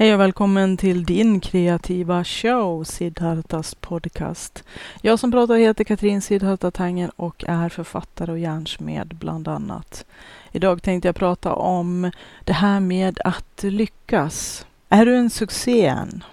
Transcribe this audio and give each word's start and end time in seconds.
Hej 0.00 0.14
och 0.14 0.20
välkommen 0.20 0.76
till 0.76 1.04
din 1.04 1.40
kreativa 1.40 2.24
show, 2.24 2.84
Siddhartas 2.84 3.74
podcast. 3.74 4.64
Jag 5.02 5.18
som 5.18 5.32
pratar 5.32 5.56
heter 5.56 5.84
Katrin 5.84 6.22
Siddharta 6.22 6.70
Tanger 6.70 7.10
och 7.16 7.44
är 7.48 7.68
författare 7.68 8.32
och 8.32 8.38
hjärnsmed 8.38 9.16
bland 9.20 9.48
annat. 9.48 10.04
Idag 10.52 10.82
tänkte 10.82 11.08
jag 11.08 11.16
prata 11.16 11.54
om 11.54 12.10
det 12.44 12.52
här 12.52 12.80
med 12.80 13.18
att 13.24 13.62
lyckas. 13.62 14.66
Är 14.88 15.06
du 15.06 15.16
en 15.16 15.30
succé 15.30 15.86
än? 15.86 16.24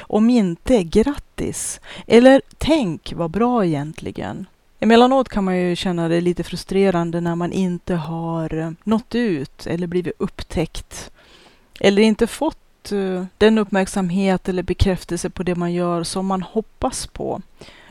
Om 0.00 0.30
inte, 0.30 0.82
grattis! 0.82 1.80
Eller 2.06 2.42
tänk 2.58 3.12
vad 3.16 3.30
bra 3.30 3.66
egentligen. 3.66 4.46
Emellanåt 4.80 5.28
kan 5.28 5.44
man 5.44 5.58
ju 5.58 5.76
känna 5.76 6.08
det 6.08 6.20
lite 6.20 6.42
frustrerande 6.42 7.20
när 7.20 7.34
man 7.34 7.52
inte 7.52 7.94
har 7.94 8.74
nått 8.84 9.14
ut 9.14 9.66
eller 9.66 9.86
blivit 9.86 10.14
upptäckt 10.18 11.10
eller 11.80 12.02
inte 12.02 12.26
fått 12.26 12.58
Eh, 12.90 13.24
den 13.38 13.58
uppmärksamhet 13.58 14.48
eller 14.48 14.62
bekräftelse 14.62 15.30
på 15.30 15.42
det 15.42 15.54
man 15.54 15.72
gör 15.72 16.02
som 16.02 16.26
man 16.26 16.42
hoppas 16.42 17.06
på. 17.06 17.42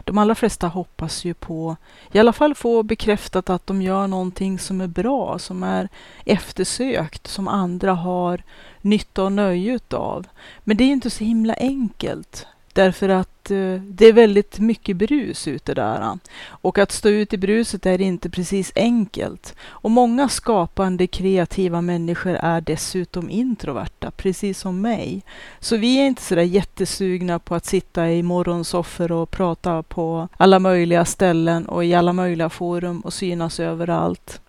De 0.04 0.18
allra 0.18 0.36
flesta 0.36 0.68
hoppas 0.68 1.26
ju 1.26 1.34
på, 1.34 1.76
i 2.12 2.20
alla 2.20 2.34
fall 2.34 2.56
få 2.56 2.84
bekräftat 2.84 3.50
att 3.50 3.68
de 3.68 3.82
gör 3.82 4.08
någonting 4.08 4.60
som 4.60 4.82
är 4.82 4.88
bra, 4.88 5.40
som 5.40 5.64
är 5.64 5.90
eftersökt, 6.26 7.28
som 7.28 7.48
andra 7.48 7.94
har 7.94 8.44
nytta 8.82 9.24
och 9.24 9.32
nöje 9.32 9.80
av. 9.90 10.28
Men 10.64 10.78
det 10.78 10.84
är 10.84 10.88
inte 10.92 11.10
så 11.10 11.24
himla 11.24 11.54
enkelt. 11.54 12.48
Därför 12.74 13.10
att 13.10 13.52
eh, 13.52 13.74
det 13.74 14.06
är 14.06 14.14
väldigt 14.14 14.60
mycket 14.60 14.98
brus 14.98 15.48
ute 15.48 15.74
där. 15.74 16.20
Och 16.48 16.78
att 16.78 16.92
stå 16.92 17.10
ut 17.10 17.34
i 17.34 17.38
bruset 17.38 17.86
är 17.86 18.02
inte 18.02 18.30
precis 18.30 18.72
enkelt. 18.76 19.56
Och 19.62 19.92
många 19.92 20.30
skapande, 20.30 21.08
kreativa 21.08 21.82
människor 21.82 22.36
är 22.36 22.62
dessutom 22.62 23.30
introverta, 23.30 24.12
precis 24.12 24.60
som 24.60 24.82
mig. 24.82 25.22
Så 25.60 25.78
vi 25.78 25.98
är 25.98 26.08
inte 26.08 26.22
sådär 26.22 26.42
jättesugna 26.42 27.40
på 27.40 27.56
att 27.56 27.66
sitta 27.66 28.12
i 28.12 28.24
morgonsoffer 28.24 29.12
och 29.12 29.32
prata 29.32 29.84
på 29.84 30.28
alla 30.38 30.60
möjliga 30.60 31.06
ställen 31.06 31.66
och 31.66 31.86
i 31.86 31.94
alla 31.94 32.14
möjliga 32.14 32.50
forum 32.50 33.00
och 33.02 33.14
synas 33.14 33.60
överallt. 33.60 34.42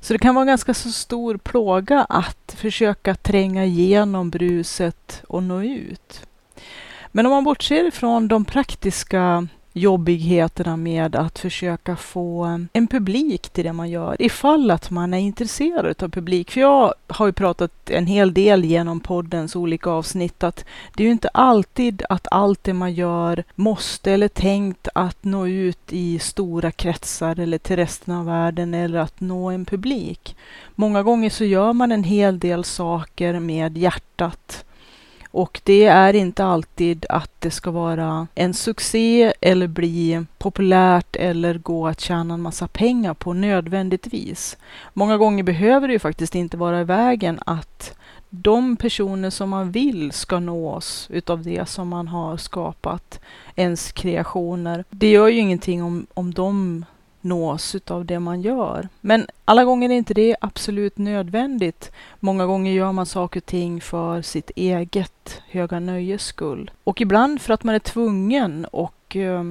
Så 0.00 0.12
det 0.12 0.18
kan 0.18 0.34
vara 0.34 0.42
en 0.42 0.46
ganska 0.46 0.74
så 0.74 0.92
stor 0.92 1.36
plåga 1.36 2.06
att 2.08 2.54
försöka 2.56 3.14
tränga 3.14 3.64
igenom 3.64 4.30
bruset 4.30 5.22
och 5.28 5.42
nå 5.42 5.62
ut. 5.62 6.26
Men 7.16 7.26
om 7.26 7.32
man 7.32 7.44
bortser 7.44 7.90
från 7.90 8.28
de 8.28 8.44
praktiska 8.44 9.48
jobbigheterna 9.72 10.76
med 10.76 11.16
att 11.16 11.38
försöka 11.38 11.96
få 11.96 12.44
en 12.72 12.86
publik 12.86 13.48
till 13.48 13.64
det 13.64 13.72
man 13.72 13.90
gör, 13.90 14.16
ifall 14.18 14.70
att 14.70 14.90
man 14.90 15.14
är 15.14 15.18
intresserad 15.18 16.02
av 16.02 16.08
publik. 16.08 16.50
För 16.50 16.60
jag 16.60 16.94
har 17.06 17.26
ju 17.26 17.32
pratat 17.32 17.90
en 17.90 18.06
hel 18.06 18.34
del 18.34 18.64
genom 18.64 19.00
poddens 19.00 19.56
olika 19.56 19.90
avsnitt 19.90 20.44
att 20.44 20.64
det 20.96 21.02
är 21.02 21.06
ju 21.06 21.12
inte 21.12 21.28
alltid 21.28 22.02
att 22.08 22.28
allt 22.30 22.64
det 22.64 22.72
man 22.72 22.92
gör 22.92 23.44
måste 23.54 24.12
eller 24.12 24.28
tänkt 24.28 24.88
att 24.94 25.24
nå 25.24 25.46
ut 25.46 25.92
i 25.92 26.18
stora 26.18 26.70
kretsar 26.70 27.40
eller 27.40 27.58
till 27.58 27.76
resten 27.76 28.14
av 28.14 28.26
världen 28.26 28.74
eller 28.74 28.98
att 28.98 29.20
nå 29.20 29.50
en 29.50 29.64
publik. 29.64 30.36
Många 30.74 31.02
gånger 31.02 31.30
så 31.30 31.44
gör 31.44 31.72
man 31.72 31.92
en 31.92 32.04
hel 32.04 32.38
del 32.38 32.64
saker 32.64 33.40
med 33.40 33.78
hjärtat 33.78 34.64
och 35.34 35.60
det 35.64 35.84
är 35.84 36.14
inte 36.14 36.44
alltid 36.44 37.06
att 37.08 37.30
det 37.38 37.50
ska 37.50 37.70
vara 37.70 38.26
en 38.34 38.54
succé 38.54 39.32
eller 39.40 39.66
bli 39.66 40.24
populärt 40.38 41.16
eller 41.16 41.58
gå 41.58 41.86
att 41.86 42.00
tjäna 42.00 42.34
en 42.34 42.42
massa 42.42 42.68
pengar 42.68 43.14
på 43.14 43.32
nödvändigtvis. 43.32 44.56
Många 44.92 45.16
gånger 45.16 45.42
behöver 45.42 45.88
det 45.88 45.92
ju 45.92 45.98
faktiskt 45.98 46.34
inte 46.34 46.56
vara 46.56 46.80
i 46.80 46.84
vägen 46.84 47.38
att 47.46 47.96
de 48.30 48.76
personer 48.76 49.30
som 49.30 49.50
man 49.50 49.70
vill 49.70 50.12
ska 50.12 50.38
nås 50.38 51.06
utav 51.10 51.42
det 51.42 51.68
som 51.68 51.88
man 51.88 52.08
har 52.08 52.36
skapat, 52.36 53.20
ens 53.54 53.92
kreationer. 53.92 54.84
Det 54.90 55.10
gör 55.10 55.28
ju 55.28 55.38
ingenting 55.38 55.82
om, 55.82 56.06
om 56.14 56.34
de 56.34 56.84
nås 57.24 57.76
av 57.86 58.04
det 58.04 58.20
man 58.20 58.42
gör. 58.42 58.88
Men 59.00 59.26
alla 59.44 59.64
gånger 59.64 59.90
är 59.90 59.94
inte 59.94 60.14
det 60.14 60.36
absolut 60.40 60.98
nödvändigt. 60.98 61.92
Många 62.20 62.46
gånger 62.46 62.72
gör 62.72 62.92
man 62.92 63.06
saker 63.06 63.40
och 63.40 63.46
ting 63.46 63.80
för 63.80 64.22
sitt 64.22 64.50
eget 64.56 65.42
höga 65.48 65.80
nöjes 65.80 66.24
skull. 66.24 66.70
Och 66.84 67.00
ibland 67.00 67.40
för 67.40 67.54
att 67.54 67.64
man 67.64 67.74
är 67.74 67.78
tvungen 67.78 68.64
och 68.64 69.16
eh, 69.16 69.44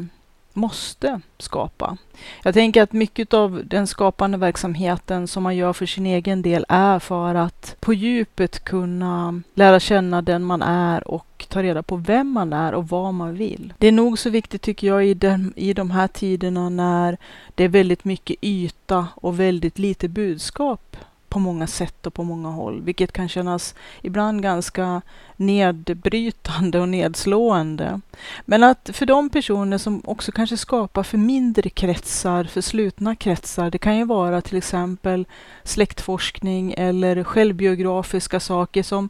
måste 0.54 1.22
skapa. 1.38 1.98
Jag 2.44 2.54
tänker 2.54 2.84
att 2.84 2.94
mycket 2.94 3.34
av 3.34 3.62
den 3.66 3.88
skapande 3.88 4.38
verksamheten 4.38 5.28
som 5.28 5.44
man 5.44 5.56
gör 5.56 5.74
för 5.74 5.86
sin 5.86 6.06
egen 6.06 6.42
del 6.42 6.66
är 6.70 7.00
för 7.00 7.36
att 7.36 7.76
på 7.80 7.94
djupet 7.94 8.64
kunna 8.64 9.42
lära 9.54 9.80
känna 9.80 10.22
den 10.22 10.44
man 10.44 10.62
är 10.62 11.08
och 11.08 11.46
ta 11.50 11.64
reda 11.64 11.84
på 11.84 11.96
vem 11.96 12.32
man 12.32 12.54
är 12.54 12.74
och 12.74 12.88
vad 12.88 13.14
man 13.14 13.36
vill. 13.36 13.74
Det 13.78 13.88
är 13.88 13.92
nog 13.92 14.20
så 14.20 14.30
viktigt 14.30 14.62
tycker 14.62 14.88
jag 14.88 15.06
i, 15.08 15.14
den, 15.14 15.54
i 15.56 15.74
de 15.74 15.92
här 15.92 16.08
tiderna 16.08 16.70
när 16.70 17.18
det 17.56 17.64
är 17.64 17.70
väldigt 17.70 18.06
mycket 18.06 18.38
yta 18.42 19.08
och 19.16 19.40
väldigt 19.40 19.80
lite 19.80 20.08
budskap 20.08 20.98
på 21.34 21.40
många 21.40 21.68
sätt 21.68 22.08
och 22.08 22.14
på 22.14 22.24
många 22.24 22.50
håll, 22.50 22.82
vilket 22.82 23.12
kan 23.12 23.30
kännas 23.30 23.76
ibland 24.02 24.44
ganska 24.44 25.02
nedbrytande 25.36 26.80
och 26.80 26.90
nedslående. 26.90 28.02
Men 28.46 28.64
att 28.64 28.90
för 28.94 29.06
de 29.06 29.30
personer 29.30 29.78
som 29.78 30.02
också 30.06 30.32
kanske 30.32 30.58
skapar 30.58 31.04
för 31.04 31.18
mindre 31.18 31.70
kretsar, 31.70 32.44
för 32.44 32.62
slutna 32.62 33.16
kretsar, 33.16 33.70
det 33.70 33.78
kan 33.78 33.98
ju 33.98 34.06
vara 34.06 34.42
till 34.42 34.58
exempel 34.58 35.26
släktforskning 35.64 36.74
eller 36.78 37.24
självbiografiska 37.24 38.40
saker 38.40 38.84
som 38.84 39.10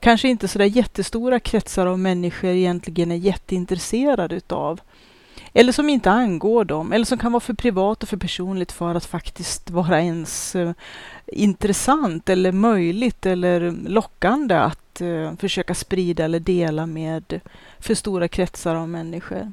kanske 0.00 0.28
inte 0.28 0.48
sådär 0.48 0.64
jättestora 0.64 1.40
kretsar 1.40 1.86
av 1.86 1.98
människor 1.98 2.50
egentligen 2.50 3.12
är 3.12 3.16
jätteintresserade 3.16 4.34
utav. 4.34 4.80
Eller 5.54 5.72
som 5.72 5.88
inte 5.88 6.10
angår 6.10 6.64
dem, 6.64 6.92
eller 6.92 7.04
som 7.04 7.18
kan 7.18 7.32
vara 7.32 7.40
för 7.40 7.54
privat 7.54 8.02
och 8.02 8.08
för 8.08 8.16
personligt 8.16 8.72
för 8.72 8.94
att 8.94 9.04
faktiskt 9.04 9.70
vara 9.70 10.00
ens 10.00 10.54
eh, 10.56 10.72
intressant 11.26 12.28
eller 12.28 12.52
möjligt 12.52 13.26
eller 13.26 13.70
lockande 13.70 14.54
att 14.54 15.00
eh, 15.00 15.36
försöka 15.36 15.74
sprida 15.74 16.24
eller 16.24 16.40
dela 16.40 16.86
med 16.86 17.40
för 17.78 17.94
stora 17.94 18.28
kretsar 18.28 18.74
av 18.74 18.88
människor. 18.88 19.52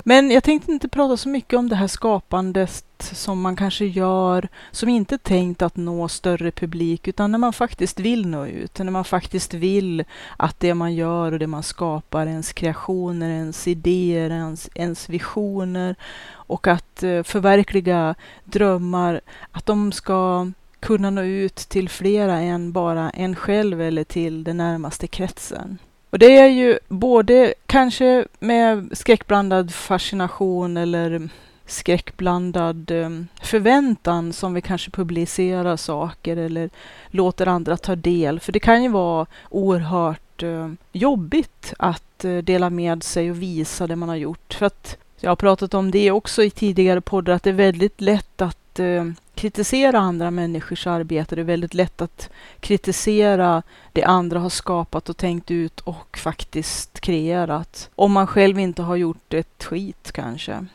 Men 0.00 0.30
jag 0.30 0.44
tänkte 0.44 0.72
inte 0.72 0.88
prata 0.88 1.16
så 1.16 1.28
mycket 1.28 1.58
om 1.58 1.68
det 1.68 1.76
här 1.76 1.86
skapandet 1.86 2.84
som 2.98 3.40
man 3.40 3.56
kanske 3.56 3.84
gör, 3.84 4.48
som 4.70 4.88
inte 4.88 5.14
är 5.14 5.18
tänkt 5.18 5.62
att 5.62 5.76
nå 5.76 6.08
större 6.08 6.50
publik, 6.50 7.08
utan 7.08 7.32
när 7.32 7.38
man 7.38 7.52
faktiskt 7.52 8.00
vill 8.00 8.26
nå 8.26 8.46
ut, 8.46 8.78
när 8.78 8.90
man 8.90 9.04
faktiskt 9.04 9.54
vill 9.54 10.04
att 10.36 10.60
det 10.60 10.74
man 10.74 10.94
gör 10.94 11.32
och 11.32 11.38
det 11.38 11.46
man 11.46 11.62
skapar, 11.62 12.26
ens 12.26 12.52
kreationer, 12.52 13.30
ens 13.30 13.68
idéer, 13.68 14.30
ens, 14.30 14.70
ens 14.74 15.08
visioner 15.08 15.96
och 16.30 16.66
att 16.66 17.02
eh, 17.02 17.22
förverkliga 17.22 18.14
drömmar, 18.44 19.20
att 19.50 19.66
de 19.66 19.92
ska 19.92 20.46
kunna 20.80 21.10
nå 21.10 21.22
ut 21.22 21.56
till 21.56 21.88
flera 21.88 22.40
än 22.40 22.72
bara 22.72 23.10
en 23.10 23.36
själv 23.36 23.80
eller 23.80 24.04
till 24.04 24.44
den 24.44 24.56
närmaste 24.56 25.06
kretsen. 25.06 25.78
Och 26.14 26.18
det 26.18 26.38
är 26.38 26.48
ju 26.48 26.78
både 26.88 27.54
kanske 27.66 28.26
med 28.38 28.88
skräckblandad 28.92 29.74
fascination 29.74 30.76
eller 30.76 31.28
skräckblandad 31.66 32.90
eh, 32.90 33.10
förväntan 33.42 34.32
som 34.32 34.54
vi 34.54 34.60
kanske 34.60 34.90
publicerar 34.90 35.76
saker 35.76 36.36
eller 36.36 36.70
låter 37.08 37.46
andra 37.46 37.76
ta 37.76 37.96
del. 37.96 38.40
För 38.40 38.52
det 38.52 38.60
kan 38.60 38.82
ju 38.82 38.88
vara 38.88 39.26
oerhört 39.50 40.42
eh, 40.42 40.70
jobbigt 40.92 41.74
att 41.78 42.24
eh, 42.24 42.36
dela 42.36 42.70
med 42.70 43.02
sig 43.02 43.30
och 43.30 43.42
visa 43.42 43.86
det 43.86 43.96
man 43.96 44.08
har 44.08 44.16
gjort. 44.16 44.54
För 44.54 44.66
att 44.66 44.96
jag 45.20 45.30
har 45.30 45.36
pratat 45.36 45.74
om 45.74 45.90
det 45.90 46.10
också 46.10 46.42
i 46.42 46.50
tidigare 46.50 47.00
poddar, 47.00 47.32
att 47.32 47.42
det 47.42 47.50
är 47.50 47.54
väldigt 47.54 48.00
lätt 48.00 48.42
att 48.42 48.80
kritisera 49.34 49.98
andra 49.98 50.30
människors 50.30 50.86
arbete. 50.86 51.34
Det 51.34 51.42
är 51.42 51.44
väldigt 51.44 51.74
lätt 51.74 52.02
att 52.02 52.30
kritisera 52.60 53.62
det 53.92 54.04
andra 54.04 54.38
har 54.38 54.50
skapat 54.50 55.08
och 55.08 55.16
tänkt 55.16 55.50
ut 55.50 55.80
och 55.80 56.18
faktiskt 56.18 57.00
kreerat. 57.00 57.90
Om 57.94 58.12
man 58.12 58.26
själv 58.26 58.58
inte 58.58 58.82
har 58.82 58.96
gjort 58.96 59.34
ett 59.34 59.64
skit 59.64 60.12
kanske. 60.12 60.66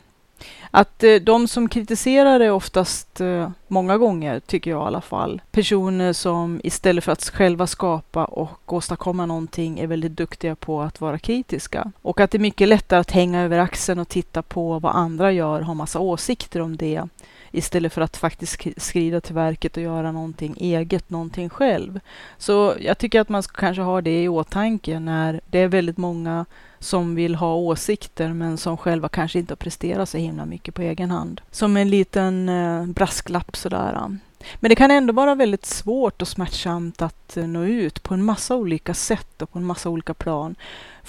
Att 0.70 1.02
eh, 1.02 1.14
de 1.14 1.48
som 1.48 1.68
kritiserar 1.68 2.40
är 2.40 2.50
oftast, 2.50 3.20
eh, 3.20 3.50
många 3.68 3.98
gånger 3.98 4.40
tycker 4.40 4.70
jag 4.70 4.82
i 4.82 4.86
alla 4.86 5.00
fall, 5.00 5.42
personer 5.50 6.12
som 6.12 6.60
istället 6.64 7.04
för 7.04 7.12
att 7.12 7.24
själva 7.24 7.66
skapa 7.66 8.24
och 8.24 8.72
åstadkomma 8.72 9.26
någonting 9.26 9.78
är 9.78 9.86
väldigt 9.86 10.16
duktiga 10.16 10.54
på 10.54 10.82
att 10.82 11.00
vara 11.00 11.18
kritiska. 11.18 11.92
Och 12.02 12.20
att 12.20 12.30
det 12.30 12.38
är 12.38 12.40
mycket 12.40 12.68
lättare 12.68 13.00
att 13.00 13.10
hänga 13.10 13.42
över 13.42 13.58
axeln 13.58 14.00
och 14.00 14.08
titta 14.08 14.42
på 14.42 14.78
vad 14.78 14.96
andra 14.96 15.32
gör, 15.32 15.60
ha 15.60 15.74
massa 15.74 15.98
åsikter 15.98 16.60
om 16.60 16.76
det 16.76 17.08
istället 17.50 17.92
för 17.92 18.00
att 18.00 18.16
faktiskt 18.16 18.62
skrida 18.76 19.20
till 19.20 19.34
verket 19.34 19.76
och 19.76 19.82
göra 19.82 20.12
någonting 20.12 20.56
eget, 20.58 21.10
någonting 21.10 21.48
själv. 21.48 22.00
Så 22.38 22.74
jag 22.80 22.98
tycker 22.98 23.20
att 23.20 23.28
man 23.28 23.42
ska 23.42 23.60
kanske 23.60 23.82
ha 23.82 24.00
det 24.00 24.22
i 24.22 24.28
åtanke 24.28 24.98
när 24.98 25.40
det 25.46 25.58
är 25.58 25.68
väldigt 25.68 25.96
många 25.96 26.46
som 26.78 27.14
vill 27.14 27.34
ha 27.34 27.54
åsikter 27.54 28.28
men 28.28 28.58
som 28.58 28.76
själva 28.76 29.08
kanske 29.08 29.38
inte 29.38 29.52
har 29.52 29.56
presterat 29.56 30.08
så 30.08 30.18
himla 30.18 30.46
mycket 30.46 30.74
på 30.74 30.82
egen 30.82 31.10
hand. 31.10 31.40
Som 31.50 31.76
en 31.76 31.90
liten 31.90 32.48
eh, 32.48 32.86
brasklapp 32.86 33.56
sådär. 33.56 34.18
Men 34.60 34.68
det 34.68 34.74
kan 34.74 34.90
ändå 34.90 35.12
vara 35.12 35.34
väldigt 35.34 35.66
svårt 35.66 36.22
och 36.22 36.28
smärtsamt 36.28 37.02
att 37.02 37.36
eh, 37.36 37.46
nå 37.46 37.64
ut 37.64 38.02
på 38.02 38.14
en 38.14 38.24
massa 38.24 38.56
olika 38.56 38.94
sätt 38.94 39.42
och 39.42 39.52
på 39.52 39.58
en 39.58 39.64
massa 39.64 39.88
olika 39.88 40.14
plan. 40.14 40.54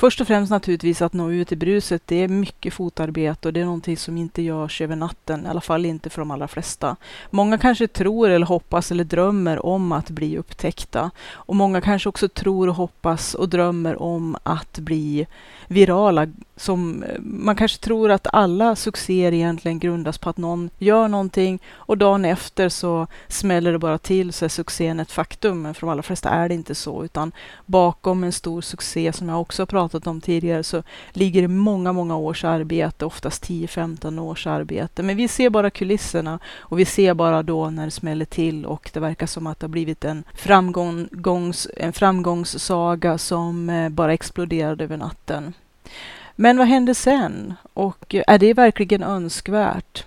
Först 0.02 0.22
och 0.22 0.28
främst 0.28 0.52
naturligtvis 0.52 1.02
att 1.02 1.14
nå 1.14 1.32
ut 1.32 1.52
i 1.52 1.56
bruset. 1.56 2.02
Det 2.06 2.16
är 2.16 2.28
mycket 2.28 2.74
fotarbete 2.74 3.48
och 3.48 3.54
det 3.54 3.60
är 3.60 3.66
någonting 3.66 3.98
som 3.98 4.18
inte 4.18 4.42
görs 4.42 4.82
över 4.82 4.96
natten, 4.96 5.46
i 5.46 5.50
alla 5.50 5.62
fall 5.62 5.86
inte 5.86 6.10
för 6.10 6.22
de 6.22 6.32
allra 6.32 6.48
flesta. 6.48 6.96
Många 7.30 7.58
kanske 7.58 7.88
tror 7.88 8.30
eller 8.30 8.46
hoppas 8.46 8.92
eller 8.92 9.04
drömmer 9.04 9.66
om 9.66 9.92
att 9.92 10.10
bli 10.10 10.38
upptäckta 10.38 11.12
och 11.32 11.56
många 11.56 11.82
kanske 11.82 12.10
också 12.10 12.30
tror 12.30 12.68
och 12.68 12.76
hoppas 12.76 13.34
och 13.34 13.50
drömmer 13.50 14.02
om 14.02 14.38
att 14.44 14.80
bli 14.80 15.28
virala. 15.68 16.28
Som, 16.62 17.04
eh, 17.04 17.20
man 17.22 17.56
kanske 17.56 17.78
tror 17.78 18.12
att 18.12 18.28
alla 18.34 18.76
succéer 18.76 19.34
egentligen 19.34 19.80
grundas 19.80 20.18
på 20.18 20.30
att 20.30 20.38
någon 20.38 20.70
gör 20.78 21.08
någonting 21.08 21.60
och 21.72 21.98
dagen 21.98 22.26
efter 22.26 22.70
så 22.70 23.08
smäller 23.28 23.72
det 23.72 23.80
bara 23.80 23.98
till 23.98 24.34
så 24.34 24.46
är 24.46 24.50
succén 24.50 25.00
ett 25.00 25.12
faktum. 25.12 25.62
Men 25.62 25.74
för 25.74 25.82
de 25.82 25.90
allra 25.90 26.04
flesta 26.04 26.30
är 26.30 26.50
det 26.50 26.56
inte 26.56 26.76
så, 26.76 27.06
utan 27.06 27.32
bakom 27.66 28.24
en 28.24 28.32
stor 28.32 28.62
succé 28.62 29.14
som 29.14 29.30
jag 29.30 29.42
också 29.42 29.66
pratat 29.66 30.08
om 30.08 30.22
tidigare 30.22 30.64
så 30.64 30.84
ligger 31.12 31.42
det 31.42 31.48
många, 31.48 31.94
många 31.94 32.18
års 32.18 32.44
arbete, 32.44 33.06
oftast 33.06 33.44
10-15 33.44 34.20
års 34.20 34.48
arbete. 34.48 35.04
Men 35.04 35.18
vi 35.18 35.28
ser 35.28 35.50
bara 35.50 35.70
kulisserna 35.70 36.40
och 36.60 36.80
vi 36.80 36.86
ser 36.86 37.14
bara 37.14 37.44
då 37.44 37.70
när 37.70 37.86
det 37.86 37.92
smäller 37.92 38.26
till 38.26 38.66
och 38.66 38.90
det 38.94 39.00
verkar 39.00 39.28
som 39.28 39.48
att 39.48 39.60
det 39.60 39.64
har 39.64 39.70
blivit 39.70 40.06
en, 40.06 40.24
framgångs, 40.36 41.68
en 41.78 41.94
framgångssaga 41.94 43.18
som 43.18 43.70
eh, 43.70 43.90
bara 43.90 44.14
exploderade 44.14 44.84
över 44.84 44.98
natten. 44.98 45.54
Men 46.42 46.58
vad 46.58 46.68
händer 46.68 46.94
sen? 46.94 47.54
Och 47.74 48.16
eh, 48.16 48.24
är 48.28 48.40
det 48.40 48.54
verkligen 48.54 49.04
önskvärt? 49.04 50.06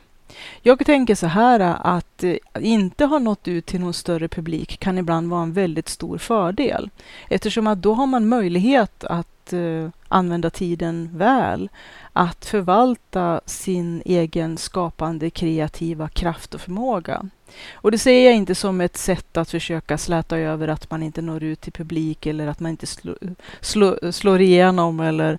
Jag 0.63 0.87
tänker 0.87 1.15
så 1.15 1.27
här 1.27 1.61
eh, 1.61 1.87
att 1.87 2.25
eh, 2.25 2.37
inte 2.61 3.05
ha 3.05 3.19
nått 3.19 3.49
ut 3.49 3.67
till 3.67 3.81
någon 3.81 3.95
större 3.95 4.29
publik 4.29 4.81
kan 4.81 4.99
ibland 4.99 5.31
vara 5.31 5.43
en 5.43 5.53
väldigt 5.53 5.89
stor 5.89 6.19
fördel. 6.19 6.91
Eftersom 7.29 7.67
att 7.67 7.83
då 7.83 7.95
har 7.95 8.07
man 8.07 8.29
möjlighet 8.29 9.05
att 9.05 9.53
uh, 9.53 9.89
använda 10.09 10.51
tiden 10.51 11.11
väl. 11.13 11.69
Att 12.13 12.45
förvalta 12.45 13.41
sin 13.47 14.03
egen 14.05 14.57
skapande 14.57 15.31
kreativa 15.31 16.09
kraft 16.09 16.55
och 16.55 16.61
förmåga. 16.61 17.29
Och 17.75 17.91
det 17.91 17.99
säger 17.99 18.25
jag 18.27 18.35
inte 18.37 18.55
som 18.55 18.81
ett 18.81 18.97
sätt 18.97 19.37
att 19.37 19.51
försöka 19.51 19.99
släta 19.99 20.39
över 20.39 20.69
att 20.69 20.91
man 20.91 21.03
inte 21.03 21.23
når 21.23 21.43
ut 21.43 21.61
till 21.61 21.73
publik 21.73 22.27
eller 22.27 22.47
att 22.47 22.61
man 22.61 22.71
inte 22.71 22.87
slår, 22.87 23.19
slå, 23.61 24.13
slår 24.13 24.41
igenom 24.41 25.01
eller 25.01 25.39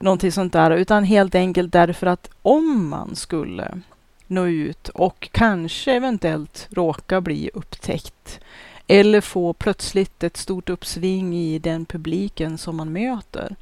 någonting 0.00 0.32
sånt 0.32 0.52
där, 0.52 0.70
utan 0.70 1.04
helt 1.04 1.34
enkelt 1.34 1.72
därför 1.72 2.06
att 2.06 2.30
om 2.42 2.88
man 2.88 3.16
skulle 3.16 3.80
nå 4.26 4.46
ut 4.46 4.88
och 4.88 5.28
kanske 5.32 5.92
eventuellt 5.92 6.68
råka 6.70 7.20
bli 7.20 7.50
upptäckt 7.54 8.40
eller 8.86 9.20
få 9.20 9.52
plötsligt 9.52 10.22
ett 10.24 10.36
stort 10.36 10.70
uppsving 10.70 11.36
i 11.36 11.58
den 11.58 11.86
publiken 11.86 12.58
som 12.58 12.76
man 12.76 12.92
möter 12.92 13.56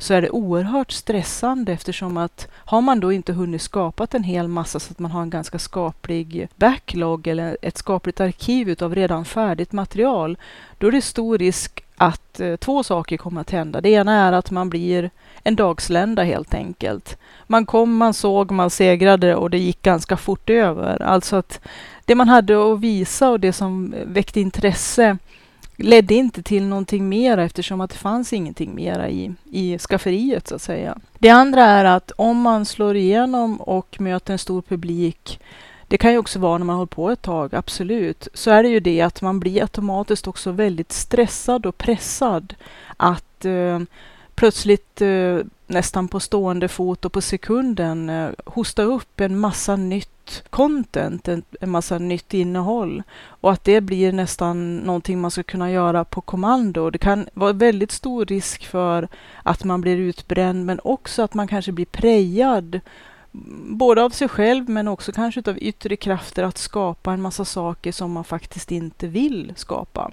så 0.00 0.14
är 0.14 0.22
det 0.22 0.30
oerhört 0.30 0.92
stressande 0.92 1.72
eftersom 1.72 2.16
att 2.16 2.48
har 2.52 2.80
man 2.80 3.00
då 3.00 3.12
inte 3.12 3.32
hunnit 3.32 3.62
skapa 3.62 4.06
en 4.10 4.24
hel 4.24 4.48
massa 4.48 4.80
så 4.80 4.92
att 4.92 4.98
man 4.98 5.10
har 5.10 5.22
en 5.22 5.30
ganska 5.30 5.58
skaplig 5.58 6.48
backlog 6.56 7.26
eller 7.26 7.56
ett 7.62 7.78
skapligt 7.78 8.20
arkiv 8.20 8.68
utav 8.68 8.94
redan 8.94 9.24
färdigt 9.24 9.72
material, 9.72 10.38
då 10.78 10.86
är 10.86 10.92
det 10.92 11.02
stor 11.02 11.38
risk 11.38 11.84
att 11.96 12.40
eh, 12.40 12.56
två 12.56 12.82
saker 12.82 13.16
kommer 13.16 13.40
att 13.40 13.50
hända. 13.50 13.80
Det 13.80 13.90
ena 13.90 14.14
är 14.14 14.32
att 14.32 14.50
man 14.50 14.70
blir 14.70 15.10
en 15.42 15.56
dagslända 15.56 16.22
helt 16.22 16.54
enkelt. 16.54 17.18
Man 17.46 17.66
kom, 17.66 17.96
man 17.96 18.14
såg, 18.14 18.50
man 18.50 18.70
segrade 18.70 19.34
och 19.34 19.50
det 19.50 19.58
gick 19.58 19.82
ganska 19.82 20.16
fort 20.16 20.50
över. 20.50 21.02
Alltså 21.02 21.36
att 21.36 21.60
det 22.04 22.14
man 22.14 22.28
hade 22.28 22.72
att 22.72 22.80
visa 22.80 23.30
och 23.30 23.40
det 23.40 23.52
som 23.52 23.94
väckte 24.06 24.40
intresse 24.40 25.18
ledde 25.82 26.14
inte 26.14 26.42
till 26.42 26.62
någonting 26.62 27.08
mera 27.08 27.44
eftersom 27.44 27.80
att 27.80 27.90
det 27.90 27.96
fanns 27.96 28.32
ingenting 28.32 28.74
mera 28.74 29.08
i, 29.08 29.34
i 29.50 29.78
skafferiet 29.78 30.48
så 30.48 30.54
att 30.54 30.62
säga. 30.62 30.98
Det 31.18 31.28
andra 31.28 31.64
är 31.64 31.84
att 31.84 32.12
om 32.16 32.40
man 32.40 32.64
slår 32.64 32.96
igenom 32.96 33.60
och 33.60 34.00
möter 34.00 34.32
en 34.32 34.38
stor 34.38 34.62
publik 34.62 35.40
det 35.90 35.98
kan 35.98 36.12
ju 36.12 36.18
också 36.18 36.38
vara 36.38 36.58
när 36.58 36.66
man 36.66 36.76
håller 36.76 36.86
på 36.86 37.10
ett 37.10 37.22
tag, 37.22 37.54
absolut. 37.54 38.28
Så 38.34 38.50
är 38.50 38.62
det 38.62 38.68
ju 38.68 38.80
det 38.80 39.00
att 39.00 39.22
man 39.22 39.40
blir 39.40 39.62
automatiskt 39.62 40.28
också 40.28 40.50
väldigt 40.50 40.92
stressad 40.92 41.66
och 41.66 41.78
pressad 41.78 42.54
att 42.96 43.44
eh, 43.44 43.80
plötsligt 44.34 45.00
eh, 45.00 45.38
nästan 45.66 46.08
på 46.08 46.20
stående 46.20 46.68
fot 46.68 47.04
och 47.04 47.12
på 47.12 47.20
sekunden 47.20 48.10
eh, 48.10 48.30
hosta 48.46 48.82
upp 48.82 49.20
en 49.20 49.38
massa 49.38 49.76
nytt 49.76 50.09
content, 50.60 51.28
en, 51.28 51.42
en 51.60 51.70
massa 51.70 51.98
nytt 51.98 52.34
innehåll 52.34 53.02
och 53.22 53.52
att 53.52 53.64
det 53.64 53.80
blir 53.80 54.12
nästan 54.12 54.76
någonting 54.76 55.20
man 55.20 55.30
ska 55.30 55.42
kunna 55.42 55.70
göra 55.70 56.04
på 56.04 56.20
kommando. 56.20 56.90
Det 56.90 56.98
kan 56.98 57.28
vara 57.34 57.52
väldigt 57.52 57.92
stor 57.92 58.26
risk 58.26 58.66
för 58.66 59.08
att 59.42 59.64
man 59.64 59.80
blir 59.80 59.96
utbränd 59.96 60.66
men 60.66 60.80
också 60.84 61.22
att 61.22 61.34
man 61.34 61.48
kanske 61.48 61.72
blir 61.72 61.86
prejad 61.86 62.80
både 63.66 64.02
av 64.02 64.10
sig 64.10 64.28
själv 64.28 64.68
men 64.68 64.88
också 64.88 65.12
kanske 65.12 65.42
av 65.46 65.58
yttre 65.58 65.96
krafter 65.96 66.42
att 66.42 66.58
skapa 66.58 67.12
en 67.12 67.22
massa 67.22 67.44
saker 67.44 67.92
som 67.92 68.12
man 68.12 68.24
faktiskt 68.24 68.72
inte 68.72 69.06
vill 69.06 69.52
skapa. 69.56 70.10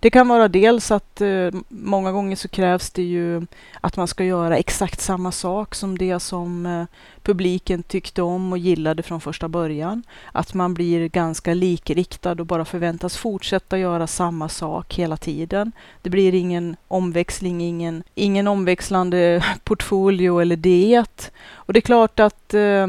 Det 0.00 0.10
kan 0.10 0.28
vara 0.28 0.48
dels 0.48 0.90
att 0.90 1.20
eh, 1.20 1.50
många 1.68 2.12
gånger 2.12 2.36
så 2.36 2.48
krävs 2.48 2.90
det 2.90 3.02
ju 3.02 3.46
att 3.80 3.96
man 3.96 4.08
ska 4.08 4.24
göra 4.24 4.58
exakt 4.58 5.00
samma 5.00 5.32
sak 5.32 5.74
som 5.74 5.98
det 5.98 6.20
som 6.20 6.66
eh, 6.66 6.84
publiken 7.22 7.82
tyckte 7.82 8.22
om 8.22 8.52
och 8.52 8.58
gillade 8.58 9.02
från 9.02 9.20
första 9.20 9.48
början. 9.48 10.02
Att 10.32 10.54
man 10.54 10.74
blir 10.74 11.08
ganska 11.08 11.54
likriktad 11.54 12.32
och 12.32 12.46
bara 12.46 12.64
förväntas 12.64 13.16
fortsätta 13.16 13.78
göra 13.78 14.06
samma 14.06 14.48
sak 14.48 14.94
hela 14.94 15.16
tiden. 15.16 15.72
Det 16.02 16.10
blir 16.10 16.34
ingen 16.34 16.76
omväxling, 16.88 17.60
ingen, 17.60 18.02
ingen 18.14 18.48
omväxlande 18.48 19.44
portfolio 19.64 20.40
eller 20.40 20.56
diet. 20.56 21.32
Och 21.52 21.72
det 21.72 21.78
är 21.78 21.80
klart 21.80 22.20
att 22.20 22.54
eh, 22.54 22.86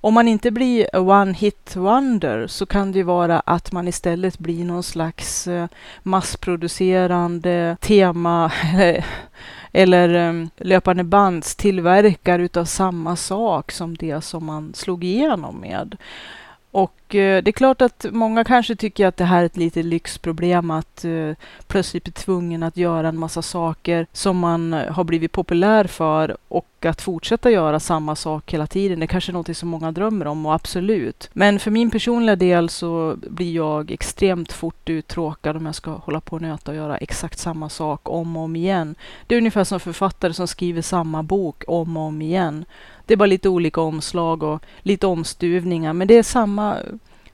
om 0.00 0.14
man 0.14 0.28
inte 0.28 0.50
blir 0.50 0.96
one 0.96 1.32
hit 1.32 1.76
wonder 1.76 2.46
så 2.46 2.66
kan 2.66 2.92
det 2.92 3.02
vara 3.02 3.40
att 3.40 3.72
man 3.72 3.88
istället 3.88 4.38
blir 4.38 4.64
någon 4.64 4.82
slags 4.82 5.46
eh, 5.46 5.66
massproducerande 6.02 7.76
tema 7.80 8.52
eller 9.72 10.28
eh, 10.28 10.46
löpande 10.56 11.04
bands 11.04 11.56
tillverkare 11.56 12.42
utav 12.42 12.64
samma 12.64 13.16
sak 13.16 13.72
som 13.72 13.96
det 13.96 14.24
som 14.24 14.44
man 14.46 14.74
slog 14.74 15.04
igenom 15.04 15.60
med. 15.60 15.96
Och 16.70 16.99
Eh, 17.14 17.42
det 17.42 17.50
är 17.50 17.52
klart 17.52 17.82
att 17.82 18.06
många 18.12 18.44
kanske 18.44 18.76
tycker 18.76 19.06
att 19.06 19.16
det 19.16 19.24
här 19.24 19.42
är 19.42 19.46
ett 19.46 19.56
litet 19.56 19.84
lyxproblem 19.84 20.70
att 20.70 21.04
eh, 21.04 21.32
plötsligt 21.66 22.04
bli 22.04 22.12
tvungen 22.12 22.62
att 22.62 22.76
göra 22.76 23.08
en 23.08 23.18
massa 23.18 23.42
saker 23.42 24.06
som 24.12 24.38
man 24.38 24.74
eh, 24.74 24.92
har 24.92 25.04
blivit 25.04 25.32
populär 25.32 25.84
för 25.84 26.36
och 26.48 26.66
att 26.84 27.00
fortsätta 27.00 27.50
göra 27.50 27.80
samma 27.80 28.16
sak 28.16 28.52
hela 28.52 28.66
tiden. 28.66 29.00
Det 29.00 29.04
är 29.04 29.06
kanske 29.06 29.32
är 29.32 29.34
något 29.34 29.56
som 29.56 29.68
många 29.68 29.92
drömmer 29.92 30.26
om 30.26 30.46
och 30.46 30.54
absolut. 30.54 31.30
Men 31.32 31.58
för 31.58 31.70
min 31.70 31.90
personliga 31.90 32.36
del 32.36 32.68
så 32.68 33.16
blir 33.30 33.54
jag 33.54 33.90
extremt 33.90 34.52
fort 34.52 34.88
uttråkad 34.88 35.56
om 35.56 35.66
jag 35.66 35.74
ska 35.74 35.90
hålla 35.90 36.20
på 36.20 36.36
och 36.36 36.42
nöta 36.42 36.70
och 36.70 36.76
göra 36.76 36.96
exakt 36.96 37.38
samma 37.38 37.68
sak 37.68 38.08
om 38.08 38.36
och 38.36 38.42
om 38.42 38.56
igen. 38.56 38.94
Det 39.26 39.34
är 39.34 39.38
ungefär 39.38 39.64
som 39.64 39.80
författare 39.80 40.32
som 40.32 40.48
skriver 40.48 40.82
samma 40.82 41.22
bok 41.22 41.64
om 41.66 41.96
och 41.96 42.02
om 42.02 42.22
igen. 42.22 42.64
Det 43.06 43.14
är 43.14 43.16
bara 43.16 43.26
lite 43.26 43.48
olika 43.48 43.80
omslag 43.80 44.42
och 44.42 44.62
lite 44.82 45.06
omstuvningar, 45.06 45.92
men 45.92 46.08
det 46.08 46.14
är 46.14 46.22
samma 46.22 46.76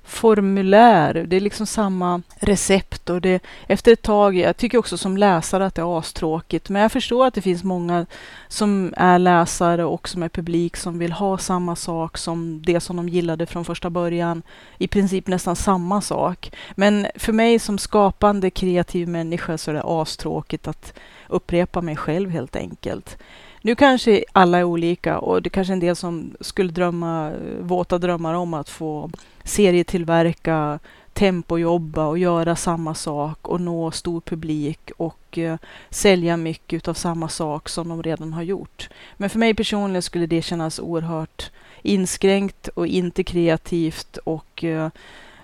formulär. 0.07 1.15
Det 1.15 1.37
är 1.37 1.41
liksom 1.41 1.67
samma 1.67 2.23
recept 2.41 3.11
och 3.11 3.21
det, 3.21 3.43
efter 3.67 3.93
ett 3.93 4.03
tag, 4.03 4.37
jag 4.37 4.57
tycker 4.57 4.79
också 4.79 4.99
som 4.99 5.17
läsare 5.17 5.67
att 5.67 5.75
det 5.75 5.83
är 5.83 5.99
astråkigt, 5.99 6.69
men 6.69 6.83
jag 6.83 6.93
förstår 6.93 7.27
att 7.27 7.35
det 7.35 7.43
finns 7.43 7.65
många 7.65 8.07
som 8.49 8.95
är 8.97 9.19
läsare 9.19 9.85
och 9.85 10.09
som 10.09 10.23
är 10.23 10.29
publik 10.29 10.77
som 10.77 10.99
vill 10.99 11.13
ha 11.13 11.39
samma 11.39 11.77
sak 11.77 12.19
som 12.19 12.63
det 12.67 12.81
som 12.81 12.97
de 12.97 13.09
gillade 13.09 13.47
från 13.47 13.65
första 13.65 13.91
början. 13.91 14.43
I 14.79 14.89
princip 14.89 15.27
nästan 15.27 15.57
samma 15.57 16.01
sak. 16.01 16.53
Men 16.75 17.07
för 17.15 17.33
mig 17.33 17.59
som 17.59 17.79
skapande 17.79 18.51
kreativ 18.51 19.09
människa 19.09 19.59
så 19.59 19.71
är 19.71 19.75
det 19.75 19.83
astråkigt 19.85 20.69
att 20.69 20.99
upprepa 21.29 21.81
mig 21.81 21.97
själv 21.97 22.31
helt 22.31 22.57
enkelt. 22.57 23.19
Nu 23.63 23.75
kanske 23.75 24.25
alla 24.33 24.59
är 24.59 24.65
olika 24.65 25.19
och 25.19 25.43
det 25.43 25.51
kanske 25.51 25.73
är 25.73 25.75
en 25.75 25.81
del 25.81 25.97
som 25.97 26.35
skulle 26.41 26.73
drömma 26.73 27.33
våta 27.61 27.99
drömmar 27.99 28.35
om 28.35 28.55
att 28.55 28.69
få 28.69 29.11
serietillverka, 29.47 30.79
tempojobba 31.13 32.07
och 32.07 32.19
göra 32.19 32.57
samma 32.57 32.95
sak 32.95 33.49
och 33.49 33.61
nå 33.61 33.91
stor 33.91 34.21
publik 34.21 34.91
och 34.97 35.39
eh, 35.39 35.57
sälja 35.91 36.37
mycket 36.37 36.89
av 36.89 36.95
samma 36.95 37.29
sak 37.29 37.69
som 37.69 37.89
de 37.89 38.03
redan 38.03 38.33
har 38.33 38.43
gjort. 38.43 38.89
Men 39.17 39.31
för 39.31 39.39
mig 39.39 39.55
personligen 39.55 40.03
skulle 40.03 40.27
det 40.27 40.43
kännas 40.43 40.79
oerhört 40.79 41.51
inskränkt 41.83 42.69
och 42.69 42.87
inte 42.87 43.25
kreativt 43.25 44.17
och 44.17 44.65
eh, 44.65 44.89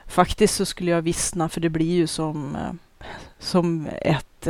faktiskt 0.06 0.54
så 0.54 0.64
skulle 0.64 0.90
jag 0.90 1.02
vissna 1.02 1.48
för 1.48 1.60
det 1.60 1.70
blir 1.70 1.94
ju 1.94 2.06
som, 2.06 2.56
eh, 2.56 2.72
som 3.38 3.88
ett 4.00 4.48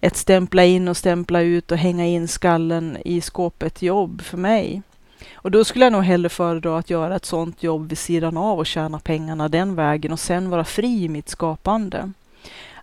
ett 0.00 0.16
stämpla 0.16 0.64
in 0.64 0.88
och 0.88 0.96
stämpla 0.96 1.40
ut 1.40 1.72
och 1.72 1.78
hänga 1.78 2.06
in 2.06 2.28
skallen 2.28 2.98
i 3.04 3.20
skåpet 3.20 3.82
jobb 3.82 4.22
för 4.22 4.36
mig. 4.36 4.82
Och 5.34 5.50
då 5.50 5.64
skulle 5.64 5.84
jag 5.84 5.92
nog 5.92 6.02
hellre 6.02 6.28
föredra 6.28 6.78
att 6.78 6.90
göra 6.90 7.16
ett 7.16 7.24
sådant 7.24 7.62
jobb 7.62 7.88
vid 7.88 7.98
sidan 7.98 8.36
av 8.36 8.58
och 8.58 8.66
tjäna 8.66 8.98
pengarna 8.98 9.48
den 9.48 9.74
vägen 9.74 10.12
och 10.12 10.20
sen 10.20 10.50
vara 10.50 10.64
fri 10.64 11.04
i 11.04 11.08
mitt 11.08 11.28
skapande. 11.28 12.12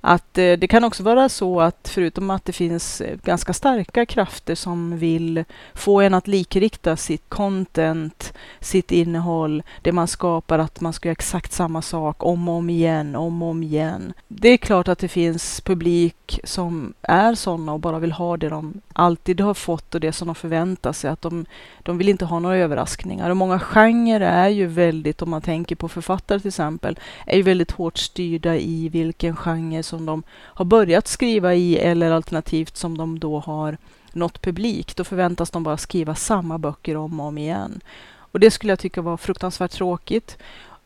Att 0.10 0.38
eh, 0.38 0.54
det 0.54 0.68
kan 0.68 0.84
också 0.84 1.04
vara 1.04 1.30
så 1.30 1.62
att 1.62 1.90
förutom 1.94 2.30
att 2.30 2.46
det 2.46 2.54
finns 2.54 3.02
eh, 3.02 3.18
ganska 3.24 3.54
starka 3.54 4.06
krafter 4.06 4.56
som 4.56 4.98
vill 4.98 5.44
få 5.74 6.02
en 6.02 6.14
att 6.14 6.28
likrikta 6.28 6.96
sitt 6.96 7.30
content, 7.30 8.34
sitt 8.60 8.92
innehåll, 8.92 9.64
det 9.82 9.92
man 9.92 10.08
skapar, 10.08 10.60
att 10.60 10.82
man 10.82 10.94
ska 10.94 11.08
göra 11.08 11.12
exakt 11.12 11.54
samma 11.54 11.82
sak 11.82 12.24
om 12.24 12.50
och 12.50 12.56
om 12.56 12.70
igen, 12.70 13.16
om 13.16 13.42
och 13.42 13.50
om 13.50 13.64
igen. 13.64 14.14
Det 14.28 14.50
är 14.50 14.58
klart 14.58 14.88
att 14.88 15.00
det 15.00 15.08
finns 15.08 15.62
publik 15.62 16.40
som 16.44 16.94
är 17.02 17.36
sådana 17.36 17.74
och 17.74 17.80
bara 17.80 18.00
vill 18.00 18.12
ha 18.12 18.38
det 18.38 18.50
de 18.50 18.82
alltid 18.94 19.42
har 19.42 19.54
fått 19.54 19.96
och 19.96 20.02
det 20.02 20.12
som 20.12 20.28
de 20.28 20.36
förväntar 20.36 20.94
sig. 20.94 21.10
Att 21.10 21.22
de, 21.22 21.46
de 21.84 21.98
vill 21.98 22.10
inte 22.10 22.26
ha 22.26 22.40
några 22.40 22.58
överraskningar. 22.58 23.30
Och 23.30 23.38
många 23.38 23.60
genrer 23.60 24.22
är 24.22 24.50
ju 24.50 24.66
väldigt, 24.66 25.22
om 25.22 25.30
man 25.30 25.42
tänker 25.42 25.76
på 25.76 25.90
författare 25.90 26.40
till 26.40 26.48
exempel, 26.48 27.00
är 27.26 27.38
ju 27.38 27.44
väldigt 27.44 27.72
hårt 27.72 27.98
styrda 27.98 28.56
i 28.56 28.90
vilken 28.90 29.36
genre 29.36 29.84
som 29.84 29.97
som 29.98 30.06
de 30.06 30.24
har 30.32 30.66
börjat 30.66 31.08
skriva 31.08 31.56
i 31.56 31.78
eller 31.78 32.12
alternativt 32.12 32.78
som 32.78 32.98
de 32.98 33.20
då 33.20 33.40
har 33.40 33.78
nått 34.14 34.42
publik. 34.42 34.96
Då 34.96 35.04
förväntas 35.04 35.52
de 35.52 35.64
bara 35.64 35.78
skriva 35.78 36.16
samma 36.16 36.58
böcker 36.58 36.98
om 36.98 37.20
och 37.20 37.26
om 37.26 37.38
igen. 37.38 37.82
Och 38.32 38.40
det 38.40 38.52
skulle 38.52 38.72
jag 38.72 38.80
tycka 38.80 39.02
var 39.02 39.18
fruktansvärt 39.18 39.72
tråkigt. 39.72 40.38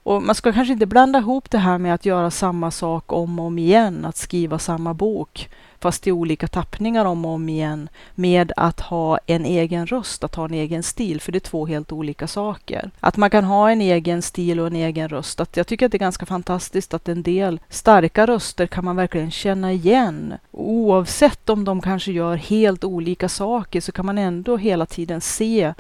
Och 0.04 0.24
man 0.24 0.36
ska 0.36 0.54
kanske 0.54 0.74
inte 0.74 0.86
blanda 0.86 1.20
ihop 1.20 1.52
det 1.52 1.58
här 1.58 1.78
med 1.78 1.94
att 1.94 2.06
göra 2.06 2.32
samma 2.32 2.72
sak 2.72 3.12
om 3.12 3.40
och 3.40 3.46
om 3.46 3.60
igen, 3.60 4.06
att 4.06 4.18
skriva 4.18 4.60
samma 4.60 4.94
bok 4.94 5.50
fast 5.82 6.08
i 6.08 6.12
olika 6.12 6.48
tappningar 6.48 7.06
om 7.06 7.26
och 7.26 7.32
om 7.32 7.50
igen, 7.50 7.90
med 8.16 8.52
att 8.58 8.80
ha 8.80 9.20
en 9.26 9.46
egen 9.46 9.88
röst, 9.88 10.24
att 10.24 10.36
ha 10.36 10.46
en 10.46 10.54
egen 10.54 10.84
stil, 10.84 11.22
för 11.22 11.32
det 11.32 11.38
är 11.38 11.40
två 11.40 11.66
helt 11.66 11.92
olika 11.92 12.28
saker. 12.28 12.92
Att 13.00 13.18
man 13.18 13.30
kan 13.30 13.44
ha 13.44 13.72
en 13.72 13.82
egen 13.82 14.22
stil 14.22 14.60
och 14.60 14.68
en 14.68 14.76
egen 14.76 15.10
röst. 15.10 15.40
Att 15.40 15.58
jag 15.58 15.68
tycker 15.68 15.86
att 15.86 15.92
det 15.92 15.98
är 15.98 16.00
ganska 16.00 16.26
fantastiskt 16.26 16.94
att 16.94 17.10
en 17.10 17.24
del 17.24 17.60
starka 17.70 18.28
röster 18.28 18.68
kan 18.68 18.86
man 18.86 18.96
verkligen 18.96 19.32
känna 19.32 19.72
igen. 19.72 20.34
Oavsett 20.52 21.50
om 21.50 21.64
de 21.64 21.82
kanske 21.82 22.12
gör 22.12 22.36
helt 22.36 22.84
olika 22.84 23.30
saker 23.30 23.82
så 23.82 23.92
kan 23.92 24.06
man 24.06 24.18
ändå 24.18 24.58
hela 24.58 24.86
tiden 24.86 25.22
se 25.22 25.74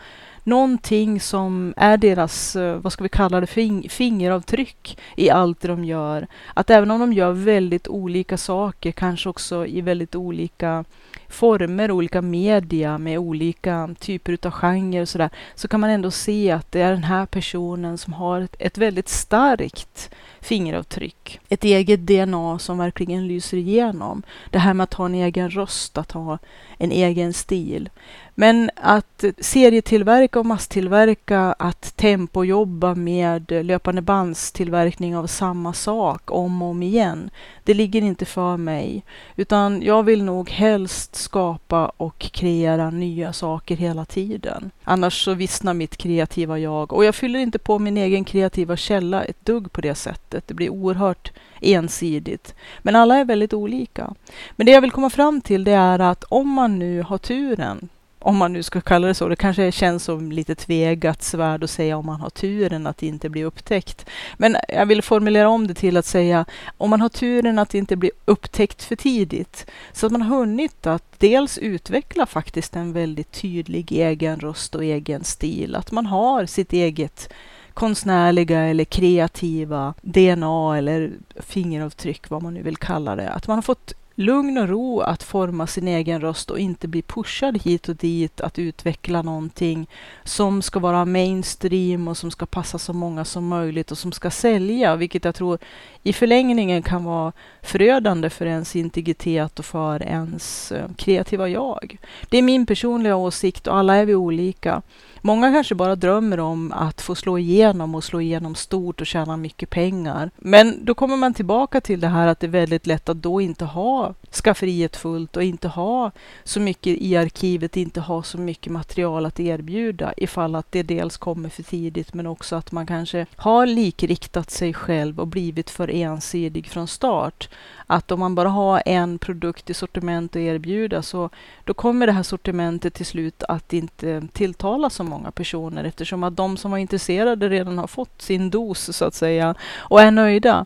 någonting 0.43 1.19
som 1.19 1.73
är 1.77 1.97
deras, 1.97 2.55
eh, 2.55 2.75
vad 2.75 2.93
ska 2.93 3.03
vi 3.03 3.09
kalla 3.09 3.39
det, 3.39 3.47
fingeravtryck 3.89 4.97
i 5.15 5.29
allt 5.29 5.61
de 5.61 5.85
gör. 5.85 6.27
Att 6.53 6.69
även 6.69 6.91
om 6.91 6.99
de 6.99 7.13
gör 7.13 7.31
väldigt 7.31 7.87
olika 7.87 8.37
saker, 8.37 8.91
kanske 8.91 9.29
också 9.29 9.65
i 9.65 9.81
väldigt 9.81 10.15
olika 10.15 10.85
former, 11.27 11.91
olika 11.91 12.21
media 12.21 12.97
med 12.97 13.17
olika 13.17 13.95
typer 13.99 14.37
av 14.41 14.51
genrer 14.51 15.01
och 15.01 15.09
sådär, 15.09 15.29
så 15.55 15.67
kan 15.67 15.79
man 15.79 15.89
ändå 15.89 16.11
se 16.11 16.51
att 16.51 16.71
det 16.71 16.81
är 16.81 16.91
den 16.91 17.03
här 17.03 17.25
personen 17.25 17.97
som 17.97 18.13
har 18.13 18.41
ett, 18.41 18.55
ett 18.59 18.77
väldigt 18.77 19.09
starkt 19.09 20.09
fingeravtryck. 20.41 21.39
Ett 21.49 21.63
eget 21.63 21.99
DNA 21.99 22.59
som 22.59 22.77
verkligen 22.77 23.27
lyser 23.27 23.57
igenom. 23.57 24.23
Det 24.49 24.59
här 24.59 24.73
med 24.73 24.83
att 24.83 24.93
ha 24.93 25.05
en 25.05 25.15
egen 25.15 25.49
röst, 25.49 25.97
att 25.97 26.11
ha 26.11 26.37
en 26.77 26.91
egen 26.91 27.33
stil. 27.33 27.89
Men 28.35 28.69
att 28.75 29.23
serietillverka 29.39 30.39
och 30.39 30.45
masstillverka, 30.45 31.55
att 31.59 31.97
tempojobba 31.97 32.95
med 32.95 33.65
löpande 33.65 34.01
bandstillverkning 34.01 35.17
av 35.17 35.27
samma 35.27 35.73
sak 35.73 36.31
om 36.31 36.61
och 36.61 36.67
om 36.67 36.83
igen, 36.83 37.29
det 37.63 37.73
ligger 37.73 38.01
inte 38.01 38.25
för 38.25 38.57
mig. 38.57 39.03
Utan 39.35 39.81
jag 39.81 40.03
vill 40.03 40.23
nog 40.23 40.49
helst 40.49 41.15
skapa 41.15 41.91
och 41.97 42.19
kreera 42.19 42.89
nya 42.89 43.33
saker 43.33 43.75
hela 43.75 44.05
tiden. 44.05 44.71
Annars 44.83 45.25
så 45.25 45.33
vissnar 45.33 45.73
mitt 45.73 45.97
kreativa 45.97 46.59
jag. 46.59 46.93
Och 46.93 47.05
jag 47.05 47.15
fyller 47.15 47.39
inte 47.39 47.59
på 47.59 47.79
min 47.79 47.97
egen 47.97 48.23
kreativa 48.23 48.77
källa 48.77 49.23
ett 49.23 49.45
dugg 49.45 49.71
på 49.71 49.81
det 49.81 49.95
sättet. 49.95 50.47
Det 50.47 50.53
blir 50.53 50.69
oerhört 50.69 51.31
ensidigt. 51.61 52.55
Men 52.81 52.95
alla 52.95 53.15
är 53.15 53.25
väldigt 53.25 53.53
olika. 53.53 54.13
Men 54.55 54.65
det 54.65 54.71
jag 54.71 54.81
vill 54.81 54.91
komma 54.91 55.09
fram 55.09 55.41
till 55.41 55.63
det 55.63 55.71
är 55.71 55.99
att 55.99 56.23
om 56.23 56.49
man 56.49 56.79
nu 56.79 57.01
har 57.01 57.17
turen 57.17 57.89
om 58.21 58.37
man 58.37 58.53
nu 58.53 58.63
ska 58.63 58.81
kalla 58.81 59.07
det 59.07 59.13
så. 59.13 59.27
Det 59.27 59.35
kanske 59.35 59.71
känns 59.71 60.03
som 60.03 60.31
lite 60.31 60.55
tvegat 60.55 61.23
svärd 61.23 61.63
att 61.63 61.69
säga 61.69 61.97
om 61.97 62.05
man 62.05 62.21
har 62.21 62.29
turen 62.29 62.87
att 62.87 63.03
inte 63.03 63.29
bli 63.29 63.43
upptäckt. 63.43 64.05
Men 64.37 64.57
jag 64.67 64.85
vill 64.85 65.01
formulera 65.01 65.49
om 65.49 65.67
det 65.67 65.73
till 65.73 65.97
att 65.97 66.05
säga 66.05 66.45
om 66.77 66.89
man 66.89 67.01
har 67.01 67.09
turen 67.09 67.59
att 67.59 67.73
inte 67.73 67.95
bli 67.95 68.11
upptäckt 68.25 68.83
för 68.83 68.95
tidigt. 68.95 69.65
Så 69.93 70.05
att 70.05 70.11
man 70.11 70.21
har 70.21 70.37
hunnit 70.37 70.87
att 70.87 71.03
dels 71.17 71.57
utveckla 71.57 72.25
faktiskt 72.25 72.75
en 72.75 72.93
väldigt 72.93 73.31
tydlig 73.31 73.91
egen 73.91 74.39
röst 74.39 74.75
och 74.75 74.83
egen 74.83 75.23
stil. 75.23 75.75
Att 75.75 75.91
man 75.91 76.05
har 76.05 76.45
sitt 76.45 76.73
eget 76.73 77.29
konstnärliga 77.73 78.59
eller 78.59 78.83
kreativa 78.83 79.93
DNA 80.01 80.77
eller 80.77 81.11
fingeravtryck, 81.39 82.29
vad 82.29 82.43
man 82.43 82.53
nu 82.53 82.61
vill 82.63 82.77
kalla 82.77 83.15
det. 83.15 83.29
Att 83.29 83.47
man 83.47 83.57
har 83.57 83.61
fått 83.61 83.93
lugn 84.15 84.57
och 84.57 84.69
ro 84.69 84.99
att 84.99 85.23
forma 85.23 85.67
sin 85.67 85.87
egen 85.87 86.21
röst 86.21 86.51
och 86.51 86.59
inte 86.59 86.87
bli 86.87 87.01
pushad 87.01 87.61
hit 87.63 87.89
och 87.89 87.95
dit 87.95 88.41
att 88.41 88.59
utveckla 88.59 89.21
någonting 89.21 89.87
som 90.23 90.61
ska 90.61 90.79
vara 90.79 91.05
mainstream 91.05 92.07
och 92.07 92.17
som 92.17 92.31
ska 92.31 92.45
passa 92.45 92.77
så 92.77 92.93
många 92.93 93.25
som 93.25 93.47
möjligt 93.47 93.91
och 93.91 93.97
som 93.97 94.11
ska 94.11 94.31
sälja, 94.31 94.95
vilket 94.95 95.25
jag 95.25 95.35
tror 95.35 95.57
i 96.03 96.13
förlängningen 96.13 96.83
kan 96.83 97.03
vara 97.03 97.31
förödande 97.61 98.29
för 98.29 98.45
ens 98.45 98.75
integritet 98.75 99.59
och 99.59 99.65
för 99.65 100.03
ens 100.03 100.71
eh, 100.71 100.89
kreativa 100.97 101.49
jag. 101.49 101.97
Det 102.29 102.37
är 102.37 102.41
min 102.41 102.65
personliga 102.65 103.15
åsikt 103.15 103.67
och 103.67 103.77
alla 103.77 103.95
är 103.95 104.05
vi 104.05 104.15
olika. 104.15 104.81
Många 105.23 105.51
kanske 105.51 105.75
bara 105.75 105.95
drömmer 105.95 106.39
om 106.39 106.71
att 106.71 107.01
få 107.01 107.15
slå 107.15 107.37
igenom 107.37 107.95
och 107.95 108.03
slå 108.03 108.21
igenom 108.21 108.55
stort 108.55 109.01
och 109.01 109.07
tjäna 109.07 109.37
mycket 109.37 109.69
pengar. 109.69 110.31
Men 110.37 110.85
då 110.85 110.93
kommer 110.93 111.17
man 111.17 111.33
tillbaka 111.33 111.81
till 111.81 111.99
det 111.99 112.07
här 112.07 112.27
att 112.27 112.39
det 112.39 112.47
är 112.47 112.51
väldigt 112.51 112.87
lätt 112.87 113.09
att 113.09 113.21
då 113.21 113.41
inte 113.41 113.65
ha 113.65 114.13
skafferiet 114.31 114.97
fullt 114.97 115.37
och 115.37 115.43
inte 115.43 115.67
ha 115.67 116.11
så 116.43 116.59
mycket 116.59 116.97
i 117.01 117.17
arkivet, 117.17 117.77
inte 117.77 117.99
ha 117.99 118.23
så 118.23 118.37
mycket 118.37 118.73
material 118.73 119.25
att 119.25 119.39
erbjuda 119.39 120.13
ifall 120.17 120.55
att 120.55 120.71
det 120.71 120.83
dels 120.83 121.17
kommer 121.17 121.49
för 121.49 121.63
tidigt 121.63 122.13
men 122.13 122.27
också 122.27 122.55
att 122.55 122.71
man 122.71 122.85
kanske 122.85 123.25
har 123.35 123.65
likriktat 123.65 124.51
sig 124.51 124.73
själv 124.73 125.19
och 125.19 125.27
blivit 125.27 125.69
för 125.69 125.89
ensidig 125.89 126.67
från 126.67 126.87
start 126.87 127.49
att 127.87 128.11
om 128.11 128.19
man 128.19 128.35
bara 128.35 128.49
har 128.49 128.83
en 128.85 129.19
produkt 129.19 129.69
i 129.69 129.73
sortiment 129.73 130.31
att 130.31 130.39
erbjuda 130.39 131.01
så 131.01 131.29
då 131.63 131.73
kommer 131.73 132.07
det 132.07 132.13
här 132.13 132.23
sortimentet 132.23 132.93
till 132.93 133.05
slut 133.05 133.43
att 133.43 133.73
inte 133.73 134.27
tilltala 134.33 134.89
så 134.89 135.03
många 135.11 135.31
personer 135.31 135.83
eftersom 135.83 136.23
att 136.23 136.35
de 136.35 136.57
som 136.57 136.71
var 136.71 136.77
intresserade 136.77 137.49
redan 137.49 137.77
har 137.77 137.87
fått 137.87 138.21
sin 138.21 138.49
dos 138.49 138.97
så 138.97 139.05
att 139.05 139.13
säga 139.13 139.55
och 139.89 140.01
är 140.01 140.11
nöjda. 140.11 140.65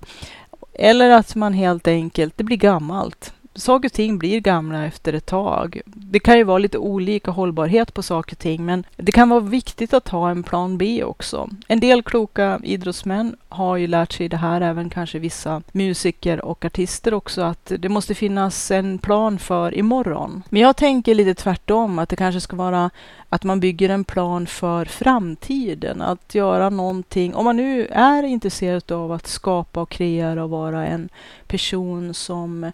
Eller 0.74 1.10
att 1.10 1.36
man 1.36 1.54
helt 1.54 1.88
enkelt, 1.88 2.38
det 2.38 2.44
blir 2.44 2.58
gammalt 2.58 3.34
saker 3.56 3.90
och 3.90 3.94
ting 3.94 4.18
blir 4.18 4.40
gamla 4.40 4.86
efter 4.86 5.14
ett 5.14 5.26
tag. 5.26 5.82
Det 5.86 6.20
kan 6.20 6.38
ju 6.38 6.44
vara 6.44 6.58
lite 6.58 6.78
olika 6.78 7.32
hållbarhet 7.32 7.94
på 7.94 8.04
saker 8.04 8.36
och 8.36 8.40
ting, 8.40 8.66
men 8.66 8.84
det 8.98 9.12
kan 9.12 9.30
vara 9.30 9.40
viktigt 9.40 9.94
att 9.94 10.08
ha 10.08 10.30
en 10.30 10.44
plan 10.44 10.78
B 10.78 11.04
också. 11.04 11.50
En 11.68 11.80
del 11.80 12.04
kloka 12.04 12.60
idrottsmän 12.64 13.36
har 13.50 13.78
ju 13.78 13.88
lärt 13.88 14.14
sig 14.14 14.30
det 14.30 14.38
här, 14.38 14.62
även 14.62 14.90
kanske 14.90 15.20
vissa 15.20 15.62
musiker 15.72 16.46
och 16.46 16.66
artister 16.66 17.14
också, 17.14 17.42
att 17.42 17.72
det 17.80 17.90
måste 17.90 18.16
finnas 18.16 18.72
en 18.72 18.98
plan 18.98 19.40
för 19.40 19.78
imorgon. 19.78 20.44
Men 20.50 20.62
jag 20.62 20.76
tänker 20.76 21.16
lite 21.16 21.34
tvärtom, 21.34 22.00
att 22.00 22.10
det 22.10 22.16
kanske 22.16 22.42
ska 22.42 22.56
vara 22.56 22.90
att 23.30 23.44
man 23.44 23.60
bygger 23.60 23.90
en 23.90 24.04
plan 24.04 24.48
för 24.48 24.86
framtiden, 24.86 26.02
att 26.02 26.36
göra 26.36 26.70
någonting. 26.70 27.36
Om 27.36 27.46
man 27.46 27.58
nu 27.58 27.88
är 27.88 28.24
intresserad 28.24 28.92
av 28.92 29.12
att 29.12 29.28
skapa 29.28 29.82
och 29.82 29.90
kreera 29.90 30.44
och 30.44 30.50
vara 30.50 30.88
en 30.88 31.10
person 31.48 32.14
som 32.14 32.72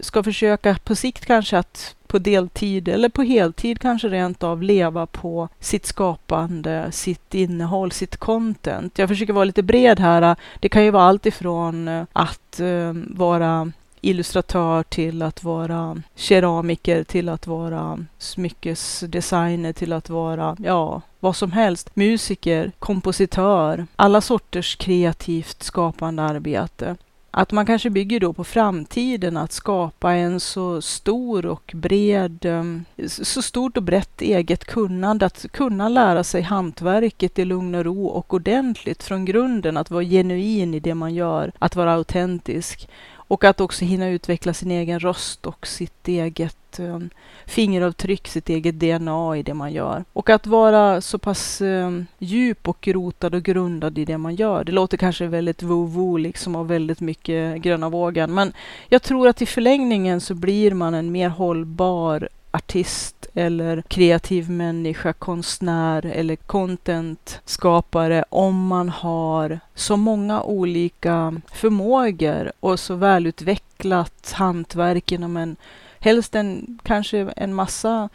ska 0.00 0.22
försöka 0.22 0.76
på 0.84 0.94
sikt 0.94 1.26
kanske 1.26 1.58
att 1.58 1.94
på 2.06 2.18
deltid 2.18 2.88
eller 2.88 3.08
på 3.08 3.22
heltid 3.22 3.78
kanske 3.78 4.08
rent 4.08 4.42
av 4.42 4.62
leva 4.62 5.06
på 5.06 5.48
sitt 5.60 5.86
skapande, 5.86 6.92
sitt 6.92 7.34
innehåll, 7.34 7.92
sitt 7.92 8.16
content. 8.16 8.98
Jag 8.98 9.08
försöker 9.08 9.32
vara 9.32 9.44
lite 9.44 9.62
bred 9.62 10.00
här. 10.00 10.36
Det 10.60 10.68
kan 10.68 10.84
ju 10.84 10.90
vara 10.90 11.04
allt 11.04 11.26
ifrån 11.26 11.88
eh, 11.88 12.04
att 12.12 12.60
eh, 12.60 12.92
vara 13.06 13.72
illustratör 14.00 14.82
till 14.82 15.22
att 15.22 15.44
vara 15.44 16.02
keramiker, 16.14 17.04
till 17.04 17.28
att 17.28 17.46
vara 17.46 17.98
smyckesdesigner, 18.18 19.72
till 19.72 19.92
att 19.92 20.10
vara, 20.10 20.56
ja, 20.58 21.02
vad 21.20 21.36
som 21.36 21.52
helst. 21.52 21.96
Musiker, 21.96 22.72
kompositör, 22.78 23.86
alla 23.96 24.20
sorters 24.20 24.76
kreativt 24.76 25.62
skapande 25.62 26.22
arbete 26.22 26.96
att 27.30 27.52
man 27.52 27.66
kanske 27.66 27.90
bygger 27.90 28.20
då 28.20 28.32
på 28.32 28.44
framtiden 28.44 29.36
att 29.36 29.52
skapa 29.52 30.12
en 30.12 30.40
så 30.40 30.82
stor 30.82 31.46
och 31.46 31.72
bred, 31.74 32.44
ehm, 32.44 32.84
så 33.06 33.42
stort 33.42 33.76
och 33.76 33.82
brett 33.82 34.22
eget 34.22 34.64
kunnande, 34.64 35.26
att 35.26 35.46
kunna 35.52 35.88
lära 35.88 36.24
sig 36.24 36.42
hantverket 36.42 37.38
i 37.38 37.44
lugn 37.44 37.74
och 37.74 37.84
ro 37.84 38.06
och 38.06 38.34
ordentligt 38.34 39.02
från 39.02 39.24
grunden, 39.24 39.76
att 39.76 39.90
vara 39.90 40.04
genuin 40.04 40.74
i 40.74 40.80
det 40.80 40.94
man 40.94 41.14
gör, 41.14 41.52
att 41.58 41.76
vara 41.76 41.94
autentisk. 41.94 42.88
Och 43.30 43.44
att 43.44 43.60
också 43.60 43.84
hinna 43.84 44.08
utveckla 44.08 44.54
sin 44.54 44.70
egen 44.70 45.00
röst 45.00 45.46
och 45.46 45.66
sitt 45.66 46.08
eget 46.08 46.78
eh, 46.78 46.98
fingeravtryck, 47.46 48.28
sitt 48.28 48.48
eget 48.48 48.80
DNA 48.80 49.36
i 49.36 49.42
det 49.42 49.54
man 49.54 49.72
gör. 49.72 50.04
Och 50.12 50.30
att 50.30 50.46
vara 50.46 51.00
så 51.00 51.18
pass 51.18 51.60
eh, 51.60 51.90
djup 52.18 52.68
och 52.68 52.88
rotad 52.88 53.34
och 53.34 53.42
grundad 53.42 53.98
i 53.98 54.04
det 54.04 54.18
man 54.18 54.34
gör. 54.34 54.64
Det 54.64 54.72
låter 54.72 54.96
kanske 54.96 55.26
väldigt 55.26 55.62
vovo 55.62 56.16
liksom 56.16 56.56
och 56.56 56.70
väldigt 56.70 57.00
mycket 57.00 57.62
gröna 57.62 57.88
vågen. 57.88 58.34
Men 58.34 58.52
jag 58.88 59.02
tror 59.02 59.28
att 59.28 59.42
i 59.42 59.46
förlängningen 59.46 60.20
så 60.20 60.34
blir 60.34 60.74
man 60.74 60.94
en 60.94 61.12
mer 61.12 61.28
hållbar 61.28 62.28
artist 62.50 63.26
eller 63.34 63.82
kreativ 63.88 64.50
människa, 64.50 65.12
konstnär 65.12 66.06
eller 66.06 66.36
contentskapare 66.36 68.24
om 68.28 68.66
man 68.66 68.88
har 68.88 69.60
så 69.74 69.96
många 69.96 70.42
olika 70.42 71.40
förmågor 71.52 72.52
och 72.60 72.80
så 72.80 72.94
välutvecklat 72.94 74.32
hantverk 74.36 75.12
inom 75.12 75.36
en, 75.36 75.56
helst 75.98 76.34
en, 76.34 76.78
kanske 76.82 77.18
en 77.36 77.54
massa 77.54 78.08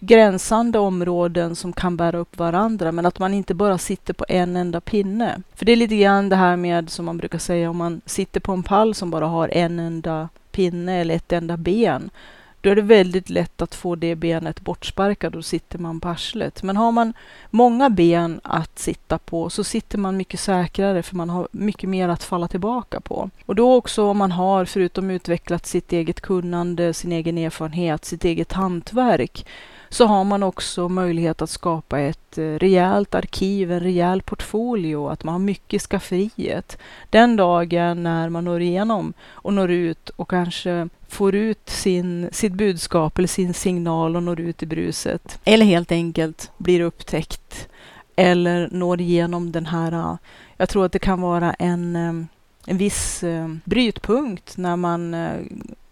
gränsande 0.00 0.78
områden 0.78 1.56
som 1.56 1.72
kan 1.72 1.96
bära 1.96 2.18
upp 2.18 2.38
varandra, 2.38 2.92
men 2.92 3.06
att 3.06 3.18
man 3.18 3.34
inte 3.34 3.54
bara 3.54 3.78
sitter 3.78 4.14
på 4.14 4.24
en 4.28 4.56
enda 4.56 4.80
pinne. 4.80 5.42
För 5.54 5.66
det 5.66 5.72
är 5.72 5.76
lite 5.76 5.96
grann 5.96 6.28
det 6.28 6.36
här 6.36 6.56
med, 6.56 6.90
som 6.90 7.04
man 7.04 7.18
brukar 7.18 7.38
säga, 7.38 7.70
om 7.70 7.76
man 7.76 8.00
sitter 8.06 8.40
på 8.40 8.52
en 8.52 8.62
pall 8.62 8.94
som 8.94 9.10
bara 9.10 9.26
har 9.26 9.48
en 9.48 9.78
enda 9.78 10.28
pinne 10.50 11.00
eller 11.00 11.14
ett 11.14 11.32
enda 11.32 11.56
ben, 11.56 12.10
då 12.60 12.70
är 12.70 12.76
det 12.76 12.82
väldigt 12.82 13.30
lätt 13.30 13.62
att 13.62 13.74
få 13.74 13.94
det 13.94 14.14
benet 14.14 14.60
bortsparkat 14.60 15.34
och 15.34 15.38
då 15.38 15.42
sitter 15.42 15.78
man 15.78 16.00
på 16.00 16.08
arslet. 16.08 16.62
Men 16.62 16.76
har 16.76 16.92
man 16.92 17.12
många 17.50 17.90
ben 17.90 18.40
att 18.44 18.78
sitta 18.78 19.18
på 19.18 19.50
så 19.50 19.64
sitter 19.64 19.98
man 19.98 20.16
mycket 20.16 20.40
säkrare 20.40 21.02
för 21.02 21.16
man 21.16 21.30
har 21.30 21.48
mycket 21.52 21.88
mer 21.88 22.08
att 22.08 22.22
falla 22.22 22.48
tillbaka 22.48 23.00
på. 23.00 23.30
Och 23.46 23.54
då 23.54 23.74
också 23.74 24.04
om 24.04 24.18
man 24.18 24.32
har, 24.32 24.64
förutom 24.64 25.10
utvecklat 25.10 25.66
sitt 25.66 25.92
eget 25.92 26.20
kunnande, 26.20 26.94
sin 26.94 27.12
egen 27.12 27.38
erfarenhet, 27.38 28.04
sitt 28.04 28.24
eget 28.24 28.52
hantverk, 28.52 29.46
så 29.88 30.06
har 30.06 30.24
man 30.24 30.42
också 30.42 30.88
möjlighet 30.88 31.42
att 31.42 31.50
skapa 31.50 32.00
ett 32.00 32.38
eh, 32.38 32.42
rejält 32.42 33.14
arkiv, 33.14 33.72
en 33.72 33.80
rejäl 33.80 34.22
portfolio, 34.22 35.08
att 35.08 35.24
man 35.24 35.32
har 35.32 35.38
mycket 35.38 35.74
i 35.74 35.86
skafferiet. 35.86 36.78
Den 37.10 37.36
dagen 37.36 38.02
när 38.02 38.28
man 38.28 38.44
når 38.44 38.60
igenom 38.60 39.12
och 39.28 39.52
når 39.52 39.70
ut 39.70 40.08
och 40.08 40.30
kanske 40.30 40.88
får 41.08 41.34
ut 41.34 41.70
sin, 41.70 42.28
sitt 42.32 42.52
budskap 42.52 43.18
eller 43.18 43.28
sin 43.28 43.54
signal 43.54 44.16
och 44.16 44.22
når 44.22 44.40
ut 44.40 44.62
i 44.62 44.66
bruset. 44.66 45.40
Eller 45.44 45.66
helt 45.66 45.92
enkelt 45.92 46.50
blir 46.58 46.80
upptäckt 46.80 47.68
eller 48.16 48.68
når 48.72 49.00
igenom 49.00 49.52
den 49.52 49.66
här, 49.66 49.92
eh, 49.92 50.16
jag 50.56 50.68
tror 50.68 50.84
att 50.84 50.92
det 50.92 50.98
kan 50.98 51.20
vara 51.20 51.52
en, 51.52 51.96
eh, 51.96 52.24
en 52.66 52.78
viss 52.78 53.24
brytpunkt 53.64 54.56
när 54.56 54.76
man 54.76 55.16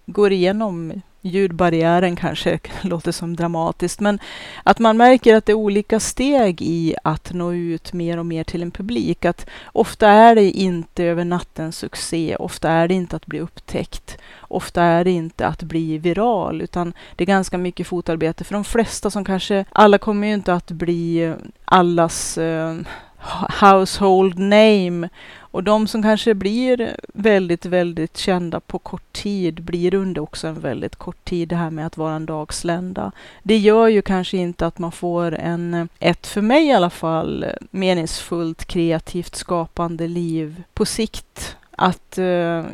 går 0.07 0.33
igenom 0.33 0.93
ljudbarriären 1.27 2.17
kanske 2.17 2.59
låter 2.83 3.13
som 3.13 3.37
dramatiskt, 3.37 4.01
men 4.01 4.19
att 4.63 4.79
man 4.79 4.97
märker 4.97 5.37
att 5.37 5.47
det 5.47 5.53
är 5.53 5.55
olika 5.55 6.01
steg 6.01 6.63
i 6.63 6.95
att 7.03 7.33
nå 7.33 7.53
ut 7.53 7.93
mer 7.93 8.19
och 8.19 8.27
mer 8.27 8.45
till 8.45 8.63
en 8.63 8.71
publik. 8.71 9.25
Att 9.25 9.47
ofta 9.73 10.09
är 10.09 10.35
det 10.35 10.51
inte 10.51 11.05
över 11.05 11.25
natten 11.25 11.73
succé, 11.73 12.37
ofta 12.37 12.71
är 12.71 12.89
det 12.89 12.95
inte 12.95 13.17
att 13.17 13.27
bli 13.27 13.41
upptäckt, 13.41 14.19
ofta 14.41 14.83
är 14.83 15.05
det 15.05 15.11
inte 15.11 15.47
att 15.47 15.63
bli 15.63 15.99
viral, 15.99 16.63
utan 16.63 16.93
det 17.17 17.25
är 17.25 17.27
ganska 17.27 17.59
mycket 17.59 17.87
fotarbete. 17.87 18.45
För 18.45 18.55
de 18.55 18.65
flesta 18.65 19.11
som 19.11 19.25
kanske, 19.25 19.65
alla 19.73 19.99
kommer 19.99 20.27
ju 20.27 20.35
inte 20.35 20.55
att 20.55 20.71
bli 20.71 21.25
eh, 21.25 21.35
allas 21.65 22.39
eh, 22.39 22.77
household 23.61 24.39
name 24.39 25.09
och 25.57 25.65
de 25.65 25.87
som 25.87 26.03
kanske 26.03 26.35
blir 26.35 26.97
väldigt, 27.15 27.67
väldigt 27.67 28.17
kända 28.17 28.61
på 28.61 28.79
kort 28.79 29.13
tid 29.13 29.63
blir 29.63 29.95
under 29.95 30.23
också 30.23 30.47
en 30.47 30.61
väldigt 30.61 30.97
kort 30.97 31.25
tid 31.25 31.49
det 31.49 31.57
här 31.57 31.71
med 31.71 31.87
att 31.87 31.97
vara 31.97 32.15
en 32.15 32.27
dagslända. 32.27 33.13
Det 33.43 33.57
gör 33.57 33.89
ju 33.89 34.03
kanske 34.03 34.37
inte 34.37 34.67
att 34.67 34.79
man 34.79 34.93
får 34.93 35.35
en, 35.35 35.89
ett 35.99 36.27
för 36.27 36.41
mig 36.41 36.67
i 36.67 36.73
alla 36.73 36.91
fall, 36.91 37.47
meningsfullt, 37.71 38.65
kreativt, 38.65 39.35
skapande 39.35 40.09
liv 40.09 40.63
på 40.75 40.85
sikt. 40.85 41.57
Att 41.71 42.19
uh, 42.19 42.65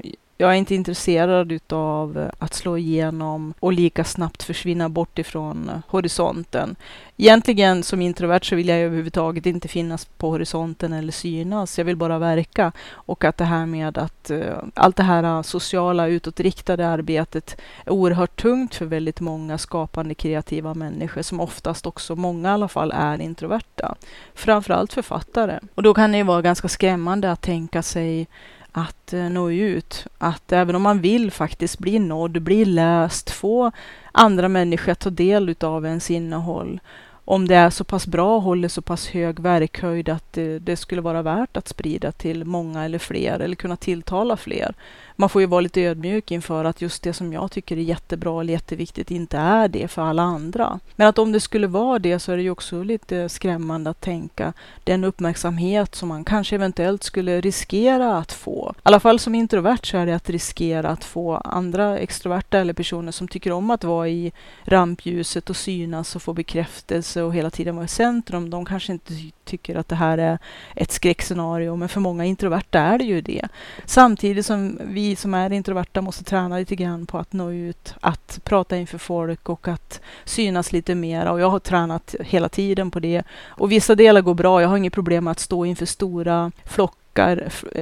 jag 0.43 0.51
är 0.51 0.57
inte 0.57 0.75
intresserad 0.75 1.53
utav 1.53 2.31
att 2.39 2.55
slå 2.55 2.79
igenom 2.79 3.55
och 3.61 3.73
lika 3.73 4.05
snabbt 4.05 4.43
försvinna 4.43 4.89
bort 4.89 5.19
ifrån 5.19 5.83
horisonten. 5.89 6.77
Egentligen 7.17 7.83
som 7.83 8.03
introvert 8.03 8.45
så 8.45 8.57
vill 8.57 8.69
jag 8.69 8.79
överhuvudtaget 8.79 9.47
inte 9.47 9.69
finnas 9.69 10.05
på 10.05 10.31
horisonten 10.31 10.93
eller 10.93 11.13
synas. 11.13 11.79
Jag 11.79 11.85
vill 11.85 11.97
bara 11.97 12.19
verka. 12.19 12.73
Och 12.93 13.25
att 13.25 13.37
det 13.37 13.45
här 13.45 13.67
med 13.67 13.99
att 13.99 14.31
eh, 14.31 14.59
allt 14.75 14.97
det 14.97 15.03
här 15.03 15.43
sociala 15.43 16.07
utåtriktade 16.07 16.89
arbetet 16.89 17.61
är 17.85 17.93
oerhört 17.93 18.41
tungt 18.41 18.75
för 18.75 18.87
väldigt 18.87 19.21
många 19.21 19.59
skapande 19.59 20.15
kreativa 20.15 20.75
människor 20.75 21.23
som 21.23 21.41
oftast 21.41 21.87
också, 21.87 22.17
många 22.17 22.49
i 22.49 22.53
alla 22.53 22.69
fall, 22.69 22.93
är 22.95 23.21
introverta. 23.21 23.95
Framförallt 24.35 24.93
författare. 24.93 25.59
Och 25.75 25.83
då 25.83 25.95
kan 25.95 26.13
det 26.13 26.19
ju 26.19 26.25
vara 26.25 26.43
ganska 26.43 26.69
skrämmande 26.69 27.33
att 27.33 27.43
tänka 27.43 27.83
sig 27.83 28.27
att 28.73 29.13
eh, 29.13 29.29
nå 29.29 29.51
ut. 29.51 30.07
Att 30.19 30.53
även 30.53 30.75
om 30.75 30.83
man 30.83 31.01
vill 31.01 31.31
faktiskt 31.31 31.79
bli 31.79 31.99
nådd, 31.99 32.43
bli 32.43 32.65
läst, 32.65 33.31
få 33.31 33.73
andra 34.13 34.49
människor 34.49 34.93
att 34.93 35.01
ta 35.01 35.11
del 35.11 35.55
av 35.61 35.87
ens 35.87 36.11
innehåll. 36.11 36.81
Om 37.25 37.49
det 37.49 37.55
är 37.55 37.71
så 37.71 37.85
pass 37.85 38.07
bra 38.07 38.37
och 38.37 38.43
håller 38.43 38.69
så 38.69 38.83
pass 38.83 39.09
hög 39.09 39.41
verkhöjd 39.41 40.09
att 40.09 40.33
det, 40.33 40.59
det, 40.59 40.77
skulle 40.77 41.01
vara 41.01 41.23
värt 41.23 41.57
att 41.57 41.69
sprida 41.69 42.13
till 42.13 42.45
många 42.45 42.85
eller 42.85 42.99
fler 42.99 43.41
eller 43.41 43.57
kunna 43.57 43.77
tilltala 43.77 44.37
fler 44.37 44.75
man 45.23 45.29
får 45.29 45.43
ju 45.43 45.47
vara 45.47 45.61
lite 45.61 45.81
ödmjuk 45.81 46.31
inför 46.31 46.65
att 46.65 46.83
just 46.83 47.03
det 47.03 47.13
som 47.13 47.33
jag 47.33 47.51
tycker 47.51 47.77
är 47.77 47.81
jättebra 47.81 48.41
eller 48.41 48.53
jätteviktigt 48.53 49.11
inte 49.11 49.39
är 49.39 49.69
det 49.69 49.89
för 49.89 50.03
alla 50.03 50.23
andra. 50.23 50.81
Men 50.97 51.09
att 51.09 51.19
om 51.19 51.33
det 51.33 51.41
skulle 51.41 51.67
vara 51.67 51.99
det 51.99 52.19
så 52.19 52.33
är 52.33 52.37
det 52.37 52.43
ju 52.43 52.51
också 52.51 52.83
lite 52.83 53.29
skrämmande 53.29 53.91
att 53.91 54.01
tänka 54.01 54.53
den 54.85 55.05
uppmärksamhet 55.05 55.95
som 55.95 56.09
man 56.09 56.25
kanske 56.25 56.55
eventuellt 56.55 57.03
skulle 57.03 57.41
riskera 57.41 58.17
att 58.17 58.33
få. 58.33 58.75
I 58.77 58.81
alla 58.83 59.01
fall 59.01 59.19
som 59.19 59.35
introvert 59.35 59.87
så 59.87 59.97
är 59.97 60.07
det 60.07 60.17
att 60.17 60.31
riskera 60.31 60.89
att 60.89 61.05
få 61.05 61.35
andra 61.35 61.99
extroverta 61.99 62.59
eller 62.59 62.73
personer 62.73 63.13
som 63.13 63.29
tycker 63.29 63.53
om 63.53 63.71
att 63.71 63.85
vara 63.85 64.09
i 64.09 64.33
rampljuset 64.65 65.51
och 65.51 65.57
synas 65.57 66.17
och 66.17 66.23
få 66.23 66.33
bekräftelse 66.33 67.12
och 67.17 67.35
hela 67.35 67.51
tiden 67.51 67.77
vara 67.77 67.85
i 67.85 67.89
centrum. 67.89 68.51
De 68.51 68.65
kanske 68.65 68.93
inte 68.93 69.15
tycker 69.45 69.77
att 69.77 69.89
det 69.89 69.97
här 69.97 70.19
är 70.19 70.39
ett 70.77 70.93
skräckscenario, 70.93 71.77
men 71.77 71.89
för 71.89 72.01
många 72.01 72.25
introverta 72.25 72.81
är 72.81 72.99
det 72.99 73.05
ju 73.05 73.21
det. 73.21 73.49
Samtidigt 73.85 74.47
som 74.47 74.79
vi 74.85 75.17
som 75.17 75.35
är 75.35 75.53
introverta 75.53 76.01
måste 76.01 76.25
träna 76.25 76.59
lite 76.59 76.77
grann 76.77 77.07
på 77.07 77.19
att 77.19 77.33
nå 77.33 77.51
ut, 77.51 77.95
att 78.01 78.41
prata 78.45 78.77
inför 78.77 78.99
folk 78.99 79.49
och 79.49 79.69
att 79.69 80.01
synas 80.25 80.73
lite 80.73 80.95
mer. 80.95 81.27
Och 81.27 81.41
jag 81.41 81.51
har 81.51 81.59
tränat 81.59 82.15
hela 82.21 82.49
tiden 82.49 82.91
på 82.91 83.01
det. 83.01 83.23
Och 83.45 83.73
vissa 83.73 83.95
delar 83.95 84.21
går 84.21 84.35
bra. 84.35 84.63
Jag 84.63 84.69
har 84.69 84.77
inget 84.77 84.93
problem 84.93 85.25
med 85.25 85.31
att 85.31 85.39
stå 85.39 85.65
inför 85.65 85.87
stora 85.87 86.53
flockar 86.65 87.02
Eh, 87.19 87.37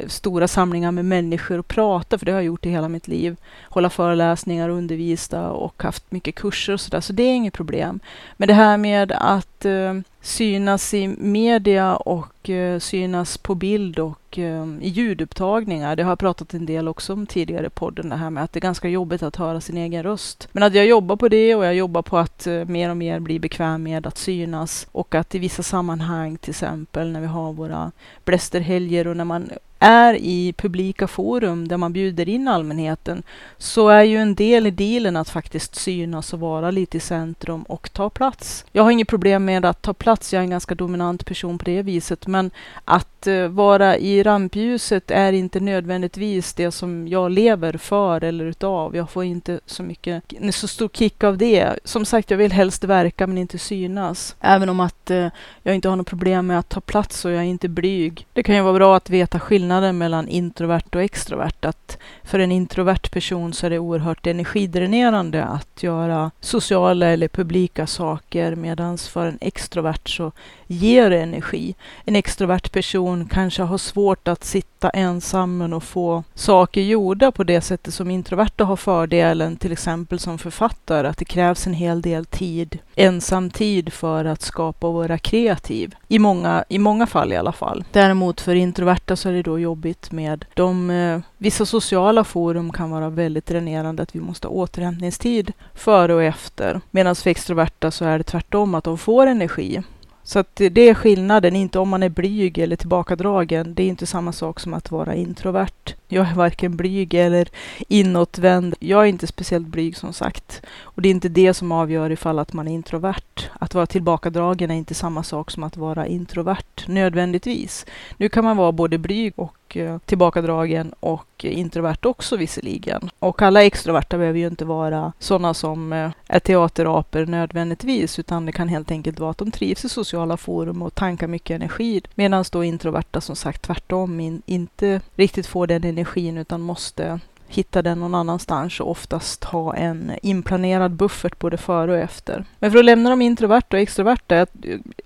stora 0.07 0.49
samlingar 0.49 0.93
med 0.93 1.05
människor 1.05 1.59
och 1.59 1.69
prata, 1.69 2.19
för 2.19 2.27
det 2.27 2.33
har 2.33 2.39
jag 2.39 2.45
gjort 2.45 2.67
i 2.67 2.71
hela 2.71 2.89
mitt 2.89 3.09
liv. 3.09 3.37
Hålla 3.63 3.91
föreläsningar, 3.91 4.69
undervisa 4.69 5.51
och 5.51 5.83
haft 5.83 6.13
mycket 6.13 6.35
kurser 6.35 6.73
och 6.73 6.81
sådär, 6.81 7.01
så 7.01 7.13
det 7.13 7.23
är 7.23 7.35
inget 7.35 7.55
problem. 7.55 8.01
Men 8.37 8.49
det 8.49 8.55
här 8.55 8.77
med 8.77 9.13
att 9.13 9.65
eh, 9.65 9.95
synas 10.23 10.95
i 10.95 11.09
media 11.09 11.97
och 11.97 12.51
eh, 12.51 12.79
synas 12.79 13.39
på 13.39 13.55
bild 13.55 13.99
och 13.99 14.39
eh, 14.39 14.67
i 14.81 14.89
ljudupptagningar. 14.89 15.97
Det 15.97 16.03
har 16.03 16.11
jag 16.11 16.19
pratat 16.19 16.55
en 16.55 16.67
del 16.67 16.89
också 16.89 17.13
om 17.13 17.27
tidigare 17.27 17.67
i 17.67 17.71
podden, 17.71 18.09
det 18.09 18.17
här 18.17 18.31
med 18.31 18.45
att 18.45 18.53
det 18.53 18.59
är 18.59 18.61
ganska 18.61 18.89
jobbigt 18.89 19.23
att 19.23 19.37
höra 19.37 19.61
sin 19.61 19.77
egen 19.77 20.03
röst. 20.03 20.49
Men 20.53 20.63
att 20.63 20.75
jag 20.75 20.87
jobbar 20.87 21.17
på 21.17 21.29
det 21.29 21.55
och 21.55 21.65
jag 21.65 21.75
jobbar 21.75 22.03
på 22.03 22.19
att 22.19 22.47
eh, 22.47 22.65
mer 22.65 22.91
och 22.91 22.97
mer 22.97 23.21
bli 23.21 23.39
bekväm 23.39 23.83
med 23.83 24.07
att 24.07 24.19
synas 24.19 24.87
och 24.93 25.15
att 25.15 25.35
i 25.35 25.39
vissa 25.39 25.63
sammanhang, 25.63 26.37
till 26.37 26.51
exempel 26.51 27.13
när 27.13 27.21
vi 27.21 27.27
har 27.27 27.53
våra 27.53 27.93
blästerhelger 28.25 29.07
och 29.07 29.17
när 29.17 29.25
man 29.25 29.51
är 29.81 30.15
i 30.15 30.55
publika 30.57 31.07
forum 31.07 31.69
där 31.69 31.77
man 31.77 31.93
bjuder 31.93 32.29
in 32.29 32.49
allmänheten 32.49 33.23
så 33.59 33.89
är 33.89 34.03
ju 34.03 34.17
en 34.17 34.35
del 34.35 34.67
i 34.67 34.71
dealen 34.71 35.17
att 35.17 35.29
faktiskt 35.29 35.75
synas 35.75 36.33
och 36.33 36.41
vara 36.41 36.71
lite 36.71 36.97
i 36.97 37.01
centrum 37.01 37.63
och 37.63 37.93
ta 37.93 38.11
plats. 38.11 38.65
Jag 38.73 38.83
har 38.83 38.91
inget 38.91 39.09
problem 39.09 39.45
med 39.45 39.65
att 39.65 39.83
ta 39.83 39.95
plats, 39.95 40.33
jag 40.33 40.41
är 40.41 40.45
en 40.45 40.51
ganska 40.51 40.75
dominant 40.75 41.27
person 41.27 41.59
på 41.59 41.65
det 41.65 41.83
viset, 41.83 42.27
men 42.27 42.51
att 42.85 43.27
uh, 43.27 43.47
vara 43.47 43.97
i 43.97 44.23
rampljuset 44.23 45.11
är 45.11 45.33
inte 45.33 45.61
nödvändigtvis 45.61 46.55
det 46.55 46.71
som 46.71 47.09
jag 47.09 47.31
lever 47.31 47.73
för 47.73 48.25
eller 48.25 48.45
utav. 48.45 48.97
Jag 48.97 49.11
får 49.11 49.25
inte 49.25 49.61
så 49.67 49.83
mycket, 49.83 50.25
så 50.51 50.69
stor 50.69 50.89
kick 50.89 51.25
av 51.25 51.39
det. 51.39 51.79
Som 51.85 52.05
sagt, 52.05 52.31
jag 52.31 52.39
vill 52.39 52.53
helst 52.53 52.85
verka 52.85 53.27
men 53.27 53.39
inte 53.39 53.59
synas. 53.59 54.37
Även 54.41 54.69
om 54.69 54.81
att 54.81 55.11
uh, 55.11 55.29
jag 55.63 55.75
inte 55.75 55.89
har 55.89 55.97
något 55.97 56.07
problem 56.07 56.47
med 56.47 56.59
att 56.59 56.69
ta 56.69 56.81
plats 56.81 57.25
och 57.25 57.31
jag 57.31 57.39
är 57.39 57.45
inte 57.45 57.69
blyg. 57.69 58.27
Det 58.33 58.43
kan 58.43 58.55
ju 58.55 58.63
vara 58.63 58.75
bra 58.75 58.97
att 58.97 59.11
veta 59.11 59.41
skillnaden 59.41 59.70
skillnaden 59.71 59.99
mellan 59.99 60.29
introvert 60.29 60.95
och 60.95 61.03
extrovert. 61.03 61.65
Att 61.65 61.99
för 62.25 62.39
en 62.39 62.53
introvert 62.53 63.11
person 63.13 63.53
så 63.53 63.67
är 63.67 63.71
det 63.71 63.79
oerhört 63.79 64.27
energidränerande 64.27 65.45
att 65.45 65.83
göra 65.83 66.31
sociala 66.41 67.07
eller 67.07 67.29
publika 67.29 67.87
saker 67.87 68.57
medan 68.57 68.99
för 68.99 69.27
en 69.27 69.39
extrovert 69.41 70.09
så 70.09 70.33
ger 70.67 71.11
det 71.11 71.21
energi. 71.21 71.75
En 72.05 72.17
extrovert 72.17 72.73
person 72.73 73.29
kanske 73.29 73.63
har 73.63 73.79
svårt 73.79 74.29
att 74.29 74.45
sitta 74.45 74.91
ensam 74.91 75.73
och 75.73 75.83
få 75.83 76.25
saker 76.35 76.81
gjorda 76.81 77.31
på 77.31 77.45
det 77.45 77.61
sättet 77.61 77.95
som 77.95 78.11
introverta 78.11 78.65
har 78.65 78.77
fördelen, 78.77 79.57
till 79.57 79.73
exempel 79.73 80.19
som 80.19 80.39
författare, 80.39 81.09
att 81.09 81.19
det 81.19 81.25
krävs 81.25 81.67
en 81.67 81.75
hel 81.75 82.03
del 82.03 82.25
tid, 82.25 82.79
ensam 82.97 83.51
tid 83.51 83.93
för 83.93 84.25
att 84.25 84.43
skapa 84.43 84.87
och 84.87 84.95
vara 84.95 85.19
kreativ. 85.19 85.95
I 86.13 86.19
många, 86.19 86.65
I 86.69 86.79
många 86.79 87.07
fall 87.07 87.33
i 87.33 87.37
alla 87.37 87.53
fall. 87.53 87.85
Däremot 87.93 88.41
för 88.41 88.55
introverta 88.55 89.17
så 89.17 89.29
är 89.29 89.33
det 89.33 89.43
då 89.43 89.59
jobbigt 89.59 90.13
med 90.13 90.45
de 90.55 90.91
eh, 90.91 91.21
Vissa 91.39 91.67
sociala 91.67 92.25
forum 92.25 92.73
kan 92.73 92.91
vara 92.91 93.09
väldigt 93.09 93.47
dränerande, 93.47 94.03
att 94.03 94.15
vi 94.15 94.21
måste 94.21 94.49
ha 94.49 94.55
återhämtningstid 94.55 95.53
före 95.75 96.15
och 96.15 96.23
efter. 96.23 96.81
Medan 96.91 97.17
för 97.17 97.31
extroverta 97.31 97.91
så 97.91 98.05
är 98.05 98.19
det 98.19 98.25
tvärtom, 98.25 98.75
att 98.75 98.85
de 98.85 98.99
får 98.99 99.27
energi. 99.27 99.83
Så 100.23 100.39
att 100.39 100.57
det 100.57 100.81
är 100.89 100.95
skillnaden, 100.95 101.57
inte 101.57 101.79
om 101.79 101.89
man 101.89 102.03
är 102.03 102.09
blyg 102.09 102.59
eller 102.59 102.77
tillbakadragen. 102.77 103.75
Det 103.75 103.83
är 103.83 103.89
inte 103.89 104.07
samma 104.07 104.33
sak 104.33 104.61
som 104.61 104.75
att 104.75 104.91
vara 104.91 105.15
introvert. 105.15 105.95
Jag 106.13 106.29
är 106.29 106.35
varken 106.35 106.77
blyg 106.77 107.15
eller 107.15 107.49
inåtvänd. 107.89 108.75
Jag 108.81 109.03
är 109.03 109.07
inte 109.07 109.27
speciellt 109.27 109.67
blyg 109.67 109.97
som 109.97 110.13
sagt. 110.13 110.63
Och 110.83 111.03
det 111.03 111.09
är 111.09 111.11
inte 111.11 111.29
det 111.29 111.55
som 111.55 111.73
avgör 111.73 112.11
ifall 112.11 112.39
att 112.39 112.53
man 112.53 112.69
är 112.69 112.73
introvert. 112.73 113.51
Att 113.53 113.75
vara 113.75 113.87
tillbakadragen 113.87 114.71
är 114.71 114.75
inte 114.75 114.95
samma 114.95 115.23
sak 115.23 115.51
som 115.51 115.63
att 115.63 115.77
vara 115.77 116.07
introvert 116.07 116.87
nödvändigtvis. 116.87 117.87
Nu 118.17 118.29
kan 118.29 118.45
man 118.45 118.57
vara 118.57 118.73
både 118.73 118.99
blyg 118.99 119.33
och 119.37 119.77
eh, 119.77 119.99
tillbakadragen 119.99 120.95
och 121.01 121.45
introvert 121.45 122.07
också 122.07 122.37
visserligen. 122.37 123.11
Och 123.19 123.43
alla 123.43 123.63
extroverta 123.65 124.19
behöver 124.19 124.39
ju 124.39 124.47
inte 124.47 124.65
vara 124.65 125.13
sådana 125.19 125.55
som 125.55 125.93
eh, 125.93 126.11
är 126.27 126.41
teaterapor 126.41 127.27
nödvändigtvis, 127.27 128.19
utan 128.19 128.47
det 128.47 128.53
kan 128.53 128.69
helt 128.69 128.91
enkelt 128.91 129.21
vara 129.21 129.31
att 129.31 129.39
de 129.39 129.51
trivs 129.51 129.85
i 129.85 129.89
sociala 129.89 130.37
forum 130.37 130.83
och 130.83 130.95
tankar 130.95 131.27
mycket 131.27 131.55
energi. 131.55 132.03
Medan 132.15 132.45
då 132.53 132.65
introverta 132.65 133.21
som 133.21 133.37
sagt 133.37 133.63
tvärtom 133.63 134.21
in, 134.21 134.43
inte 134.47 135.01
riktigt 135.17 135.47
får 135.47 135.67
den 135.67 135.85
energin 136.01 136.39
utan 136.39 136.61
måste 136.61 137.21
hitta 137.49 137.83
den 137.83 138.01
någon 138.01 138.15
annanstans 138.15 138.81
och 138.81 138.91
oftast 138.91 139.45
ha 139.45 139.75
en 139.75 140.13
inplanerad 140.23 140.93
buffert 140.93 141.39
både 141.39 141.57
före 141.57 141.93
och 141.93 141.99
efter. 141.99 142.45
Men 142.59 142.71
för 142.71 142.79
att 142.79 142.85
lämna 142.85 143.11
de 143.11 143.23
introverta 143.23 143.77
och 143.77 143.83
extroverta, 143.83 144.37
eh, 144.37 144.47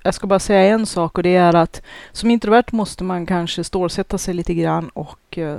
jag, 0.03 0.15
ska 0.15 0.27
bara 0.27 0.39
säga 0.39 0.75
en 0.75 0.87
sak 0.87 1.19
och 1.19 1.23
det 1.23 1.37
är 1.37 1.57
att 1.57 1.83
som 2.13 2.31
introvert 2.31 2.73
måste 2.73 3.05
man 3.05 3.27
kanske 3.27 3.65
stålsätta 3.65 4.19
sig 4.19 4.35
lite 4.35 4.55
grann 4.55 4.89
och 4.89 5.39
eh, 5.39 5.59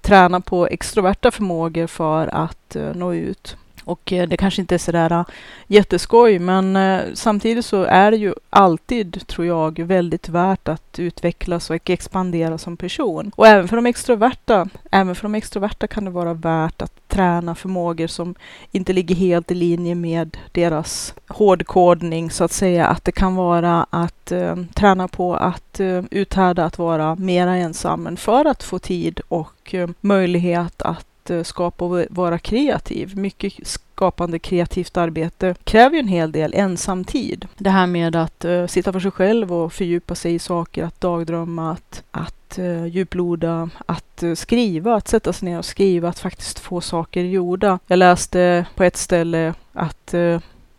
träna 0.00 0.40
på 0.40 0.66
extroverta 0.66 1.30
förmågor 1.30 1.86
för 1.86 2.26
att 2.34 2.76
eh, 2.76 2.94
nå 2.94 3.14
ut. 3.14 3.56
Och 3.88 4.12
eh, 4.12 4.28
det 4.28 4.36
kanske 4.36 4.60
inte 4.60 4.74
är 4.74 4.78
sådär 4.78 5.12
eh, 5.12 5.24
jätteskoj, 5.66 6.38
men 6.38 6.76
eh, 6.76 7.00
samtidigt 7.14 7.64
så 7.64 7.82
är 7.82 8.10
det 8.10 8.16
ju 8.16 8.34
alltid, 8.50 9.26
tror 9.26 9.46
jag, 9.46 9.78
väldigt 9.78 10.28
värt 10.28 10.68
att 10.68 10.98
utvecklas 10.98 11.70
och 11.70 11.90
expandera 11.90 12.58
som 12.58 12.76
person. 12.76 13.32
Och 13.36 13.46
även 13.46 13.68
för 13.68 13.76
de 13.76 13.86
extroverta, 13.86 14.68
även 14.90 15.14
för 15.14 15.22
de 15.22 15.34
extroverta 15.34 15.86
kan 15.86 16.04
det 16.04 16.10
vara 16.10 16.34
värt 16.34 16.82
att 16.82 17.08
träna 17.08 17.54
förmågor 17.54 18.06
som 18.06 18.34
inte 18.72 18.92
ligger 18.92 19.14
helt 19.14 19.50
i 19.50 19.54
linje 19.54 19.94
med 19.94 20.36
deras 20.52 21.14
hårdkodning, 21.28 22.30
så 22.30 22.44
att 22.44 22.52
säga. 22.52 22.86
Att 22.86 23.04
det 23.04 23.12
kan 23.12 23.34
vara 23.34 23.86
att 23.90 24.32
eh, 24.32 24.56
träna 24.74 25.08
på 25.08 25.34
att 25.34 25.80
eh, 25.80 26.04
uthärda 26.10 26.64
att 26.64 26.78
vara 26.78 27.14
mera 27.14 27.56
ensam, 27.56 28.02
men 28.02 28.16
för 28.16 28.44
att 28.44 28.62
få 28.62 28.78
tid 28.78 29.20
och 29.28 29.74
eh, 29.74 29.88
möjlighet 30.00 30.82
att 30.82 31.06
Eh, 31.30 31.42
skapa 31.42 31.84
och 31.84 32.06
vara 32.10 32.38
kreativ. 32.38 33.16
Mycket 33.16 33.66
skapande 33.66 34.38
kreativt 34.38 34.96
arbete 34.96 35.54
kräver 35.64 35.94
ju 35.94 36.00
en 36.00 36.08
hel 36.08 36.32
del 36.32 36.54
ensamtid. 36.54 37.46
Det 37.56 37.70
här 37.70 37.86
med 37.86 38.16
att 38.16 38.44
uh, 38.44 38.66
sitta 38.66 38.92
för 38.92 39.00
sig 39.00 39.10
själv 39.10 39.52
och 39.52 39.72
fördjupa 39.72 40.14
sig 40.14 40.34
i 40.34 40.38
saker, 40.38 40.84
att 40.84 41.00
dagdrömma, 41.00 41.72
att, 41.72 42.02
att 42.10 42.58
uh, 42.58 42.86
djuploda, 42.86 43.70
att 43.86 44.22
uh, 44.22 44.34
skriva, 44.34 44.94
att 44.94 45.08
sätta 45.08 45.32
sig 45.32 45.48
ner 45.48 45.58
och 45.58 45.64
skriva, 45.64 46.08
att 46.08 46.18
faktiskt 46.18 46.58
få 46.58 46.80
saker 46.80 47.22
gjorda. 47.22 47.78
Jag 47.86 47.98
läste 47.98 48.66
på 48.74 48.84
ett 48.84 48.96
ställe 48.96 49.54
att 49.72 50.14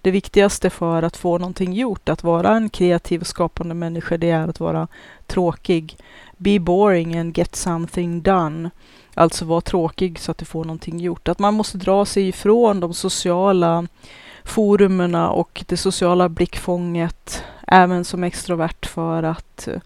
det 0.01 0.11
viktigaste 0.11 0.69
för 0.69 1.03
att 1.03 1.17
få 1.17 1.37
någonting 1.37 1.73
gjort, 1.73 2.09
att 2.09 2.23
vara 2.23 2.55
en 2.55 2.69
kreativ 2.69 3.21
och 3.21 3.27
skapande 3.27 3.75
människa, 3.75 4.17
det 4.17 4.29
är 4.29 4.47
att 4.47 4.59
vara 4.59 4.87
tråkig. 5.27 5.97
Be 6.37 6.59
boring 6.59 7.17
and 7.17 7.37
get 7.37 7.55
something 7.55 8.21
done. 8.21 8.69
Alltså 9.13 9.45
vara 9.45 9.61
tråkig 9.61 10.19
så 10.19 10.31
att 10.31 10.37
du 10.37 10.45
får 10.45 10.65
någonting 10.65 10.99
gjort. 10.99 11.27
Att 11.27 11.39
man 11.39 11.53
måste 11.53 11.77
dra 11.77 12.05
sig 12.05 12.27
ifrån 12.27 12.79
de 12.79 12.93
sociala 12.93 13.87
forumerna 14.43 15.29
och 15.29 15.63
det 15.67 15.77
sociala 15.77 16.29
blickfånget 16.29 17.43
även 17.67 18.05
som 18.05 18.23
extrovert 18.23 18.85
för 18.85 19.23
att 19.23 19.67
eh, 19.67 19.81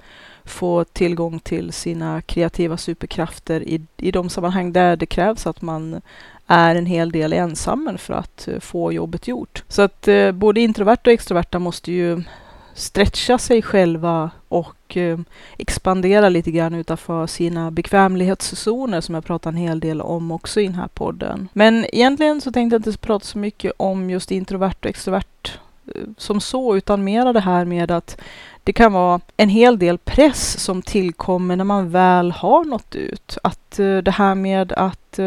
få 0.46 0.84
tillgång 0.84 1.40
till 1.40 1.74
sina 1.74 2.22
kreativa 2.22 2.78
superkrafter 2.78 3.62
i, 3.62 3.82
i 3.98 4.12
de 4.12 4.30
sammanhang 4.30 4.74
där 4.74 4.96
det 4.96 5.06
krävs 5.06 5.48
att 5.48 5.62
man 5.62 6.02
är 6.48 6.76
en 6.76 6.86
hel 6.86 7.12
del 7.12 7.34
ensamma 7.34 7.98
för 7.98 8.14
att 8.14 8.48
eh, 8.48 8.60
få 8.60 8.92
jobbet 8.92 9.28
gjort. 9.28 9.64
Så 9.68 9.82
att 9.82 10.08
eh, 10.08 10.32
både 10.32 10.62
introverta 10.62 11.10
och 11.10 11.14
extroverta 11.14 11.60
måste 11.60 11.92
ju 11.92 12.24
stretcha 12.74 13.38
sig 13.38 13.62
själva 13.62 14.32
och 14.48 14.98
eh, 14.98 15.20
expandera 15.58 16.30
lite 16.30 16.52
grann 16.52 16.74
utanför 16.74 17.28
sina 17.28 17.72
bekvämlighetszoner 17.72 19.02
som 19.02 19.16
jag 19.16 19.26
pratar 19.26 19.50
en 19.50 19.58
hel 19.58 19.80
del 19.80 20.02
om 20.02 20.32
också 20.32 20.62
i 20.62 20.66
den 20.66 20.76
här 20.76 20.88
podden. 20.88 21.50
Men 21.54 21.86
egentligen 21.96 22.42
så 22.42 22.52
tänkte 22.52 22.76
jag 22.76 22.80
inte 22.80 22.98
prata 22.98 23.26
så 23.26 23.38
mycket 23.38 23.74
om 23.78 24.10
just 24.10 24.32
introvert 24.32 24.76
och 24.80 24.86
extrovert 24.86 25.60
som 26.18 26.42
så, 26.42 26.78
utan 26.78 27.04
mera 27.04 27.34
det 27.34 27.40
här 27.40 27.66
med 27.66 27.92
att 27.92 28.22
det 28.64 28.74
kan 28.74 28.94
vara 28.94 29.20
en 29.38 29.50
hel 29.50 29.80
del 29.80 29.98
press 29.98 30.60
som 30.60 30.82
tillkommer 30.82 31.56
när 31.56 31.64
man 31.64 31.90
väl 31.90 32.32
har 32.32 32.66
nått 32.66 32.96
ut. 32.96 33.38
Att 33.44 33.72
det 33.78 34.12
här 34.12 34.36
med 34.36 34.72
att 34.72 35.20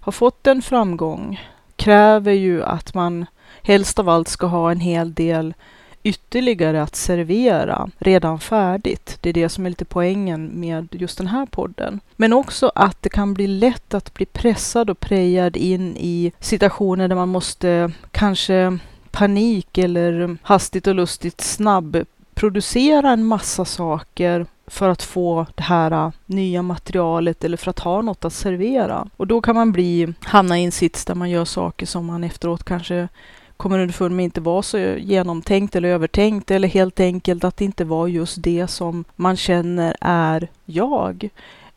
har 0.00 0.12
fått 0.12 0.46
en 0.46 0.62
framgång 0.62 1.40
kräver 1.76 2.32
ju 2.32 2.62
att 2.62 2.94
man 2.94 3.26
helst 3.62 3.98
av 3.98 4.08
allt 4.08 4.28
ska 4.28 4.46
ha 4.46 4.70
en 4.70 4.80
hel 4.80 5.14
del 5.14 5.54
ytterligare 6.02 6.82
att 6.82 6.96
servera 6.96 7.90
redan 7.98 8.40
färdigt. 8.40 9.18
Det 9.20 9.28
är 9.28 9.32
det 9.32 9.48
som 9.48 9.66
är 9.66 9.70
lite 9.70 9.84
poängen 9.84 10.50
med 10.54 10.88
just 10.90 11.18
den 11.18 11.26
här 11.26 11.46
podden. 11.46 12.00
Men 12.16 12.32
också 12.32 12.72
att 12.74 13.02
det 13.02 13.08
kan 13.08 13.34
bli 13.34 13.46
lätt 13.46 13.94
att 13.94 14.14
bli 14.14 14.26
pressad 14.26 14.90
och 14.90 15.00
prejad 15.00 15.56
in 15.56 15.96
i 15.96 16.32
situationer 16.40 17.08
där 17.08 17.16
man 17.16 17.28
måste 17.28 17.92
kanske 18.10 18.78
panik 19.10 19.78
eller 19.78 20.36
hastigt 20.42 20.86
och 20.86 20.94
lustigt 20.94 21.40
snabb 21.40 22.04
producera 22.34 23.10
en 23.10 23.24
massa 23.24 23.64
saker 23.64 24.46
för 24.70 24.88
att 24.88 25.02
få 25.02 25.46
det 25.54 25.62
här 25.62 25.90
äh, 25.90 26.10
nya 26.26 26.62
materialet 26.62 27.44
eller 27.44 27.56
för 27.56 27.70
att 27.70 27.78
ha 27.78 28.02
något 28.02 28.24
att 28.24 28.32
servera. 28.32 29.08
Och 29.16 29.26
då 29.26 29.40
kan 29.40 29.54
man 29.54 29.72
bli, 29.72 30.14
hamna 30.20 30.58
i 30.58 30.64
en 30.64 30.72
sits 30.72 31.04
där 31.04 31.14
man 31.14 31.30
gör 31.30 31.44
saker 31.44 31.86
som 31.86 32.06
man 32.06 32.24
efteråt 32.24 32.64
kanske 32.64 33.08
kommer 33.56 33.78
underfund 33.78 34.16
med 34.16 34.24
inte 34.24 34.40
var 34.40 34.62
så 34.62 34.78
genomtänkt 34.78 35.76
eller 35.76 35.88
övertänkt 35.88 36.50
eller 36.50 36.68
helt 36.68 37.00
enkelt 37.00 37.44
att 37.44 37.56
det 37.56 37.64
inte 37.64 37.84
var 37.84 38.06
just 38.06 38.42
det 38.42 38.66
som 38.66 39.04
man 39.16 39.36
känner 39.36 39.96
är 40.00 40.48
jag 40.64 41.30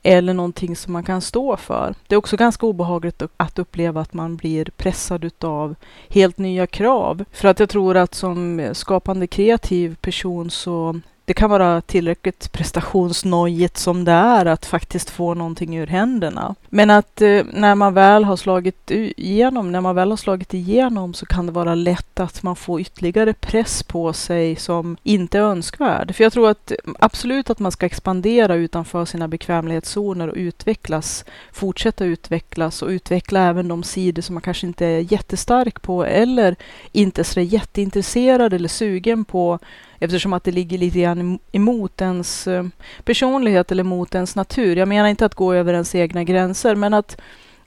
eller 0.04 0.34
någonting 0.34 0.76
som 0.76 0.94
man 0.94 1.04
kan 1.04 1.22
stå 1.22 1.58
för. 1.58 1.96
Det 2.08 2.16
är 2.16 2.18
också 2.18 2.38
ganska 2.38 2.66
obehagligt 2.66 3.22
att 3.38 3.60
uppleva 3.60 4.02
att 4.02 4.14
man 4.14 4.36
blir 4.36 4.66
pressad 4.66 5.24
utav 5.24 5.76
helt 6.10 6.38
nya 6.38 6.68
krav. 6.68 7.26
För 7.32 7.48
att 7.48 7.60
jag 7.60 7.70
tror 7.70 7.98
att 7.98 8.14
som 8.14 8.70
skapande 8.74 9.28
kreativ 9.28 9.96
person 10.02 10.50
så 10.50 11.00
det 11.26 11.34
kan 11.34 11.50
vara 11.50 11.82
tillräckligt 11.82 12.52
prestationsnojigt 12.52 13.78
som 13.78 14.06
det 14.06 14.12
är 14.12 14.46
att 14.46 14.66
faktiskt 14.66 15.10
få 15.10 15.34
någonting 15.34 15.78
ur 15.78 15.88
händerna. 15.88 16.56
Men 16.70 16.90
att 16.90 17.22
eh, 17.22 17.44
när 17.54 17.76
man 17.76 17.94
väl 17.94 18.24
har 18.24 18.36
slagit 18.36 18.92
igenom, 18.92 19.72
när 19.72 19.82
man 19.82 19.96
väl 19.96 20.10
har 20.10 20.18
slagit 20.18 20.54
igenom 20.54 21.14
så 21.14 21.26
kan 21.26 21.46
det 21.46 21.52
vara 21.52 21.76
lätt 21.76 22.20
att 22.20 22.44
man 22.44 22.56
får 22.56 22.82
ytterligare 22.82 23.34
press 23.34 23.84
på 23.84 24.14
sig 24.14 24.56
som 24.56 24.98
inte 25.04 25.38
är 25.38 25.42
önskvärd. 25.42 26.16
För 26.16 26.24
jag 26.24 26.34
tror 26.34 26.50
att 26.50 26.72
eh, 26.72 26.78
absolut 27.00 27.50
att 27.50 27.60
man 27.60 27.72
ska 27.72 27.86
expandera 27.86 28.56
utanför 28.56 29.06
sina 29.06 29.28
bekvämlighetszoner 29.28 30.28
och 30.28 30.38
utvecklas, 30.38 31.26
fortsätta 31.52 32.06
utvecklas 32.06 32.82
och 32.82 32.90
utveckla 32.90 33.40
även 33.40 33.68
de 33.68 33.84
sidor 33.84 34.22
som 34.22 34.36
man 34.36 34.42
kanske 34.42 34.68
inte 34.68 34.86
är 34.86 35.14
jättestark 35.14 35.82
på 35.82 36.06
eller 36.06 36.56
inte 36.92 37.24
så 37.24 37.40
jätteintresserad 37.40 38.54
eller 38.54 38.70
sugen 38.70 39.26
på 39.26 39.60
eftersom 40.04 40.34
att 40.34 40.44
det 40.44 40.52
ligger 40.52 40.78
lite 40.78 41.00
grann 41.00 41.40
emot 41.52 42.02
ens 42.02 42.48
eh, 42.48 42.64
personlighet 43.04 43.72
eller 43.72 43.84
mot 43.84 44.16
ens 44.16 44.36
natur. 44.36 44.76
Jag 44.76 44.88
menar 44.88 45.10
inte 45.10 45.26
att 45.26 45.36
gå 45.36 45.54
över 45.54 45.74
ens 45.74 45.96
egna 45.96 46.24
gränser, 46.24 46.76
men 46.76 46.94
att 46.94 47.18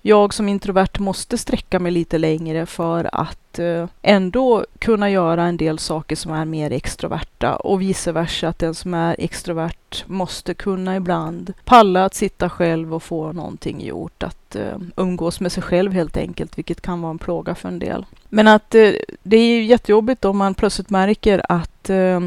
jag 0.03 0.35
som 0.35 0.49
introvert 0.49 0.99
måste 0.99 1.39
sträcka 1.39 1.79
mig 1.79 1.93
lite 1.93 2.19
längre 2.19 2.67
för 2.67 3.11
att 3.13 3.59
eh, 3.59 3.89
ändå 4.03 4.65
kunna 4.79 5.11
göra 5.11 5.45
en 5.45 5.57
del 5.57 5.79
saker 5.79 6.17
som 6.17 6.33
är 6.33 6.45
mer 6.45 6.71
extroverta 6.71 7.57
och 7.57 7.81
vice 7.81 8.13
versa 8.13 8.49
att 8.49 8.59
den 8.59 8.75
som 8.75 8.95
är 8.95 9.17
extrovert 9.19 10.05
måste 10.07 10.55
kunna 10.55 10.97
ibland 10.97 11.53
palla 11.65 12.05
att 12.05 12.15
sitta 12.15 12.51
själv 12.51 12.95
och 12.95 13.03
få 13.03 13.33
någonting 13.33 13.87
gjort, 13.87 14.23
att 14.23 14.57
eh, 14.57 14.79
umgås 14.97 15.41
med 15.41 15.53
sig 15.53 15.63
själv 15.63 15.93
helt 15.93 16.17
enkelt, 16.17 16.59
vilket 16.59 16.81
kan 16.81 17.03
vara 17.03 17.11
en 17.11 17.19
plåga 17.19 17.55
för 17.55 17.69
en 17.69 17.79
del. 17.79 18.07
Men 18.37 18.49
att 18.49 18.75
eh, 18.75 18.93
det 19.23 19.37
är 19.37 19.47
ju 19.47 19.65
jättejobbigt 19.65 20.25
om 20.25 20.39
man 20.39 20.55
plötsligt 20.55 20.91
märker 20.91 21.43
att 21.49 21.91
eh, 21.91 22.21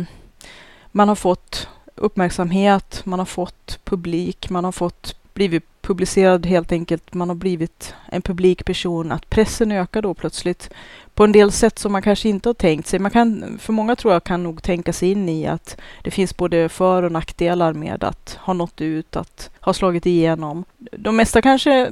man 0.92 1.08
har 1.08 1.16
fått 1.16 1.68
uppmärksamhet, 1.96 3.02
man 3.04 3.20
har 3.20 3.26
fått 3.26 3.80
publik, 3.84 4.50
man 4.50 4.64
har 4.64 4.72
fått 4.72 5.16
blivit 5.40 5.64
publicerad 5.82 6.46
helt 6.46 6.72
enkelt. 6.72 7.14
Man 7.14 7.30
har 7.30 7.36
blivit 7.36 7.94
en 8.12 8.22
publik 8.22 8.66
person. 8.66 9.12
Att 9.12 9.30
pressen 9.30 9.72
ökar 9.72 10.02
då 10.02 10.14
plötsligt 10.14 10.70
på 11.14 11.24
en 11.24 11.32
del 11.32 11.52
sätt 11.52 11.80
som 11.80 11.92
man 11.92 12.02
kanske 12.02 12.30
inte 12.30 12.50
har 12.50 12.54
tänkt 12.54 12.88
sig. 12.88 13.00
Man 13.00 13.12
kan, 13.12 13.58
för 13.62 13.74
många 13.74 13.96
tror 13.96 14.14
jag 14.14 14.24
kan 14.24 14.44
nog 14.44 14.64
tänka 14.64 14.94
sig 14.94 15.12
in 15.12 15.30
i 15.30 15.48
att 15.48 15.78
det 16.04 16.12
finns 16.12 16.38
både 16.38 16.70
för 16.70 17.04
och 17.04 17.12
nackdelar 17.12 17.74
med 17.74 18.04
att 18.04 18.40
ha 18.42 18.54
nått 18.54 18.82
ut, 18.82 19.16
att 19.16 19.50
ha 19.60 19.74
slagit 19.74 20.06
igenom. 20.06 20.64
De 20.78 21.16
mesta 21.16 21.42
kanske 21.42 21.92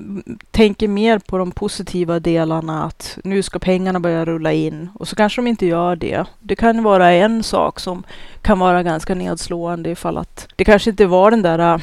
tänker 0.51 0.87
mer 0.87 1.19
på 1.19 1.37
de 1.37 1.51
positiva 1.51 2.19
delarna, 2.19 2.83
att 2.83 3.17
nu 3.23 3.43
ska 3.43 3.59
pengarna 3.59 3.99
börja 3.99 4.25
rulla 4.25 4.53
in 4.53 4.89
och 4.93 5.07
så 5.07 5.15
kanske 5.15 5.41
de 5.41 5.47
inte 5.47 5.65
gör 5.65 5.95
det. 5.95 6.25
Det 6.39 6.55
kan 6.55 6.83
vara 6.83 7.11
en 7.11 7.43
sak 7.43 7.79
som 7.79 8.03
kan 8.41 8.59
vara 8.59 8.83
ganska 8.83 9.15
nedslående 9.15 9.89
ifall 9.89 10.17
att 10.17 10.47
det 10.55 10.65
kanske 10.65 10.89
inte 10.89 11.05
var 11.05 11.31
den 11.31 11.41
där 11.41 11.81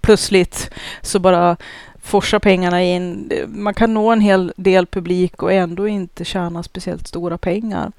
plötsligt 0.00 0.70
så 1.02 1.18
bara 1.18 1.56
forsar 2.02 2.38
pengarna 2.38 2.82
in. 2.82 3.32
Man 3.48 3.74
kan 3.74 3.94
nå 3.94 4.12
en 4.12 4.20
hel 4.20 4.52
del 4.56 4.86
publik 4.86 5.42
och 5.42 5.52
ändå 5.52 5.88
inte 5.88 6.24
tjäna 6.24 6.62
speciellt 6.62 7.06
stora 7.06 7.38
pengar. 7.38 7.92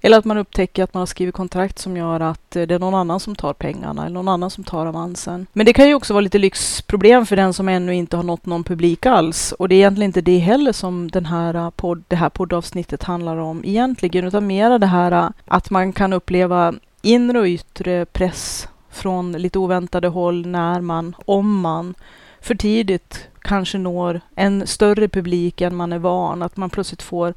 Eller 0.00 0.18
att 0.18 0.24
man 0.24 0.38
upptäcker 0.38 0.84
att 0.84 0.94
man 0.94 1.00
har 1.00 1.06
skrivit 1.06 1.34
kontrakt 1.34 1.78
som 1.78 1.96
gör 1.96 2.20
att 2.20 2.56
eh, 2.56 2.62
det 2.62 2.74
är 2.74 2.78
någon 2.78 2.94
annan 2.94 3.20
som 3.20 3.36
tar 3.36 3.52
pengarna 3.52 4.02
eller 4.02 4.14
någon 4.14 4.28
annan 4.28 4.50
som 4.50 4.64
tar 4.64 4.86
avansen. 4.86 5.46
Men 5.52 5.66
det 5.66 5.72
kan 5.72 5.88
ju 5.88 5.94
också 5.94 6.14
vara 6.14 6.20
lite 6.20 6.38
lyxproblem 6.38 7.26
för 7.26 7.36
den 7.36 7.52
som 7.52 7.68
ännu 7.68 7.94
inte 7.94 8.16
har 8.16 8.24
nått 8.24 8.46
någon 8.46 8.64
publik 8.64 9.06
alls. 9.06 9.52
Och 9.52 9.68
det 9.68 9.74
är 9.74 9.76
egentligen 9.76 10.08
inte 10.08 10.20
det 10.20 10.38
heller 10.38 10.72
som 10.72 11.10
den 11.10 11.26
här 11.26 11.54
eh, 11.54 11.70
podd, 11.70 12.02
det 12.08 12.16
här 12.16 12.28
poddavsnittet 12.28 13.02
handlar 13.02 13.36
om 13.36 13.62
egentligen, 13.64 14.24
utan 14.24 14.46
mera 14.46 14.78
det 14.78 14.86
här 14.86 15.12
eh, 15.12 15.30
att 15.44 15.70
man 15.70 15.92
kan 15.92 16.12
uppleva 16.12 16.74
inre 17.02 17.38
och 17.38 17.46
yttre 17.46 18.06
press 18.06 18.68
från 18.96 19.32
lite 19.32 19.58
oväntade 19.58 20.08
håll 20.08 20.46
när 20.46 20.80
man, 20.80 21.16
om 21.24 21.60
man 21.60 21.94
för 22.40 22.54
tidigt 22.54 23.28
kanske 23.40 23.78
når 23.78 24.20
en 24.34 24.66
större 24.66 25.08
publik 25.08 25.60
än 25.60 25.76
man 25.76 25.92
är 25.92 25.98
van, 25.98 26.42
att 26.42 26.56
man 26.56 26.70
plötsligt 26.70 27.02
får 27.02 27.34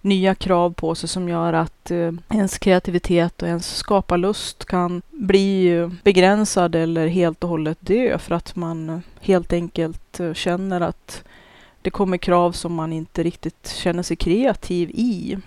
nya 0.00 0.34
krav 0.34 0.72
på 0.72 0.94
sig 0.94 1.08
som 1.08 1.28
gör 1.28 1.52
att 1.52 1.90
eh, 1.90 2.12
ens 2.30 2.58
kreativitet 2.58 3.42
och 3.42 3.48
ens 3.48 3.76
skaparlust 3.76 4.64
kan 4.64 5.02
bli 5.10 5.68
eh, 5.68 5.90
begränsad 6.02 6.74
eller 6.74 7.06
helt 7.06 7.44
och 7.44 7.50
hållet 7.50 7.78
dö 7.80 8.18
för 8.18 8.34
att 8.34 8.56
man 8.56 8.90
eh, 8.90 8.98
helt 9.20 9.52
enkelt 9.52 10.20
eh, 10.20 10.32
känner 10.32 10.80
att 10.80 11.24
det 11.82 11.90
kommer 11.90 12.16
krav 12.16 12.52
som 12.52 12.74
man 12.74 12.92
inte 12.92 13.22
riktigt 13.22 13.68
känner 13.68 14.02
sig 14.02 14.16
kreativ 14.16 14.90
i. 14.90 15.38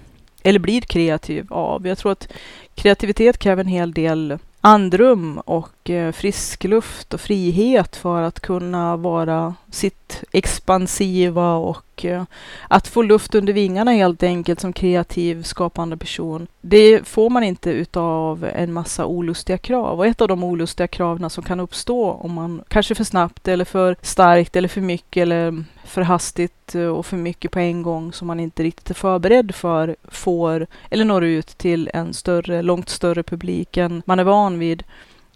Eller 0.44 0.60
blir 0.60 0.82
kreativ 0.82 1.54
av. 1.54 1.88
Jag 1.88 1.98
tror 1.98 2.12
att 2.12 2.28
kreativitet 2.76 3.38
kräver 3.38 3.64
en 3.64 3.70
hel 3.70 3.94
del 3.94 4.40
andrum 4.62 5.38
och 5.38 5.81
eh, 5.90 6.12
frisk 6.12 6.64
luft 6.64 7.14
och 7.14 7.22
frihet 7.22 7.96
för 7.96 8.22
att 8.22 8.40
kunna 8.40 8.98
vara 8.98 9.56
sitt 9.72 10.24
expansiva 10.32 11.56
och 11.56 12.06
eh, 12.06 12.24
att 12.68 12.88
få 12.88 13.02
luft 13.02 13.36
under 13.36 13.54
vingarna 13.54 13.92
helt 13.92 14.24
enkelt 14.24 14.60
som 14.60 14.74
kreativ 14.74 15.44
skapande 15.44 15.98
person. 15.98 16.48
Det 16.62 17.08
får 17.08 17.30
man 17.30 17.44
inte 17.44 17.70
utav 17.70 18.46
en 18.56 18.74
massa 18.74 19.06
olustiga 19.06 19.58
krav 19.58 20.00
och 20.00 20.08
ett 20.08 20.22
av 20.22 20.28
de 20.28 20.44
olustiga 20.44 20.88
kraven 20.88 21.30
som 21.30 21.44
kan 21.44 21.60
uppstå 21.60 22.12
om 22.12 22.34
man 22.34 22.64
kanske 22.68 22.96
för 22.96 23.04
snabbt 23.04 23.48
eller 23.48 23.66
för 23.66 23.96
starkt 24.02 24.56
eller 24.56 24.68
för 24.68 24.82
mycket 24.82 25.22
eller 25.22 25.64
för 25.86 26.02
hastigt 26.02 26.76
eh, 26.76 26.86
och 26.86 27.06
för 27.06 27.18
mycket 27.18 27.52
på 27.52 27.60
en 27.60 27.84
gång 27.84 28.14
som 28.14 28.28
man 28.28 28.40
inte 28.40 28.64
riktigt 28.64 28.90
är 28.90 28.94
förberedd 28.94 29.56
för 29.56 29.96
får 30.04 30.68
eller 30.90 31.06
når 31.06 31.24
ut 31.24 31.48
till 31.48 31.90
en 31.94 32.14
större, 32.14 32.62
långt 32.62 32.90
större 32.90 33.24
publik 33.24 33.78
än 33.78 34.04
man 34.06 34.20
är 34.20 34.24
van 34.24 34.60
vid. 34.60 34.84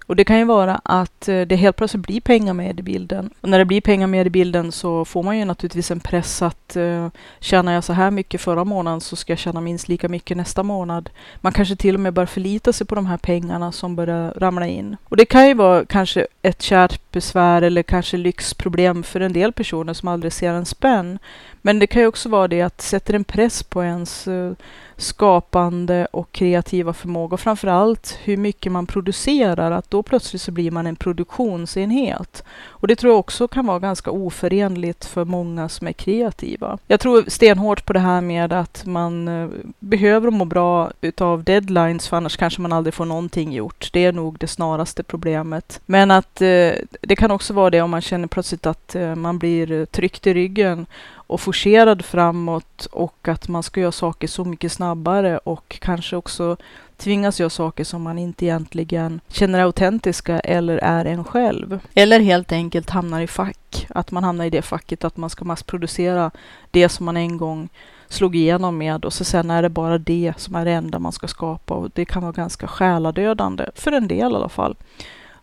Och 0.07 0.15
det 0.15 0.23
kan 0.23 0.37
ju 0.37 0.45
vara 0.45 0.81
att 0.83 1.27
eh, 1.27 1.41
det 1.41 1.55
helt 1.55 1.75
plötsligt 1.75 2.05
blir 2.05 2.21
pengar 2.21 2.53
med 2.53 2.79
i 2.79 2.83
bilden. 2.83 3.29
Och 3.41 3.49
när 3.49 3.59
det 3.59 3.65
blir 3.65 3.81
pengar 3.81 4.07
med 4.07 4.27
i 4.27 4.29
bilden 4.29 4.71
så 4.71 5.05
får 5.05 5.23
man 5.23 5.37
ju 5.37 5.45
naturligtvis 5.45 5.91
en 5.91 5.99
press 5.99 6.41
att 6.41 6.77
uh, 6.77 7.07
tjänar 7.39 7.73
jag 7.73 7.83
så 7.83 7.93
här 7.93 8.11
mycket 8.11 8.41
förra 8.41 8.63
månaden 8.63 9.01
så 9.01 9.15
ska 9.15 9.31
jag 9.31 9.39
tjäna 9.39 9.61
minst 9.61 9.87
lika 9.87 10.09
mycket 10.09 10.37
nästa 10.37 10.63
månad. 10.63 11.09
Man 11.41 11.53
kanske 11.53 11.75
till 11.75 11.95
och 11.95 12.01
med 12.01 12.13
bör 12.13 12.25
förlita 12.25 12.73
sig 12.73 12.87
på 12.87 12.95
de 12.95 13.05
här 13.05 13.17
pengarna 13.17 13.71
som 13.71 13.95
börjar 13.95 14.33
ramla 14.37 14.67
in. 14.67 14.97
Och 15.03 15.17
det 15.17 15.25
kan 15.25 15.47
ju 15.47 15.53
vara 15.53 15.85
kanske 15.85 16.27
ett 16.41 16.61
kärt 16.61 17.11
besvär 17.11 17.61
eller 17.61 17.83
kanske 17.83 18.17
lyxproblem 18.17 19.03
för 19.03 19.19
en 19.19 19.33
del 19.33 19.51
personer 19.51 19.93
som 19.93 20.07
aldrig 20.07 20.33
ser 20.33 20.53
en 20.53 20.65
spänn. 20.65 21.19
Men 21.61 21.79
det 21.79 21.87
kan 21.87 22.01
ju 22.01 22.07
också 22.07 22.29
vara 22.29 22.47
det 22.47 22.61
att 22.61 22.81
sätter 22.81 23.13
en 23.13 23.23
press 23.23 23.63
på 23.63 23.83
ens 23.83 24.27
uh, 24.27 24.53
skapande 24.97 26.07
och 26.11 26.31
kreativa 26.31 26.93
förmåga 26.93 27.33
och 27.33 27.39
framför 27.39 27.67
allt 27.67 28.19
hur 28.23 28.37
mycket 28.37 28.71
man 28.71 28.85
producerar, 28.85 29.71
att 29.71 29.91
då 29.91 30.03
plötsligt 30.03 30.41
så 30.41 30.51
blir 30.51 30.71
man 30.71 30.87
en 30.87 30.95
produktionsenhet. 30.95 32.43
Och 32.67 32.87
det 32.87 32.95
tror 32.95 33.13
jag 33.13 33.19
också 33.19 33.47
kan 33.47 33.65
vara 33.65 33.79
ganska 33.79 34.11
oförenligt 34.11 35.05
för 35.05 35.25
många 35.25 35.69
som 35.69 35.87
är 35.87 35.91
kreativa. 35.91 36.77
Jag 36.87 36.99
tror 36.99 37.23
stenhårt 37.27 37.85
på 37.85 37.93
det 37.93 37.99
här 37.99 38.21
med 38.21 38.53
att 38.53 38.85
man 38.85 39.27
eh, 39.27 39.49
behöver 39.79 40.31
må 40.31 40.45
bra 40.45 40.91
utav 41.01 41.43
deadlines 41.43 42.07
för 42.07 42.17
annars 42.17 42.37
kanske 42.37 42.61
man 42.61 42.73
aldrig 42.73 42.93
får 42.93 43.05
någonting 43.05 43.53
gjort. 43.53 43.89
Det 43.93 44.05
är 44.05 44.11
nog 44.11 44.37
det 44.39 44.47
snaraste 44.47 45.03
problemet. 45.03 45.81
Men 45.85 46.11
att 46.11 46.41
eh, 46.41 46.71
det 47.01 47.15
kan 47.17 47.31
också 47.31 47.53
vara 47.53 47.69
det 47.69 47.81
om 47.81 47.91
man 47.91 48.01
känner 48.01 48.27
plötsligt 48.27 48.65
att 48.65 48.95
eh, 48.95 49.15
man 49.15 49.39
blir 49.39 49.85
tryckt 49.85 50.27
i 50.27 50.33
ryggen 50.33 50.85
och 51.27 51.41
forcerad 51.41 52.05
framåt 52.05 52.85
och 52.85 53.27
att 53.27 53.47
man 53.47 53.63
ska 53.63 53.79
göra 53.79 53.91
saker 53.91 54.27
så 54.27 54.45
mycket 54.45 54.71
snabbare 54.71 55.37
och 55.37 55.79
kanske 55.81 56.15
också 56.15 56.57
tvingas 56.97 57.39
göra 57.39 57.49
saker 57.49 57.83
som 57.83 58.01
man 58.01 58.17
inte 58.17 58.45
egentligen 58.45 59.19
känner 59.27 59.59
är 59.59 59.63
autentiska 59.63 60.39
eller 60.39 60.77
är 60.77 61.05
en 61.05 61.23
själv. 61.23 61.79
Eller 61.93 62.19
helt 62.19 62.51
enkelt 62.51 62.89
hamnar 62.89 63.21
i 63.21 63.27
fack. 63.27 63.87
Att 63.89 64.11
man 64.11 64.23
hamnar 64.23 64.45
i 64.45 64.49
det 64.49 64.61
facket 64.61 65.03
att 65.03 65.17
man 65.17 65.29
ska 65.29 65.45
massproducera 65.45 66.31
det 66.71 66.89
som 66.89 67.05
man 67.05 67.17
en 67.17 67.37
gång 67.37 67.69
slog 68.07 68.35
igenom 68.35 68.77
med 68.77 69.05
och 69.05 69.13
så 69.13 69.23
sen 69.23 69.51
är 69.51 69.61
det 69.61 69.69
bara 69.69 69.97
det 69.97 70.33
som 70.37 70.55
är 70.55 70.65
det 70.65 70.71
enda 70.71 70.99
man 70.99 71.11
ska 71.11 71.27
skapa 71.27 71.73
och 71.73 71.89
det 71.93 72.05
kan 72.05 72.21
vara 72.21 72.31
ganska 72.31 72.67
själadödande, 72.67 73.65
för 73.75 73.91
en 73.91 74.07
del 74.07 74.31
i 74.31 74.35
alla 74.35 74.49
fall. 74.49 74.75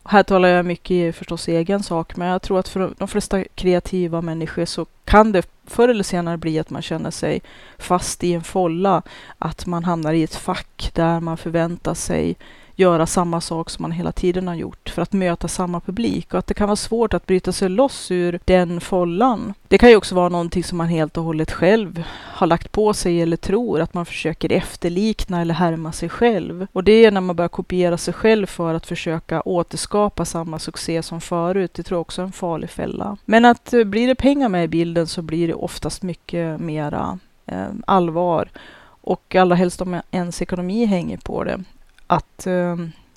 Här 0.05 0.23
talar 0.23 0.49
jag 0.49 0.67
mycket 0.67 1.17
förstås 1.17 1.49
egen 1.49 1.83
sak, 1.83 2.17
men 2.17 2.29
jag 2.29 2.43
tror 2.43 2.59
att 2.59 2.69
för 2.69 2.95
de 2.99 3.09
flesta 3.09 3.45
kreativa 3.45 4.21
människor 4.21 4.65
så 4.65 4.87
kan 5.05 5.33
det 5.33 5.47
förr 5.67 5.89
eller 5.89 6.05
senare 6.05 6.37
bli 6.37 6.59
att 6.59 6.71
man 6.71 6.83
känner 6.83 7.11
sig 7.11 7.43
fast 7.79 8.25
i 8.25 8.33
en 8.33 8.43
folla, 8.43 9.03
att 9.39 9.67
man 9.67 9.85
hamnar 9.85 10.13
i 10.13 10.23
ett 10.23 10.35
fack 10.35 10.91
där 10.95 11.21
man 11.21 11.37
förväntar 11.37 11.95
sig 11.95 12.37
göra 12.77 13.07
samma 13.07 13.41
sak 13.41 13.71
som 13.71 13.83
man 13.83 13.93
hela 13.93 14.13
tiden 14.13 14.49
har 14.49 14.55
gjort 14.55 14.89
för 14.89 15.03
att 15.03 15.13
möta 15.13 15.49
samma 15.49 15.81
publik 15.81 16.33
och 16.35 16.39
att 16.39 16.47
det 16.47 16.55
kan 16.55 16.69
vara 16.69 16.77
svårt 16.77 17.15
att 17.15 17.27
bryta 17.27 17.53
sig 17.53 17.69
loss 17.69 18.11
ur 18.11 18.41
den 18.45 18.81
follan. 18.81 19.55
Det 19.69 19.79
kan 19.79 19.91
ju 19.91 19.97
också 19.97 20.15
vara 20.15 20.29
någonting 20.29 20.65
som 20.65 20.79
man 20.79 20.89
helt 20.89 21.17
och 21.17 21.25
hållet 21.25 21.53
själv 21.53 22.05
har 22.09 22.47
lagt 22.47 22.73
på 22.73 22.95
sig 22.95 23.23
eller 23.23 23.37
tror 23.37 23.81
att 23.81 23.95
man 23.95 24.07
försöker 24.07 24.53
efterlikna 24.53 25.41
eller 25.41 25.55
härma 25.55 25.93
sig 25.93 26.09
själv. 26.09 26.67
Och 26.73 26.85
det 26.85 27.05
är 27.05 27.11
när 27.11 27.21
man 27.21 27.37
börjar 27.37 27.49
kopiera 27.49 27.99
sig 27.99 28.15
själv 28.15 28.47
för 28.47 28.75
att 28.75 28.87
försöka 28.87 29.41
återskapa 29.41 30.25
samma 30.25 30.59
succé 30.59 31.03
som 31.03 31.21
förut. 31.21 31.75
Det 31.75 31.83
tror 31.83 31.97
jag 31.97 32.01
också 32.01 32.23
är 32.23 32.27
en 32.27 32.33
farlig 32.33 32.71
fälla. 32.71 33.17
Men 33.25 33.45
att 33.45 33.73
eh, 33.73 33.85
blir 33.85 34.09
det 34.09 34.15
pengar 34.15 34.49
med 34.49 34.65
i 34.65 34.69
bilden 34.69 35.07
så 35.07 35.23
blir 35.23 35.49
det 35.49 35.55
oftast 35.55 36.03
mycket 36.03 36.61
mera 36.61 37.19
eh, 37.47 37.69
allvar 37.87 38.49
och 39.05 39.35
allra 39.35 39.57
helst 39.57 39.81
om 39.81 40.01
ens 40.11 40.43
ekonomi 40.43 40.85
hänger 40.85 41.19
på 41.19 41.45
det 41.45 41.65
att 42.13 42.47
eh, 42.47 42.77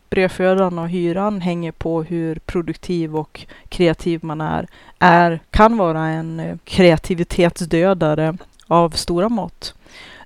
brödfödan 0.09 0.79
och 0.79 0.89
hyran 0.89 1.41
hänger 1.41 1.71
på 1.71 2.03
hur 2.03 2.35
produktiv 2.35 3.15
och 3.15 3.45
kreativ 3.69 4.23
man 4.23 4.41
är, 4.41 4.67
är 4.99 5.39
kan 5.49 5.77
vara 5.77 6.07
en 6.07 6.39
eh, 6.39 6.57
kreativitetsdödare 6.63 8.37
av 8.67 8.89
stora 8.89 9.29
mått 9.29 9.73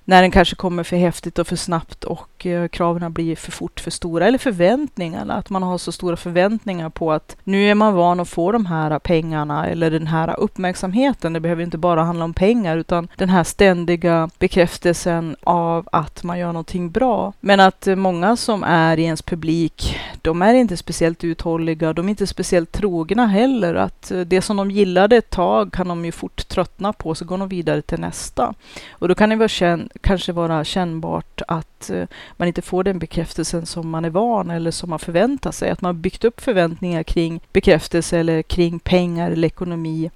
när 0.04 0.22
den 0.22 0.30
kanske 0.30 0.56
kommer 0.56 0.82
för 0.82 0.96
häftigt 0.96 1.38
och 1.38 1.46
för 1.46 1.56
snabbt 1.56 2.04
och 2.04 2.46
eh, 2.46 2.68
kraven 2.68 3.12
blir 3.12 3.36
för 3.36 3.52
fort 3.52 3.80
för 3.80 3.90
stora. 3.90 4.26
Eller 4.26 4.38
förväntningarna, 4.38 5.34
att 5.34 5.50
man 5.50 5.62
har 5.62 5.78
så 5.78 5.92
stora 5.92 6.16
förväntningar 6.16 6.90
på 6.90 7.12
att 7.12 7.36
nu 7.44 7.70
är 7.70 7.74
man 7.74 7.94
van 7.94 8.20
att 8.20 8.28
få 8.28 8.52
de 8.52 8.66
här 8.66 8.98
pengarna 8.98 9.66
eller 9.66 9.90
den 9.90 10.06
här 10.06 10.40
uppmärksamheten. 10.40 11.32
Det 11.32 11.40
behöver 11.40 11.62
inte 11.62 11.78
bara 11.78 12.02
handla 12.02 12.24
om 12.24 12.34
pengar 12.34 12.76
utan 12.76 13.08
den 13.16 13.28
här 13.28 13.44
ständiga 13.44 14.30
bekräftelsen 14.38 15.36
av 15.42 15.88
att 15.92 16.22
man 16.22 16.38
gör 16.38 16.52
någonting 16.52 16.90
bra. 16.90 17.32
Men 17.40 17.60
att 17.60 17.86
eh, 17.86 17.96
många 17.96 18.36
som 18.36 18.64
är 18.64 18.98
i 18.98 19.02
ens 19.02 19.22
publik 19.22 19.96
de 20.22 20.42
är 20.42 20.54
inte 20.54 20.76
speciellt 20.76 21.24
uthålliga, 21.24 21.92
de 21.92 22.06
är 22.06 22.10
inte 22.10 22.26
speciellt 22.26 22.72
trogna 22.72 23.26
heller. 23.26 23.74
Att 23.74 24.10
eh, 24.10 24.20
det 24.20 24.42
som 24.42 24.56
de 24.56 24.70
gillade 24.70 25.16
ett 25.16 25.30
tag 25.30 25.72
kan 25.72 25.88
de 25.88 26.04
ju 26.04 26.12
fort 26.12 26.48
tröttna 26.48 26.92
på, 26.92 27.14
så 27.14 27.24
går 27.24 27.38
de 27.38 27.48
vidare 27.48 27.82
till 27.82 28.00
nästa. 28.00 28.54
Och 28.90 29.08
då 29.08 29.14
kan 29.14 29.28
det 29.28 29.36
vara 29.36 29.48
känt 29.48 29.89
kanske 30.00 30.32
vara 30.32 30.64
kännbart 30.64 31.42
att 31.48 31.90
eh, 31.90 32.06
man 32.36 32.48
inte 32.48 32.62
får 32.62 32.84
den 32.84 32.98
bekräftelsen 32.98 33.66
som 33.66 33.90
man 33.90 34.04
är 34.04 34.10
van 34.10 34.50
eller 34.50 34.70
som 34.70 34.90
man 34.90 34.98
förväntar 34.98 35.52
sig. 35.52 35.70
Att 35.70 35.80
man 35.80 36.00
byggt 36.00 36.24
upp 36.24 36.40
förväntningar 36.40 37.02
kring 37.02 37.40
bekräftelse 37.52 38.18
eller 38.18 38.42
kring 38.42 38.78
pengar 38.78 39.30
eller 39.30 39.46
ekonomi 39.46 40.10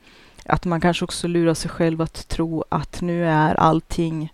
att 0.46 0.64
man 0.64 0.80
kanske 0.80 1.04
också 1.04 1.28
lurar 1.28 1.54
sig 1.54 1.70
själv 1.70 2.02
att 2.02 2.28
tro 2.28 2.64
att 2.68 3.00
nu 3.00 3.26
är 3.26 3.54
allting 3.54 4.32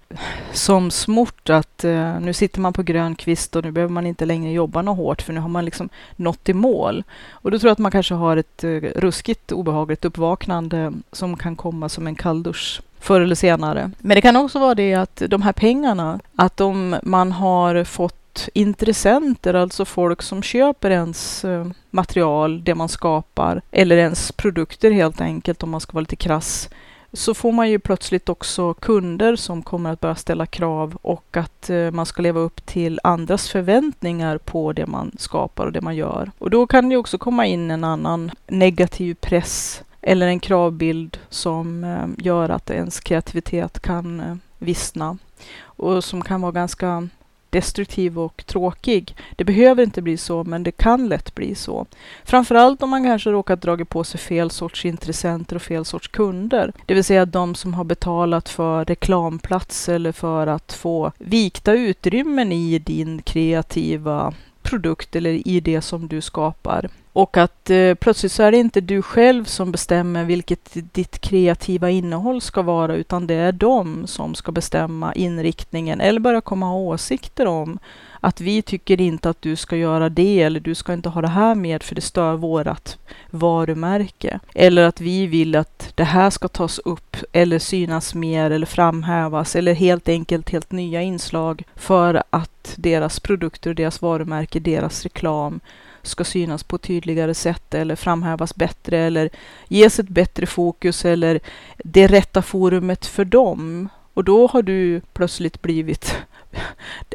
som 0.53 0.91
smort, 0.91 1.51
att 1.51 1.85
eh, 1.85 2.21
nu 2.21 2.33
sitter 2.33 2.61
man 2.61 2.73
på 2.73 2.83
grön 2.83 3.15
kvist 3.15 3.57
och 3.57 3.65
nu 3.65 3.71
behöver 3.71 3.93
man 3.93 4.07
inte 4.07 4.25
längre 4.25 4.53
jobba 4.53 4.83
något 4.83 4.97
hårt 4.97 5.23
för 5.23 5.33
nu 5.33 5.41
har 5.41 5.49
man 5.49 5.65
liksom 5.65 5.89
nått 6.17 6.49
i 6.49 6.55
mål. 6.55 7.05
Och 7.31 7.51
då 7.51 7.59
tror 7.59 7.69
jag 7.69 7.73
att 7.73 7.79
man 7.79 7.93
kanske 7.93 8.15
har 8.15 8.37
ett 8.37 8.65
eh, 8.65 8.71
ruskigt 8.81 9.53
obehagligt 9.53 10.05
uppvaknande 10.05 10.93
som 11.13 11.37
kan 11.37 11.57
komma 11.57 11.89
som 11.89 12.07
en 12.07 12.15
kalldusch 12.15 12.83
förr 13.01 13.21
eller 13.21 13.35
senare. 13.35 13.91
Men 13.99 14.15
det 14.15 14.21
kan 14.21 14.37
också 14.37 14.59
vara 14.59 14.75
det 14.75 14.95
att 14.95 15.23
de 15.29 15.43
här 15.43 15.53
pengarna, 15.53 16.21
att 16.37 16.61
om 16.61 16.97
man 17.03 17.33
har 17.33 17.85
fått 17.85 18.49
intressenter, 18.55 19.55
alltså 19.55 19.85
folk 19.85 20.23
som 20.23 20.43
köper 20.43 20.91
ens 20.91 21.45
eh, 21.45 21.67
material, 21.91 22.65
det 22.65 22.75
man 22.75 22.89
skapar, 22.89 23.63
eller 23.71 23.97
ens 23.97 24.33
produkter 24.33 24.91
helt 24.91 25.21
enkelt 25.21 25.63
om 25.63 25.71
man 25.71 25.81
ska 25.81 25.93
vara 25.93 26.01
lite 26.01 26.17
krass, 26.17 26.69
så 27.13 27.35
får 27.35 27.53
man 27.53 27.71
ju 27.71 27.79
plötsligt 27.79 28.29
också 28.29 28.75
kunder 28.75 29.37
som 29.37 29.63
kommer 29.63 29.93
att 29.93 30.01
börja 30.01 30.15
ställa 30.15 30.47
krav 30.47 30.99
och 31.03 31.37
att 31.37 31.71
eh, 31.71 31.91
man 31.91 32.07
ska 32.07 32.23
leva 32.23 32.41
upp 32.41 32.67
till 32.67 33.01
andras 33.03 33.49
förväntningar 33.49 34.39
på 34.39 34.73
det 34.73 34.87
man 34.87 35.13
skapar 35.19 35.67
och 35.67 35.73
det 35.73 35.81
man 35.81 35.97
gör. 35.97 36.31
Och 36.39 36.51
då 36.51 36.67
kan 36.67 36.89
det 36.89 36.97
också 36.97 37.19
komma 37.19 37.47
in 37.47 37.71
en 37.71 37.85
annan 37.85 38.31
negativ 38.47 39.15
press 39.15 39.83
eller 40.03 40.27
en 40.27 40.41
kravbild 40.41 41.19
som 41.29 41.85
eh, 41.85 42.25
gör 42.27 42.49
att 42.49 42.71
ens 42.71 43.01
kreativitet 43.01 43.81
kan 43.81 44.21
eh, 44.21 44.37
vissna 44.59 45.19
och 45.63 46.05
som 46.05 46.23
kan 46.23 46.41
vara 46.41 46.53
ganska 46.53 47.09
destruktiv 47.51 48.19
och 48.19 48.47
tråkig. 48.47 49.17
Det 49.37 49.45
behöver 49.45 49.83
inte 49.83 50.03
bli 50.03 50.17
så, 50.17 50.45
men 50.45 50.63
det 50.63 50.73
kan 50.73 51.09
lätt 51.09 51.35
bli 51.35 51.55
så. 51.55 51.87
Framförallt 52.25 52.83
om 52.83 52.91
man 52.91 53.05
kanske 53.05 53.31
råkat 53.31 53.63
dra 53.63 53.85
på 53.85 54.05
sig 54.05 54.21
fel 54.21 54.51
sorts 54.51 54.85
intressenter 54.85 55.57
och 55.57 55.63
fel 55.63 55.85
sorts 55.85 56.09
kunder. 56.09 56.73
Det 56.87 56.95
vill 56.95 57.05
säga 57.05 57.27
de 57.27 57.55
som 57.55 57.75
har 57.75 57.85
betalat 57.85 58.49
för 58.49 58.85
reklamplats 58.85 59.89
eller 59.89 60.13
för 60.13 60.47
att 60.47 60.73
få 60.73 61.13
vikta 61.19 61.73
utrymmen 61.73 62.53
i 62.53 62.79
din 62.79 63.23
kreativa 63.23 64.35
produkt 64.71 65.17
eller 65.17 65.49
i 65.49 65.61
det 65.61 65.81
som 65.81 66.09
du 66.09 66.21
skapar. 66.21 66.89
Och 67.13 67.37
att 67.37 67.71
eh, 67.71 67.95
plötsligt 67.95 68.33
så 68.33 68.43
är 68.43 68.53
det 68.53 68.59
inte 68.59 68.81
du 68.81 69.03
själv 69.03 69.45
som 69.45 69.73
bestämmer 69.73 70.25
vilket 70.25 70.77
ditt 70.93 71.19
kreativa 71.19 71.91
innehåll 71.91 72.41
ska 72.41 72.63
vara, 72.63 72.95
utan 72.95 73.27
det 73.27 73.35
är 73.35 73.53
de 73.53 74.07
som 74.07 74.35
ska 74.35 74.53
bestämma 74.53 75.13
inriktningen 75.13 76.01
eller 76.01 76.21
börja 76.21 76.41
komma 76.41 76.67
ha 76.67 76.75
åsikter 76.75 77.47
om 77.47 77.79
att 78.21 78.41
vi 78.41 78.63
tycker 78.63 79.01
inte 79.01 79.31
att 79.31 79.43
du 79.43 79.57
ska 79.57 79.77
göra 79.77 80.09
det 80.09 80.43
eller 80.43 80.61
du 80.61 80.75
ska 80.75 80.93
inte 80.93 81.09
ha 81.09 81.21
det 81.21 81.29
här 81.29 81.55
med 81.55 81.83
för 81.83 81.95
det 81.95 82.01
stör 82.01 82.37
vårat 82.37 82.99
varumärke. 83.31 84.41
Eller 84.55 84.83
att 84.83 85.01
vi 85.01 85.27
vill 85.27 85.57
att 85.57 85.93
det 85.95 86.05
här 86.05 86.31
ska 86.31 86.49
tas 86.49 86.79
upp 86.79 87.17
eller 87.33 87.59
synas 87.59 88.15
mer 88.15 88.51
eller 88.51 88.67
framhävas 88.67 89.57
eller 89.57 89.75
helt 89.75 90.09
enkelt 90.09 90.51
helt 90.51 90.73
nya 90.73 91.03
inslag 91.03 91.63
för 91.77 92.23
att 92.31 92.75
deras 92.77 93.21
produkter, 93.21 93.75
deras 93.75 94.03
varumärke, 94.03 94.61
deras 94.61 95.03
reklam 95.03 95.61
ska 96.03 96.25
synas 96.25 96.63
på 96.63 96.77
ett 96.77 96.83
tydligare 96.83 97.35
sätt 97.35 97.75
eller 97.75 97.97
framhävas 97.97 98.55
bättre 98.55 98.99
eller 98.99 99.31
ges 99.69 99.99
ett 99.99 100.09
bättre 100.09 100.47
fokus 100.47 101.05
eller 101.05 101.41
det 101.85 102.07
rätta 102.07 102.43
forumet 102.43 103.07
för 103.07 103.25
dem. 103.25 103.89
Och 104.15 104.25
då 104.25 104.47
har 104.47 104.63
du 104.63 105.01
plötsligt 105.13 105.63
blivit 105.63 106.17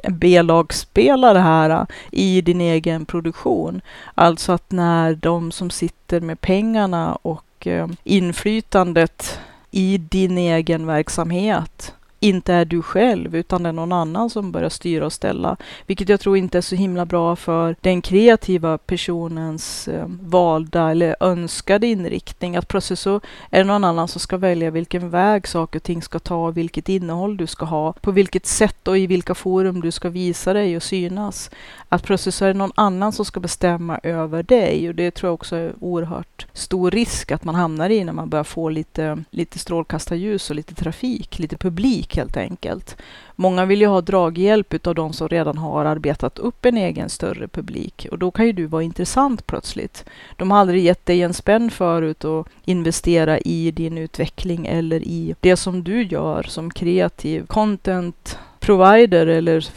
B-lagsspelare 0.10 1.40
här 1.40 1.70
äh, 1.70 1.86
i 2.12 2.42
din 2.42 2.62
egen 2.62 3.06
produktion. 3.06 3.82
Alltså 4.16 4.52
att 4.52 4.72
när 4.72 5.16
de 5.16 5.52
som 5.52 5.70
sitter 5.70 6.20
med 6.22 6.42
pengarna 6.42 7.16
och 7.16 7.68
äh, 7.68 7.88
inflytandet 8.04 9.40
i 9.72 9.98
din 9.98 10.38
egen 10.38 10.86
verksamhet 10.86 11.94
inte 12.20 12.54
är 12.54 12.66
du 12.66 12.82
själv, 12.82 13.36
utan 13.36 13.64
det 13.64 13.70
är 13.70 13.74
någon 13.74 13.92
annan 13.92 14.30
som 14.30 14.52
börjar 14.52 14.70
styra 14.70 15.06
och 15.06 15.14
ställa. 15.14 15.58
Vilket 15.86 16.10
jag 16.10 16.20
tror 16.20 16.38
inte 16.38 16.58
är 16.58 16.62
så 16.62 16.76
himla 16.76 17.06
bra 17.06 17.36
för 17.36 17.76
den 17.82 18.02
kreativa 18.02 18.78
personens 18.78 19.88
eh, 19.88 20.06
valda 20.22 20.92
eller 20.92 21.16
önskade 21.20 21.88
inriktning. 21.88 22.56
Att 22.56 22.68
plötsligt 22.68 23.00
så 23.00 23.22
är 23.50 23.58
det 23.58 23.64
någon 23.64 23.84
annan 23.84 24.08
som 24.08 24.22
ska 24.22 24.38
välja 24.38 24.72
vilken 24.72 25.10
väg 25.10 25.48
saker 25.48 25.80
och 25.80 25.84
ting 25.84 26.02
ska 26.02 26.20
ta, 26.20 26.52
vilket 26.52 26.90
innehåll 26.90 27.38
du 27.38 27.48
ska 27.48 27.66
ha, 27.66 27.94
på 27.94 28.12
vilket 28.12 28.46
sätt 28.46 28.88
och 28.88 28.98
i 28.98 29.08
vilka 29.08 29.36
forum 29.36 29.82
du 29.82 29.92
ska 29.92 30.10
visa 30.10 30.54
dig 30.54 30.76
och 30.76 30.84
synas. 30.84 31.50
Att 31.90 32.04
plötsligt 32.04 32.36
så 32.36 32.46
är 32.46 32.50
det 32.50 32.60
någon 32.60 32.72
annan 32.76 33.12
som 33.12 33.26
ska 33.26 33.40
bestämma 33.40 34.00
över 34.04 34.44
dig 34.44 34.90
och 34.90 34.96
det 34.96 35.12
tror 35.12 35.28
jag 35.28 35.34
också 35.34 35.56
är 35.56 35.74
oerhört 35.80 36.48
stor 36.54 36.92
risk 36.92 37.32
att 37.32 37.44
man 37.44 37.56
hamnar 37.56 37.90
i 37.90 38.04
när 38.04 38.14
man 38.14 38.30
börjar 38.30 38.44
få 38.44 38.70
lite, 38.70 39.24
lite 39.30 39.60
strålkastarljus 39.60 40.50
och 40.50 40.56
lite 40.56 40.76
trafik, 40.76 41.40
lite 41.40 41.58
publik 41.58 42.15
helt 42.16 42.38
enkelt. 42.38 42.98
Många 43.36 43.66
vill 43.66 43.82
ju 43.82 43.88
ha 43.88 44.02
draghjälp 44.02 44.88
av 44.88 44.96
de 44.96 45.14
som 45.14 45.28
redan 45.28 45.58
har 45.58 45.86
arbetat 45.86 46.40
upp 46.40 46.66
en 46.66 46.78
egen 46.78 47.10
större 47.10 47.48
publik 47.48 48.08
och 48.12 48.20
då 48.20 48.32
kan 48.32 48.46
ju 48.46 48.52
du 48.52 48.66
vara 48.66 48.84
intressant 48.84 49.48
plötsligt. 49.48 50.06
De 50.36 50.52
har 50.52 50.60
aldrig 50.60 50.84
gett 50.84 51.06
dig 51.06 51.22
en 51.22 51.34
spänn 51.34 51.72
förut 51.72 52.24
och 52.24 52.48
investera 52.66 53.40
i 53.40 53.72
din 53.72 53.98
utveckling 53.98 54.66
eller 54.66 55.00
i 55.04 55.36
det 55.40 55.56
som 55.56 55.84
du 55.84 56.04
gör 56.04 56.44
som 56.44 56.72
kreativ 56.72 57.46
content 57.46 58.38
provider 58.60 59.28
eller 59.28 59.68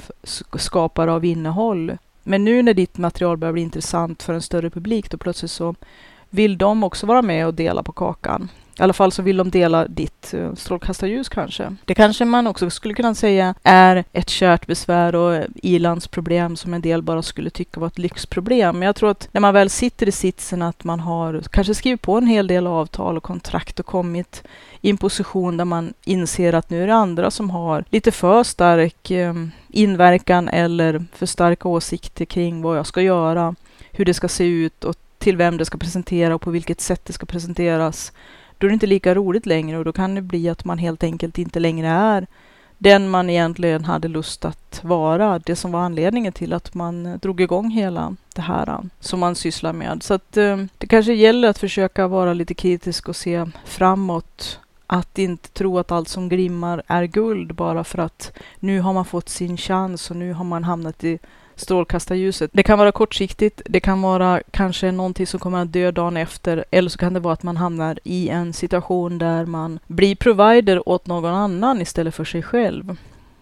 skapare 0.58 1.12
av 1.12 1.24
innehåll. 1.24 1.96
Men 2.22 2.44
nu 2.44 2.62
när 2.62 2.74
ditt 2.74 2.98
material 2.98 3.36
börjar 3.36 3.52
bli 3.52 3.62
intressant 3.62 4.22
för 4.22 4.34
en 4.34 4.42
större 4.42 4.70
publik, 4.70 5.10
då 5.10 5.18
plötsligt 5.18 5.50
så 5.50 5.74
vill 6.30 6.58
de 6.58 6.84
också 6.84 7.06
vara 7.06 7.22
med 7.22 7.46
och 7.46 7.54
dela 7.54 7.82
på 7.82 7.92
kakan. 7.92 8.48
I 8.78 8.82
alla 8.82 8.92
fall 8.92 9.12
så 9.12 9.22
vill 9.22 9.36
de 9.36 9.50
dela 9.50 9.88
ditt 9.88 10.34
eh, 10.34 10.54
strålkastarljus 10.54 11.28
kanske. 11.28 11.76
Det 11.84 11.94
kanske 11.94 12.24
man 12.24 12.46
också 12.46 12.70
skulle 12.70 12.94
kunna 12.94 13.14
säga 13.14 13.54
är 13.62 14.04
ett 14.12 14.30
kärt 14.30 14.66
besvär 14.66 15.14
och 15.14 15.34
eh, 15.34 15.44
ilandsproblem 15.54 16.56
som 16.56 16.74
en 16.74 16.80
del 16.80 17.02
bara 17.02 17.22
skulle 17.22 17.50
tycka 17.50 17.80
var 17.80 17.86
ett 17.86 17.98
lyxproblem. 17.98 18.78
Men 18.78 18.86
jag 18.86 18.96
tror 18.96 19.10
att 19.10 19.28
när 19.32 19.40
man 19.40 19.54
väl 19.54 19.70
sitter 19.70 20.08
i 20.08 20.12
sitsen 20.12 20.62
att 20.62 20.84
man 20.84 21.00
har 21.00 21.42
kanske 21.50 21.74
skrivit 21.74 22.02
på 22.02 22.18
en 22.18 22.26
hel 22.26 22.46
del 22.46 22.66
avtal 22.66 23.16
och 23.16 23.22
kontrakt 23.22 23.80
och 23.80 23.86
kommit 23.86 24.42
i 24.80 24.90
en 24.90 24.96
position 24.96 25.56
där 25.56 25.64
man 25.64 25.94
inser 26.04 26.52
att 26.52 26.70
nu 26.70 26.82
är 26.82 26.86
det 26.86 26.94
andra 26.94 27.30
som 27.30 27.50
har 27.50 27.84
lite 27.90 28.10
för 28.12 28.44
stark 28.44 29.10
ehm, 29.10 29.50
inverkan 29.68 30.48
eller 30.48 31.04
för 31.12 31.26
starka 31.26 31.68
åsikter 31.68 32.24
kring 32.24 32.62
vad 32.62 32.78
jag 32.78 32.86
ska 32.86 33.02
göra, 33.02 33.54
hur 33.92 34.04
det 34.04 34.14
ska 34.14 34.28
se 34.28 34.44
ut 34.44 34.84
och 34.84 34.96
till 35.18 35.36
vem 35.36 35.56
det 35.56 35.64
ska 35.64 35.78
presentera 35.78 36.34
och 36.34 36.42
på 36.42 36.50
vilket 36.50 36.80
sätt 36.80 37.04
det 37.04 37.12
ska 37.12 37.26
presenteras 37.26 38.12
då 38.58 38.66
är 38.66 38.68
det 38.68 38.74
inte 38.74 38.86
lika 38.86 39.14
roligt 39.14 39.46
längre 39.46 39.78
och 39.78 39.84
då 39.84 39.92
kan 39.92 40.14
det 40.14 40.22
bli 40.22 40.48
att 40.48 40.64
man 40.64 40.78
helt 40.78 41.02
enkelt 41.02 41.38
inte 41.38 41.60
längre 41.60 41.88
är 41.88 42.26
den 42.78 43.08
man 43.08 43.30
egentligen 43.30 43.84
hade 43.84 44.08
lust 44.08 44.44
att 44.44 44.80
vara. 44.84 45.38
Det 45.38 45.56
som 45.56 45.72
var 45.72 45.80
anledningen 45.80 46.32
till 46.32 46.52
att 46.52 46.74
man 46.74 47.18
drog 47.18 47.40
igång 47.40 47.70
hela 47.70 48.16
det 48.34 48.42
här 48.42 48.68
eh, 48.68 48.80
som 49.00 49.20
man 49.20 49.34
sysslar 49.34 49.72
med. 49.72 50.02
Så 50.02 50.14
att 50.14 50.36
eh, 50.36 50.56
det 50.78 50.86
kanske 50.86 51.12
gäller 51.12 51.48
att 51.48 51.58
försöka 51.58 52.08
vara 52.08 52.32
lite 52.32 52.54
kritisk 52.54 53.08
och 53.08 53.16
se 53.16 53.46
framåt. 53.64 54.60
Att 54.86 55.18
inte 55.18 55.48
tro 55.48 55.78
att 55.78 55.92
allt 55.92 56.08
som 56.08 56.28
glimmar 56.28 56.82
är 56.86 57.04
guld 57.04 57.54
bara 57.54 57.84
för 57.84 57.98
att 57.98 58.32
nu 58.58 58.80
har 58.80 58.92
man 58.92 59.04
fått 59.04 59.28
sin 59.28 59.56
chans 59.56 60.10
och 60.10 60.16
nu 60.16 60.32
har 60.32 60.44
man 60.44 60.64
hamnat 60.64 61.04
i 61.04 61.18
strålkastarljuset. 61.60 62.50
Det 62.54 62.62
kan 62.62 62.78
vara 62.78 62.92
kortsiktigt, 62.92 63.62
det 63.64 63.80
kan 63.80 64.02
vara 64.02 64.40
kanske 64.50 64.92
någonting 64.92 65.26
som 65.26 65.40
kommer 65.40 65.62
att 65.62 65.72
dö 65.72 65.90
dagen 65.90 66.16
efter, 66.16 66.64
eller 66.70 66.90
så 66.90 66.98
kan 66.98 67.12
det 67.12 67.20
vara 67.20 67.32
att 67.32 67.42
man 67.42 67.56
hamnar 67.56 67.98
i 68.04 68.28
en 68.28 68.52
situation 68.52 69.18
där 69.18 69.46
man 69.46 69.78
blir 69.86 70.16
provider 70.16 70.88
åt 70.88 71.06
någon 71.06 71.34
annan 71.34 71.80
istället 71.80 72.14
för 72.14 72.24
sig 72.24 72.42
själv. 72.42 72.96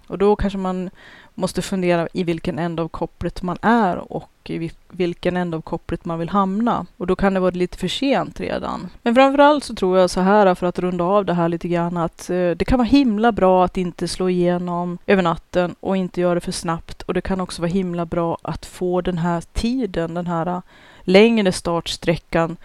Och 0.07 0.19
då 0.19 0.37
kanske 0.37 0.59
man 0.59 0.91
måste 1.35 1.63
fundera 1.63 2.09
i 2.13 2.25
vilken 2.25 2.59
ände 2.59 2.83
av 2.83 2.89
kopplet 2.89 3.43
man 3.43 3.59
är 3.63 4.13
och 4.13 4.31
i 4.45 4.71
vilken 4.89 5.37
ände 5.37 5.57
av 5.57 5.61
kopplet 5.61 6.05
man 6.05 6.19
vill 6.19 6.29
hamna. 6.29 6.87
Och 6.97 7.07
då 7.07 7.17
kan 7.17 7.35
det 7.35 7.41
vara 7.41 7.51
lite 7.51 7.79
för 7.79 7.89
sent 7.89 8.41
redan. 8.41 8.89
Men 9.03 9.15
framförallt 9.15 9.65
så 9.65 9.75
tror 9.75 9.99
jag 9.99 10.11
så 10.11 10.21
här, 10.21 10.55
för 10.55 10.67
att 10.67 10.79
runda 10.79 11.05
av 11.05 11.25
det 11.25 11.35
här 11.35 11.49
lite 11.49 11.69
grann, 11.69 11.97
att 11.97 12.31
eh, 12.31 12.51
det 12.51 12.65
kan 12.67 12.79
vara 12.79 12.89
himla 12.89 13.33
bra 13.33 13.65
att 13.65 13.77
inte 13.77 14.09
slå 14.09 14.29
igenom 14.29 14.99
över 15.07 15.23
natten 15.23 15.75
och 15.81 15.97
inte 15.97 16.21
göra 16.21 16.35
det 16.35 16.41
för 16.41 16.53
snabbt. 16.53 17.03
Och 17.03 17.15
det 17.15 17.21
kan 17.21 17.41
också 17.41 17.63
vara 17.63 17.71
himla 17.71 18.07
bra 18.07 18.39
att 18.43 18.67
få 18.67 19.01
den 19.01 19.19
här 19.19 19.41
tiden, 19.53 20.15
den 20.15 20.27
här 20.27 20.47
eh, 20.47 20.61
längre 21.01 21.53
startsträckan, 21.53 22.57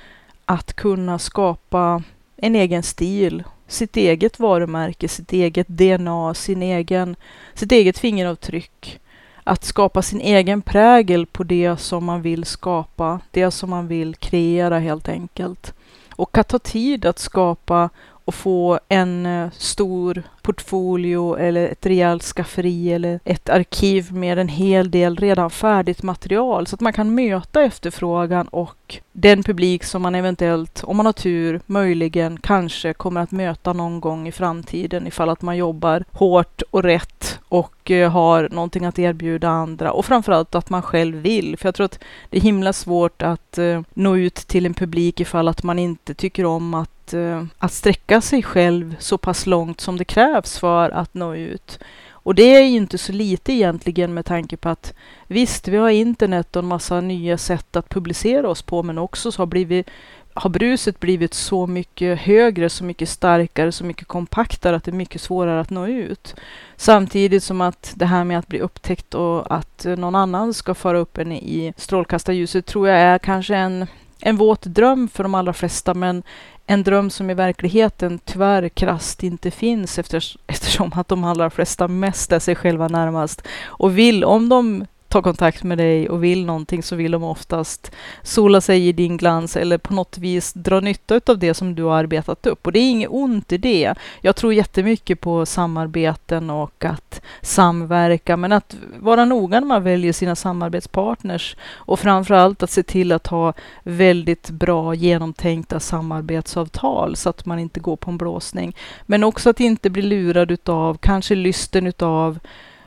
att 0.46 0.74
kunna 0.74 1.20
skapa 1.20 2.04
en 2.38 2.56
egen 2.56 2.84
stil 2.84 3.44
sitt 3.72 3.98
eget 3.98 4.40
varumärke, 4.40 5.08
sitt 5.08 5.34
eget 5.34 5.68
DNA, 5.68 6.34
sin 6.34 6.64
egen, 6.64 7.16
sitt 7.54 7.72
eget 7.72 7.98
fingeravtryck. 7.98 8.98
att 9.44 9.64
skapa 9.64 10.02
sin 10.02 10.22
egen 10.22 10.62
prägel 10.62 11.26
på 11.26 11.44
det 11.44 11.78
som 11.78 12.06
man 12.06 12.22
vill 12.22 12.46
skapa, 12.46 13.20
det 13.32 13.52
som 13.52 13.70
man 13.70 13.88
vill 13.88 14.16
kreera 14.16 14.80
helt 14.80 15.10
enkelt. 15.10 15.74
Och 16.12 16.38
att 16.38 16.48
ta 16.48 16.60
tid 16.60 17.06
att 17.06 17.20
skapa 17.20 17.90
och 18.26 18.36
få 18.36 18.80
en 18.90 19.26
eh, 19.26 19.50
stor 19.52 20.24
portfolio 20.42 21.36
eller 21.36 21.68
ett 21.68 21.86
rejält 21.86 22.24
skafferi 22.24 22.94
eller 22.94 23.20
ett 23.24 23.50
arkiv 23.50 24.14
med 24.14 24.40
en 24.40 24.48
hel 24.48 24.92
del 24.92 25.16
redan 25.16 25.50
färdigt 25.50 26.04
material 26.04 26.68
så 26.68 26.76
att 26.76 26.82
man 26.82 26.94
kan 26.94 27.16
möta 27.16 27.64
efterfrågan 27.64 28.48
och 28.48 29.00
den 29.12 29.44
publik 29.44 29.84
som 29.84 30.02
man 30.02 30.16
eventuellt, 30.16 30.84
om 30.84 30.98
man 30.98 31.06
har 31.06 31.14
tur, 31.14 31.62
möjligen 31.66 32.38
kanske 32.38 32.94
kommer 32.94 33.22
att 33.22 33.32
möta 33.32 33.74
någon 33.74 34.00
gång 34.00 34.28
i 34.28 34.32
framtiden 34.32 35.08
ifall 35.08 35.30
att 35.30 35.42
man 35.42 35.58
jobbar 35.58 36.04
hårt 36.12 36.62
och 36.72 36.84
rätt 36.84 37.40
och 37.48 37.92
eh, 37.92 38.12
har 38.12 38.50
någonting 38.50 38.86
att 38.86 39.00
erbjuda 39.00 39.50
andra 39.50 39.92
och 39.92 40.06
framförallt 40.06 40.56
att 40.56 40.70
man 40.70 40.82
själv 40.82 41.18
vill. 41.18 41.58
För 41.58 41.68
jag 41.68 41.76
tror 41.76 41.86
att 41.86 42.00
det 42.30 42.38
är 42.38 42.42
himla 42.42 42.74
svårt 42.74 43.22
att 43.22 43.58
eh, 43.58 43.82
nå 43.94 44.18
ut 44.18 44.36
till 44.36 44.66
en 44.66 44.74
publik 44.74 45.20
ifall 45.20 45.48
att 45.48 45.64
man 45.64 45.80
inte 45.80 46.14
tycker 46.14 46.46
om 46.46 46.74
att, 46.74 47.01
Eh, 47.14 47.44
att 47.58 47.74
sträcka 47.74 48.22
sig 48.22 48.44
själv 48.44 48.96
så 49.00 49.18
pass 49.18 49.46
långt 49.46 49.82
som 49.82 49.98
det 49.98 50.06
krävs 50.06 50.60
för 50.60 50.90
att 50.90 51.14
nå 51.14 51.36
ut. 51.36 51.80
Och 52.24 52.36
det 52.36 52.56
är 52.56 52.62
ju 52.62 52.78
inte 52.78 52.98
så 52.98 53.12
lite 53.12 53.54
egentligen 53.54 54.14
med 54.14 54.26
tanke 54.26 54.58
på 54.58 54.70
att 54.70 54.94
visst, 55.28 55.68
vi 55.68 55.78
har 55.78 55.90
internet 55.90 56.56
och 56.56 56.64
en 56.64 56.68
massa 56.68 57.02
nya 57.02 57.38
sätt 57.38 57.76
att 57.76 57.90
publicera 57.90 58.50
oss 58.50 58.62
på, 58.62 58.84
men 58.84 58.98
också 58.98 59.32
så 59.32 59.42
har, 59.42 59.48
blivit, 59.48 59.90
har 60.34 60.50
bruset 60.50 61.00
blivit 61.00 61.34
så 61.34 61.68
mycket 61.68 62.20
högre, 62.20 62.70
så 62.70 62.84
mycket 62.84 63.10
starkare, 63.10 63.72
så 63.72 63.84
mycket 63.84 64.08
kompaktare 64.08 64.76
att 64.76 64.84
det 64.84 64.92
är 64.92 64.96
mycket 64.96 65.22
svårare 65.22 65.62
att 65.62 65.70
nå 65.70 65.88
ut. 65.88 66.36
Samtidigt 66.76 67.44
som 67.44 67.62
att 67.62 67.94
det 67.96 68.06
här 68.06 68.24
med 68.24 68.40
att 68.40 68.48
bli 68.48 68.60
upptäckt 68.60 69.14
och 69.14 69.56
att 69.56 69.86
någon 69.98 70.16
annan 70.16 70.54
ska 70.54 70.74
föra 70.74 70.98
upp 70.98 71.18
en 71.18 71.32
i 71.32 71.74
strålkastarljuset 71.78 72.66
tror 72.66 72.88
jag 72.88 73.00
är 73.00 73.18
kanske 73.18 73.56
en 73.56 73.88
en 74.22 74.38
våt 74.38 74.62
dröm 74.62 75.08
för 75.08 75.24
de 75.24 75.36
allra 75.36 75.54
flesta, 75.54 75.94
men 75.94 76.24
en 76.66 76.84
dröm 76.84 77.10
som 77.10 77.30
i 77.30 77.34
verkligheten 77.34 78.20
tyvärr 78.26 78.70
krast 78.70 79.24
inte 79.24 79.52
finns 79.52 80.00
eftersom 80.48 80.92
att 80.96 81.08
de 81.08 81.24
allra 81.24 81.50
flesta 81.50 81.88
mest 81.88 82.32
är 82.32 82.40
sig 82.40 82.56
själva 82.56 82.88
närmast 82.88 83.48
och 83.64 83.98
vill, 83.98 84.24
om 84.24 84.50
de 84.50 84.86
tar 85.12 85.22
kontakt 85.22 85.64
med 85.64 85.78
dig 85.78 86.10
och 86.10 86.24
vill 86.24 86.46
någonting 86.46 86.84
så 86.84 86.96
vill 86.96 87.12
de 87.12 87.24
oftast 87.24 87.92
sola 88.24 88.62
sig 88.62 88.88
i 88.88 88.92
din 88.92 89.18
glans 89.18 89.58
eller 89.58 89.78
på 89.78 89.94
något 89.94 90.18
vis 90.18 90.54
dra 90.54 90.80
nytta 90.80 91.22
av 91.26 91.38
det 91.38 91.54
som 91.54 91.76
du 91.76 91.84
har 91.84 91.98
arbetat 91.98 92.46
upp. 92.46 92.66
Och 92.66 92.72
det 92.72 92.80
är 92.80 92.90
inget 92.90 93.10
ont 93.12 93.52
i 93.52 93.58
det. 93.58 93.94
Jag 94.22 94.36
tror 94.36 94.54
jättemycket 94.54 95.22
på 95.22 95.46
samarbeten 95.46 96.50
och 96.50 96.86
att 96.86 97.22
samverka, 97.42 98.38
men 98.38 98.52
att 98.52 98.76
vara 99.00 99.26
noga 99.26 99.60
när 99.60 99.68
man 99.68 99.84
väljer 99.84 100.14
sina 100.14 100.36
samarbetspartners 100.36 101.56
och 101.74 102.00
framför 102.00 102.34
allt 102.34 102.64
att 102.64 102.72
se 102.72 102.84
till 102.84 103.12
att 103.12 103.28
ha 103.28 103.54
väldigt 103.84 104.50
bra 104.50 104.94
genomtänkta 104.94 105.80
samarbetsavtal 105.80 107.16
så 107.16 107.30
att 107.30 107.46
man 107.46 107.60
inte 107.60 107.80
går 107.80 107.96
på 107.96 108.12
en 108.12 108.18
blåsning. 108.18 108.76
Men 109.06 109.24
också 109.24 109.50
att 109.50 109.60
inte 109.60 109.90
bli 109.90 110.02
lurad 110.02 110.52
utav 110.52 110.98
kanske 110.98 111.36
lysten 111.36 111.88
utav 111.88 112.40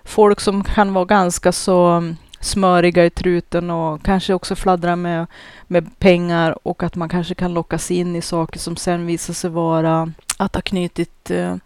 folk 0.04 0.40
som 0.40 0.64
kan 0.64 0.92
vara 0.92 1.04
ganska 1.04 1.52
så 1.52 1.86
mm, 1.86 2.16
smöriga 2.40 3.04
i 3.04 3.10
truten 3.10 3.70
och 3.70 4.02
kanske 4.02 4.34
också 4.34 4.56
fladdra 4.56 4.96
med, 4.96 5.26
med 5.66 5.98
pengar 5.98 6.58
och 6.68 6.82
att 6.82 6.96
man 6.96 7.08
kanske 7.08 7.34
kan 7.34 7.54
lockas 7.54 7.90
in 7.90 8.16
i 8.16 8.22
saker 8.22 8.58
som 8.58 8.76
sen 8.76 9.06
visar 9.06 9.34
sig 9.34 9.50
vara 9.50 10.12
att 10.38 10.54
ha 10.54 10.62
knutit 10.62 11.30
eh, 11.30 11.56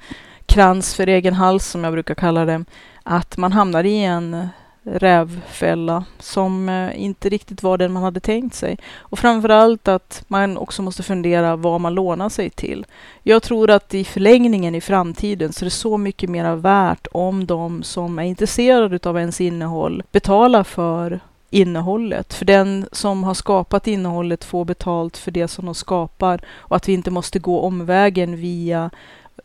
krans 0.47 0.95
för 0.95 1.07
egen 1.07 1.35
hals, 1.35 1.67
som 1.67 1.85
jag 1.85 1.93
brukar 1.93 2.15
kalla 2.15 2.45
det. 2.45 2.65
Att 3.03 3.37
man 3.37 3.53
hamnar 3.53 3.85
i 3.85 4.05
en 4.05 4.49
rävfälla 4.93 6.05
som 6.19 6.69
eh, 6.69 7.03
inte 7.05 7.29
riktigt 7.29 7.63
var 7.63 7.79
den 7.79 7.93
man 7.93 8.03
hade 8.03 8.21
tänkt 8.21 8.55
sig. 8.55 8.79
Och 8.99 9.19
framför 9.19 9.49
allt 9.49 9.89
att 9.89 10.25
man 10.29 10.59
också 10.59 10.83
måste 10.83 11.03
fundera 11.03 11.57
vad 11.57 11.81
man 11.81 11.95
lånar 11.95 12.29
sig 12.29 12.51
till. 12.51 12.87
Jag 13.23 13.43
tror 13.43 13.71
att 13.71 13.95
i 13.95 14.05
förlängningen 14.05 14.75
i 14.75 14.81
framtiden 14.81 15.53
så 15.53 15.63
är 15.63 15.65
det 15.65 15.71
så 15.71 15.97
mycket 15.97 16.31
mer 16.31 16.55
värt 16.55 17.07
om 17.13 17.47
de 17.47 17.83
som 17.83 18.19
är 18.19 18.23
intresserade 18.23 19.09
av 19.11 19.19
ens 19.19 19.41
innehåll 19.41 20.03
betalar 20.13 20.65
för 20.65 21.21
innehållet. 21.51 22.35
För 22.35 22.45
den 22.45 22.87
som 22.93 23.25
har 23.25 23.35
skapat 23.35 23.87
innehållet 23.87 24.45
får 24.45 24.65
betalt 24.65 25.17
för 25.17 25.31
det 25.31 25.49
som 25.49 25.65
de 25.65 25.75
skapar 25.75 26.41
och 26.57 26.77
att 26.77 26.89
vi 26.89 26.93
inte 26.93 27.11
måste 27.11 27.39
gå 27.39 27.61
omvägen 27.61 28.37
via 28.37 28.91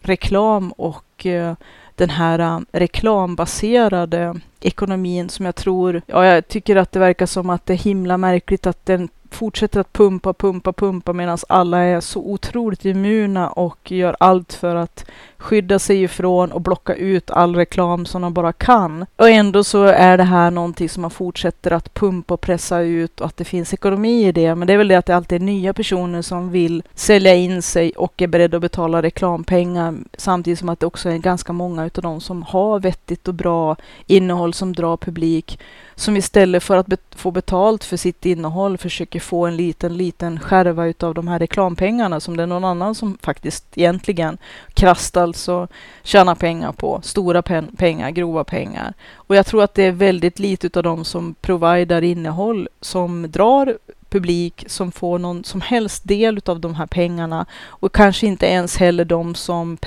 reklam 0.02 0.72
och 0.72 1.26
eh, 1.26 1.56
den 1.96 2.10
här 2.10 2.40
äh, 2.40 2.60
reklambaserade 2.72 4.36
ekonomin 4.60 5.30
som 5.30 5.46
jag 5.46 5.56
tror, 5.56 6.02
ja, 6.08 6.26
jag 6.26 6.48
tycker 6.48 6.76
att 6.76 6.92
det 6.92 7.00
verkar 7.00 7.26
som 7.26 7.50
att 7.50 7.66
det 7.66 7.74
är 7.74 7.78
himla 7.78 8.18
märkligt 8.18 8.68
att 8.68 8.86
den 8.86 9.10
fortsätter 9.36 9.80
att 9.80 9.94
pumpa, 9.94 10.34
pumpa, 10.34 10.74
pumpa 10.74 11.14
medan 11.14 11.38
alla 11.50 11.78
är 11.78 12.00
så 12.00 12.20
otroligt 12.20 12.86
immuna 12.86 13.50
och 13.50 13.92
gör 13.92 14.16
allt 14.20 14.54
för 14.54 14.76
att 14.76 15.06
skydda 15.38 15.80
sig 15.80 16.04
ifrån 16.04 16.52
och 16.52 16.62
blocka 16.62 16.96
ut 16.96 17.32
all 17.32 17.56
reklam 17.56 18.06
som 18.06 18.22
de 18.22 18.34
bara 18.34 18.54
kan. 18.54 19.06
Och 19.16 19.30
ändå 19.30 19.64
så 19.64 19.84
är 19.84 20.18
det 20.18 20.24
här 20.24 20.52
någonting 20.52 20.90
som 20.90 21.02
man 21.02 21.12
fortsätter 21.12 21.72
att 21.72 21.94
pumpa 21.94 22.34
och 22.34 22.42
pressa 22.42 22.80
ut 22.80 23.22
och 23.22 23.28
att 23.28 23.38
det 23.38 23.46
finns 23.46 23.74
ekonomi 23.74 24.28
i 24.28 24.32
det. 24.32 24.56
Men 24.56 24.68
det 24.68 24.74
är 24.74 24.78
väl 24.78 24.88
det 24.88 24.96
att 24.96 25.06
det 25.06 25.16
alltid 25.16 25.42
är 25.42 25.46
nya 25.46 25.74
personer 25.74 26.22
som 26.22 26.52
vill 26.52 26.84
sälja 26.96 27.36
in 27.36 27.62
sig 27.62 27.92
och 27.92 28.22
är 28.22 28.28
beredda 28.28 28.58
att 28.58 28.62
betala 28.62 29.02
reklampengar 29.02 29.96
samtidigt 30.18 30.60
som 30.60 30.70
att 30.70 30.80
det 30.80 30.86
också 30.86 31.10
är 31.10 31.18
ganska 31.18 31.54
många 31.54 31.86
utav 31.86 32.02
de 32.02 32.22
som 32.22 32.44
har 32.44 32.80
vettigt 32.80 33.28
och 33.28 33.34
bra 33.34 33.76
innehåll 34.08 34.54
som 34.54 34.74
drar 34.74 34.98
publik 34.98 35.60
som 35.96 36.18
istället 36.18 36.64
för 36.64 36.78
att 36.78 36.88
bet 36.88 37.02
få 37.16 37.32
betalt 37.32 37.84
för 37.84 37.98
sitt 37.98 38.26
innehåll 38.26 38.78
försöker 38.78 39.20
få 39.20 39.46
en 39.46 39.58
liten, 39.58 39.98
liten 39.98 40.40
skärva 40.40 40.86
utav 40.86 41.14
de 41.14 41.28
här 41.28 41.40
reklampengarna 41.40 42.20
som 42.20 42.38
det 42.38 42.44
är 42.44 42.48
någon 42.48 42.66
annan 42.66 42.96
som 42.96 43.18
faktiskt 43.22 43.66
egentligen 43.78 44.38
krasst 44.74 45.18
alltså 45.18 45.68
tjänar 46.04 46.36
pengar 46.36 46.72
på. 46.72 47.02
Stora 47.04 47.42
pen 47.42 47.76
pengar, 47.78 48.12
grova 48.12 48.44
pengar. 48.44 48.94
Och 49.14 49.36
jag 49.36 49.46
tror 49.46 49.64
att 49.64 49.74
det 49.74 49.84
är 49.84 49.92
väldigt 49.92 50.40
lite 50.40 50.68
utav 50.68 50.84
de 50.84 51.06
som 51.06 51.36
providar 51.42 52.02
innehåll 52.02 52.70
som 52.82 53.32
drar 53.32 53.78
publik 54.14 54.64
som 54.68 54.92
får 54.92 55.20
någon 55.20 55.44
som 55.44 55.62
helst 55.62 56.08
del 56.08 56.40
av 56.46 56.60
de 56.60 56.76
här 56.76 56.88
pengarna 56.88 57.46
och 57.68 57.96
kanske 57.96 58.28
inte 58.28 58.46
ens 58.46 58.78
heller 58.78 59.06
de 59.06 59.36
som, 59.36 59.78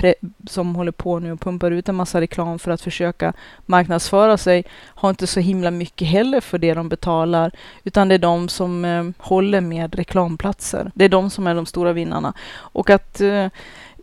som 0.47 0.75
håller 0.75 0.91
på 0.91 1.19
nu 1.19 1.31
och 1.31 1.39
pumpar 1.39 1.71
ut 1.71 1.89
en 1.89 1.95
massa 1.95 2.21
reklam 2.21 2.59
för 2.59 2.71
att 2.71 2.81
försöka 2.81 3.33
marknadsföra 3.65 4.37
sig 4.37 4.63
har 4.85 5.09
inte 5.09 5.27
så 5.27 5.39
himla 5.39 5.71
mycket 5.71 6.07
heller 6.07 6.41
för 6.41 6.57
det 6.57 6.73
de 6.73 6.89
betalar, 6.89 7.51
utan 7.83 8.07
det 8.07 8.15
är 8.15 8.19
de 8.19 8.49
som 8.49 8.85
eh, 8.85 9.03
håller 9.17 9.61
med 9.61 9.95
reklamplatser. 9.95 10.91
Det 10.93 11.05
är 11.05 11.09
de 11.09 11.29
som 11.29 11.47
är 11.47 11.55
de 11.55 11.65
stora 11.65 11.93
vinnarna. 11.93 12.33
Och 12.73 12.89
att 12.89 13.21
eh, 13.21 13.47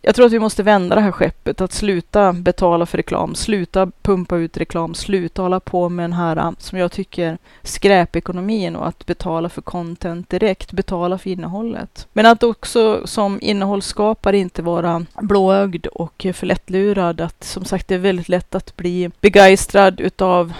jag 0.05 0.15
tror 0.15 0.25
att 0.25 0.31
vi 0.31 0.39
måste 0.39 0.63
vända 0.63 0.95
det 0.95 1.01
här 1.01 1.11
skeppet, 1.11 1.61
att 1.61 1.71
sluta 1.71 2.33
betala 2.33 2.85
för 2.85 2.97
reklam, 2.97 3.35
sluta 3.35 3.91
pumpa 4.01 4.37
ut 4.37 4.57
reklam, 4.57 4.95
sluta 4.95 5.41
hålla 5.41 5.59
på 5.59 5.89
med 5.89 6.03
den 6.03 6.13
här, 6.13 6.47
um, 6.47 6.55
som 6.59 6.79
jag 6.79 6.91
tycker, 6.91 7.37
skräpekonomin 7.63 8.75
och 8.75 8.87
att 8.87 9.05
betala 9.05 9.49
för 9.49 9.61
content 9.61 10.29
direkt, 10.29 10.71
betala 10.71 11.17
för 11.17 11.29
innehållet. 11.29 12.07
Men 12.13 12.25
att 12.25 12.43
också 12.43 13.07
som 13.07 13.39
innehållsskapare 13.41 14.37
inte 14.37 14.61
vara 14.61 15.05
blåögd 15.21 15.87
och 15.87 16.25
för 16.33 16.45
lättlurad, 16.45 17.21
att 17.21 17.43
som 17.43 17.65
sagt 17.65 17.87
det 17.87 17.95
är 17.95 17.99
väldigt 17.99 18.29
lätt 18.29 18.55
att 18.55 18.75
bli 18.75 19.11
begeistrad 19.21 20.01
utav 20.01 20.53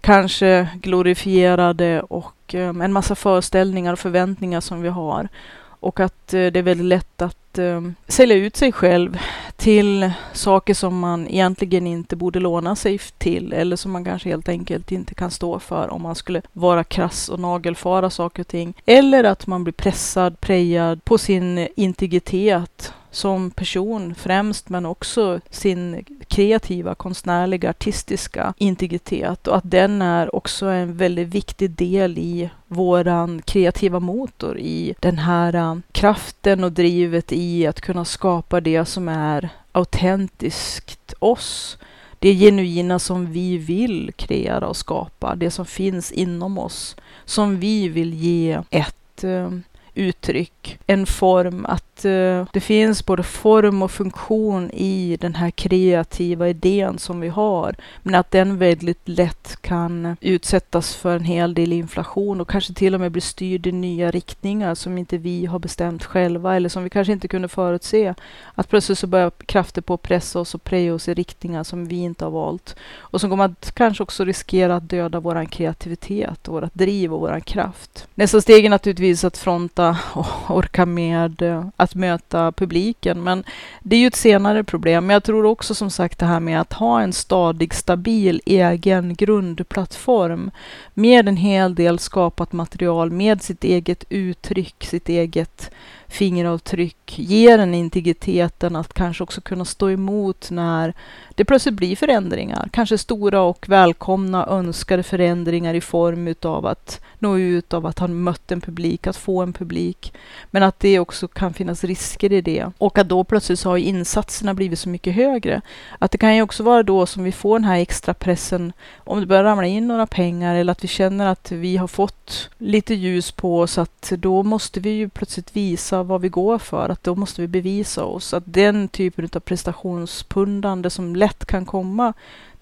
kanske 0.00 0.68
glorifierade 0.74 2.02
och 2.02 2.54
um, 2.54 2.80
en 2.80 2.92
massa 2.92 3.14
föreställningar 3.14 3.92
och 3.92 3.98
förväntningar 3.98 4.60
som 4.60 4.82
vi 4.82 4.88
har. 4.88 5.28
Och 5.64 6.00
att 6.00 6.34
uh, 6.34 6.52
det 6.52 6.58
är 6.58 6.62
väldigt 6.62 6.86
lätt 6.86 7.22
att 7.22 7.41
att 7.52 7.58
eh, 7.58 7.82
sälja 8.08 8.36
ut 8.36 8.56
sig 8.56 8.72
själv 8.72 9.18
till 9.56 10.12
saker 10.32 10.74
som 10.74 10.98
man 10.98 11.28
egentligen 11.28 11.86
inte 11.86 12.16
borde 12.16 12.40
låna 12.40 12.76
sig 12.76 12.98
till 12.98 13.52
eller 13.52 13.76
som 13.76 13.92
man 13.92 14.04
kanske 14.04 14.28
helt 14.28 14.48
enkelt 14.48 14.92
inte 14.92 15.14
kan 15.14 15.30
stå 15.30 15.58
för 15.58 15.88
om 15.90 16.02
man 16.02 16.14
skulle 16.14 16.42
vara 16.52 16.84
krass 16.84 17.28
och 17.28 17.40
nagelfara 17.40 18.10
saker 18.10 18.42
och 18.42 18.48
ting. 18.48 18.74
Eller 18.86 19.24
att 19.24 19.46
man 19.46 19.64
blir 19.64 19.72
pressad, 19.72 20.40
prejad 20.40 21.04
på 21.04 21.18
sin 21.18 21.68
integritet 21.76 22.92
som 23.12 23.50
person 23.50 24.14
främst, 24.14 24.68
men 24.68 24.86
också 24.86 25.40
sin 25.50 26.04
kreativa, 26.28 26.94
konstnärliga, 26.94 27.70
artistiska 27.70 28.54
integritet 28.58 29.46
och 29.48 29.56
att 29.56 29.70
den 29.70 30.02
är 30.02 30.34
också 30.34 30.66
en 30.66 30.96
väldigt 30.96 31.28
viktig 31.28 31.70
del 31.70 32.18
i 32.18 32.50
våran 32.66 33.42
kreativa 33.42 34.00
motor 34.00 34.58
i 34.58 34.94
den 35.00 35.18
här 35.18 35.54
uh, 35.54 35.78
kraften 35.92 36.64
och 36.64 36.72
drivet 36.72 37.32
i 37.32 37.66
att 37.66 37.80
kunna 37.80 38.04
skapa 38.04 38.60
det 38.60 38.84
som 38.84 39.08
är 39.08 39.48
autentiskt 39.72 41.14
oss. 41.18 41.78
Det 42.18 42.34
genuina 42.34 42.98
som 42.98 43.32
vi 43.32 43.58
vill 43.58 44.12
kreera 44.16 44.68
och 44.68 44.76
skapa, 44.76 45.34
det 45.34 45.50
som 45.50 45.66
finns 45.66 46.12
inom 46.12 46.58
oss, 46.58 46.96
som 47.24 47.60
vi 47.60 47.88
vill 47.88 48.14
ge 48.14 48.60
ett 48.70 49.24
uh, 49.24 49.50
uttryck, 49.94 50.78
en 50.86 51.06
form, 51.06 51.66
att 51.66 51.91
eh, 52.04 52.46
det 52.52 52.60
finns 52.60 53.06
både 53.06 53.22
form 53.22 53.82
och 53.82 53.90
funktion 53.90 54.70
i 54.70 55.16
den 55.20 55.34
här 55.34 55.50
kreativa 55.50 56.48
idén 56.48 56.98
som 56.98 57.20
vi 57.20 57.28
har, 57.28 57.74
men 58.02 58.14
att 58.14 58.30
den 58.30 58.58
väldigt 58.58 59.08
lätt 59.08 59.58
kan 59.60 60.16
utsättas 60.20 60.94
för 60.94 61.16
en 61.16 61.24
hel 61.24 61.54
del 61.54 61.72
inflation 61.72 62.40
och 62.40 62.50
kanske 62.50 62.74
till 62.74 62.94
och 62.94 63.00
med 63.00 63.12
bli 63.12 63.20
styrd 63.20 63.66
i 63.66 63.72
nya 63.72 64.10
riktningar 64.10 64.74
som 64.74 64.98
inte 64.98 65.18
vi 65.18 65.46
har 65.46 65.58
bestämt 65.58 66.04
själva 66.04 66.56
eller 66.56 66.68
som 66.68 66.84
vi 66.84 66.90
kanske 66.90 67.12
inte 67.12 67.28
kunde 67.28 67.48
förutse. 67.48 68.14
Att 68.54 68.68
plötsligt 68.68 68.98
så 68.98 69.06
börjar 69.06 69.30
krafter 69.30 69.82
på 69.82 69.94
att 69.94 70.02
pressa 70.02 70.40
oss 70.40 70.54
och 70.54 70.64
preja 70.64 70.94
oss 70.94 71.08
i 71.08 71.14
riktningar 71.14 71.64
som 71.64 71.88
vi 71.88 71.96
inte 71.96 72.24
har 72.24 72.30
valt 72.30 72.76
och 72.96 73.20
som 73.20 73.30
kommer 73.30 73.44
att 73.44 73.74
kanske 73.74 74.02
också 74.02 74.24
riskera 74.24 74.76
att 74.76 74.88
döda 74.88 75.20
vår 75.20 75.44
kreativitet 75.44 76.48
vårt 76.48 76.48
vårat 76.48 76.74
driv 76.74 77.14
och 77.14 77.20
vår 77.20 77.40
kraft. 77.40 78.08
Nästa 78.14 78.40
steg 78.40 78.64
är 78.64 78.70
naturligtvis 78.70 79.24
att 79.24 79.38
fronta 79.38 79.98
och 80.14 80.56
orka 80.56 80.86
med 80.86 81.42
eh, 81.42 81.66
att 81.76 81.91
att 81.92 81.96
möta 81.96 82.52
publiken, 82.52 83.22
men 83.22 83.44
det 83.82 83.96
är 83.96 84.00
ju 84.00 84.06
ett 84.06 84.16
senare 84.16 84.64
problem. 84.64 85.06
Men 85.06 85.14
jag 85.14 85.24
tror 85.24 85.44
också 85.44 85.74
som 85.74 85.90
sagt 85.90 86.18
det 86.18 86.26
här 86.26 86.40
med 86.40 86.60
att 86.60 86.72
ha 86.72 87.00
en 87.00 87.12
stadig, 87.12 87.74
stabil 87.74 88.40
egen 88.46 89.14
grundplattform 89.14 90.50
med 90.94 91.28
en 91.28 91.36
hel 91.36 91.74
del 91.74 91.98
skapat 91.98 92.52
material, 92.52 93.10
med 93.10 93.42
sitt 93.42 93.64
eget 93.64 94.04
uttryck, 94.08 94.84
sitt 94.84 95.08
eget 95.08 95.70
fingeravtryck 96.12 97.18
ger 97.18 97.58
en 97.58 97.74
integriteten 97.74 98.76
att 98.76 98.94
kanske 98.94 99.24
också 99.24 99.40
kunna 99.40 99.64
stå 99.64 99.90
emot 99.90 100.50
när 100.50 100.94
det 101.34 101.44
plötsligt 101.44 101.74
blir 101.74 101.96
förändringar. 101.96 102.68
Kanske 102.72 102.98
stora 102.98 103.40
och 103.40 103.68
välkomna 103.68 104.46
önskade 104.46 105.02
förändringar 105.02 105.74
i 105.74 105.80
form 105.80 106.28
utav 106.28 106.66
att 106.66 107.00
nå 107.18 107.38
ut, 107.38 107.74
av 107.74 107.86
att 107.86 107.98
ha 107.98 108.08
mött 108.08 108.52
en 108.52 108.60
publik, 108.60 109.06
att 109.06 109.16
få 109.16 109.42
en 109.42 109.52
publik. 109.52 110.12
Men 110.50 110.62
att 110.62 110.80
det 110.80 110.98
också 110.98 111.28
kan 111.28 111.54
finnas 111.54 111.84
risker 111.84 112.32
i 112.32 112.40
det. 112.40 112.66
Och 112.78 112.98
att 112.98 113.08
då 113.08 113.24
plötsligt 113.24 113.58
så 113.58 113.70
har 113.70 113.76
insatserna 113.76 114.54
blivit 114.54 114.78
så 114.78 114.88
mycket 114.88 115.14
högre. 115.14 115.60
Att 115.98 116.10
det 116.10 116.18
kan 116.18 116.36
ju 116.36 116.42
också 116.42 116.62
vara 116.62 116.82
då 116.82 117.06
som 117.06 117.24
vi 117.24 117.32
får 117.32 117.58
den 117.58 117.64
här 117.64 117.78
extra 117.78 118.14
pressen 118.14 118.72
om 118.96 119.20
det 119.20 119.26
börjar 119.26 119.44
ramla 119.44 119.66
in 119.66 119.88
några 119.88 120.06
pengar 120.06 120.54
eller 120.54 120.72
att 120.72 120.84
vi 120.84 120.88
känner 120.88 121.26
att 121.26 121.52
vi 121.52 121.76
har 121.76 121.88
fått 121.88 122.50
lite 122.58 122.94
ljus 122.94 123.32
på 123.32 123.60
oss 123.60 123.78
att 123.78 124.12
då 124.18 124.42
måste 124.42 124.80
vi 124.80 124.90
ju 124.90 125.08
plötsligt 125.08 125.56
visa 125.56 126.01
vad 126.04 126.20
vi 126.20 126.28
går 126.28 126.58
för. 126.58 126.88
Att 126.88 127.04
då 127.04 127.14
måste 127.14 127.40
vi 127.40 127.48
bevisa 127.48 128.04
oss. 128.04 128.34
Att 128.34 128.44
den 128.46 128.88
typen 128.88 129.28
av 129.34 129.40
prestationspundande 129.40 130.90
som 130.90 131.16
lätt 131.16 131.44
kan 131.44 131.66
komma 131.66 132.12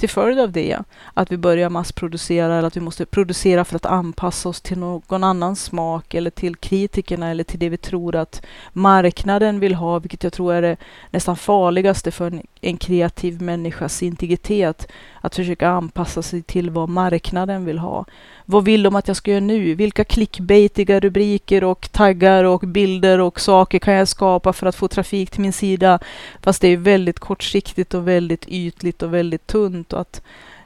till 0.01 0.09
följd 0.09 0.41
av 0.41 0.53
det, 0.53 0.79
att 1.15 1.33
vi 1.33 1.37
börjar 1.37 1.71
massproducera 1.71 2.59
eller 2.59 2.69
att 2.69 2.77
vi 2.77 2.81
måste 2.81 3.07
producera 3.07 3.65
för 3.65 3.77
att 3.77 3.87
anpassa 3.87 4.49
oss 4.49 4.61
till 4.61 4.79
någon 4.79 5.25
annan 5.25 5.57
smak 5.57 6.15
eller 6.15 6.31
till 6.31 6.57
kritikerna 6.57 7.31
eller 7.31 7.45
till 7.45 7.59
det 7.59 7.69
vi 7.69 7.77
tror 7.77 8.17
att 8.17 8.43
marknaden 8.73 9.61
vill 9.61 9.75
ha, 9.75 9.99
vilket 9.99 10.25
jag 10.25 10.33
tror 10.33 10.55
är 10.55 10.63
det 10.63 10.77
nästan 11.11 11.37
farligaste 11.37 12.11
för 12.11 12.27
en, 12.27 12.43
en 12.61 12.77
kreativ 12.77 13.43
människas 13.43 14.03
integritet. 14.03 14.87
Att 15.21 15.37
försöka 15.37 15.69
anpassa 15.69 16.23
sig 16.23 16.43
till 16.43 16.71
vad 16.71 16.89
marknaden 16.89 17.65
vill 17.65 17.79
ha. 17.79 18.05
Vad 18.45 18.65
vill 18.65 18.83
de 18.83 18.97
att 18.97 19.09
jag 19.09 19.17
ska 19.17 19.31
göra 19.31 19.41
nu? 19.41 19.75
Vilka 19.75 20.05
clickbaitiga 20.05 21.01
rubriker 21.01 21.65
och 21.65 21.93
taggar 21.93 22.45
och 22.45 22.61
bilder 22.61 23.21
och 23.21 23.41
saker 23.41 23.79
kan 23.79 23.95
jag 23.95 24.09
skapa 24.09 24.53
för 24.53 24.67
att 24.67 24.77
få 24.77 24.89
trafik 24.89 25.31
till 25.31 25.41
min 25.41 25.53
sida? 25.53 25.99
Fast 26.43 26.63
det 26.63 26.69
är 26.69 26.77
väldigt 26.77 27.19
kortsiktigt 27.19 27.95
och 27.95 28.09
väldigt 28.09 28.49
ytligt 28.49 29.03
och 29.03 29.15
väldigt 29.15 29.47
tunt 29.47 29.90
och 29.93 30.01
att 30.01 30.23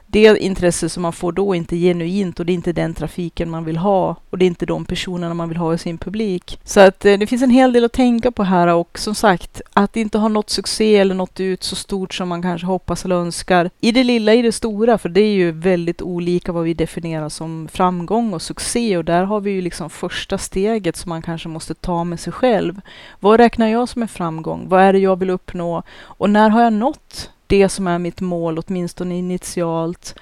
det 0.07 0.37
intresse 0.37 0.89
som 0.89 1.01
man 1.01 1.13
får 1.13 1.31
då 1.31 1.53
är 1.53 1.57
inte 1.57 1.75
genuint 1.75 2.39
och 2.39 2.45
det 2.45 2.51
är 2.51 2.53
inte 2.53 2.73
den 2.73 2.93
trafiken 2.93 3.49
man 3.49 3.65
vill 3.65 3.77
ha 3.77 4.15
och 4.29 4.37
det 4.37 4.45
är 4.45 4.47
inte 4.47 4.65
de 4.65 4.85
personerna 4.85 5.33
man 5.33 5.49
vill 5.49 5.57
ha 5.57 5.73
i 5.73 5.77
sin 5.77 5.97
publik. 5.97 6.59
Så 6.63 6.79
att 6.79 7.05
eh, 7.05 7.17
det 7.17 7.27
finns 7.27 7.41
en 7.41 7.49
hel 7.49 7.73
del 7.73 7.85
att 7.85 7.93
tänka 7.93 8.31
på 8.31 8.43
här 8.43 8.67
och 8.67 8.99
som 8.99 9.15
sagt, 9.15 9.61
att 9.73 9.97
inte 9.97 10.17
ha 10.17 10.27
nått 10.27 10.49
succé 10.49 10.97
eller 10.97 11.15
nått 11.15 11.39
ut 11.39 11.63
så 11.63 11.75
stort 11.75 12.13
som 12.13 12.29
man 12.29 12.41
kanske 12.41 12.67
hoppas 12.67 13.05
eller 13.05 13.15
önskar 13.15 13.69
i 13.79 13.91
det 13.91 14.03
lilla, 14.03 14.33
i 14.33 14.41
det 14.41 14.51
stora, 14.51 14.97
för 14.97 15.09
det 15.09 15.21
är 15.21 15.33
ju 15.33 15.51
väldigt 15.51 16.01
olika 16.01 16.51
vad 16.51 16.63
vi 16.63 16.73
definierar 16.73 17.29
som 17.29 17.67
framgång 17.71 18.33
och 18.33 18.41
succé 18.41 18.97
och 18.97 19.05
där 19.05 19.23
har 19.23 19.39
vi 19.39 19.51
ju 19.51 19.61
liksom 19.61 19.89
första 19.89 20.37
steget 20.37 20.95
som 20.95 21.09
man 21.09 21.21
kanske 21.21 21.49
måste 21.49 21.73
ta 21.73 22.03
med 22.03 22.19
sig 22.19 22.33
själv. 22.33 22.81
Vad 23.19 23.39
räknar 23.39 23.67
jag 23.67 23.89
som 23.89 24.01
en 24.01 24.07
framgång? 24.07 24.69
Vad 24.69 24.81
är 24.81 24.93
det 24.93 24.99
jag 24.99 25.19
vill 25.19 25.29
uppnå? 25.29 25.83
Och 25.99 26.29
när 26.29 26.49
har 26.49 26.61
jag 26.61 26.73
nått 26.73 27.29
det 27.47 27.69
som 27.69 27.87
är 27.87 27.99
mitt 27.99 28.21
mål, 28.21 28.59
åtminstone 28.59 29.17
initialt. 29.17 30.15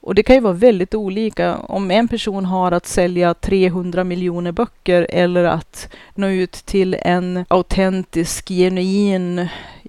Och 0.00 0.14
det 0.14 0.22
kan 0.22 0.36
ju 0.36 0.40
vara 0.40 0.52
väldigt 0.52 0.94
olika. 0.94 1.56
Om 1.56 1.90
en 1.90 2.08
person 2.08 2.44
har 2.44 2.72
att 2.72 2.86
sälja 2.86 3.34
300 3.34 4.04
miljoner 4.04 4.52
böcker 4.52 5.06
eller 5.10 5.44
att 5.44 5.94
nå 6.14 6.26
ut 6.26 6.52
till 6.52 6.96
en 7.02 7.44
autentisk, 7.48 8.48
genuin 8.48 9.48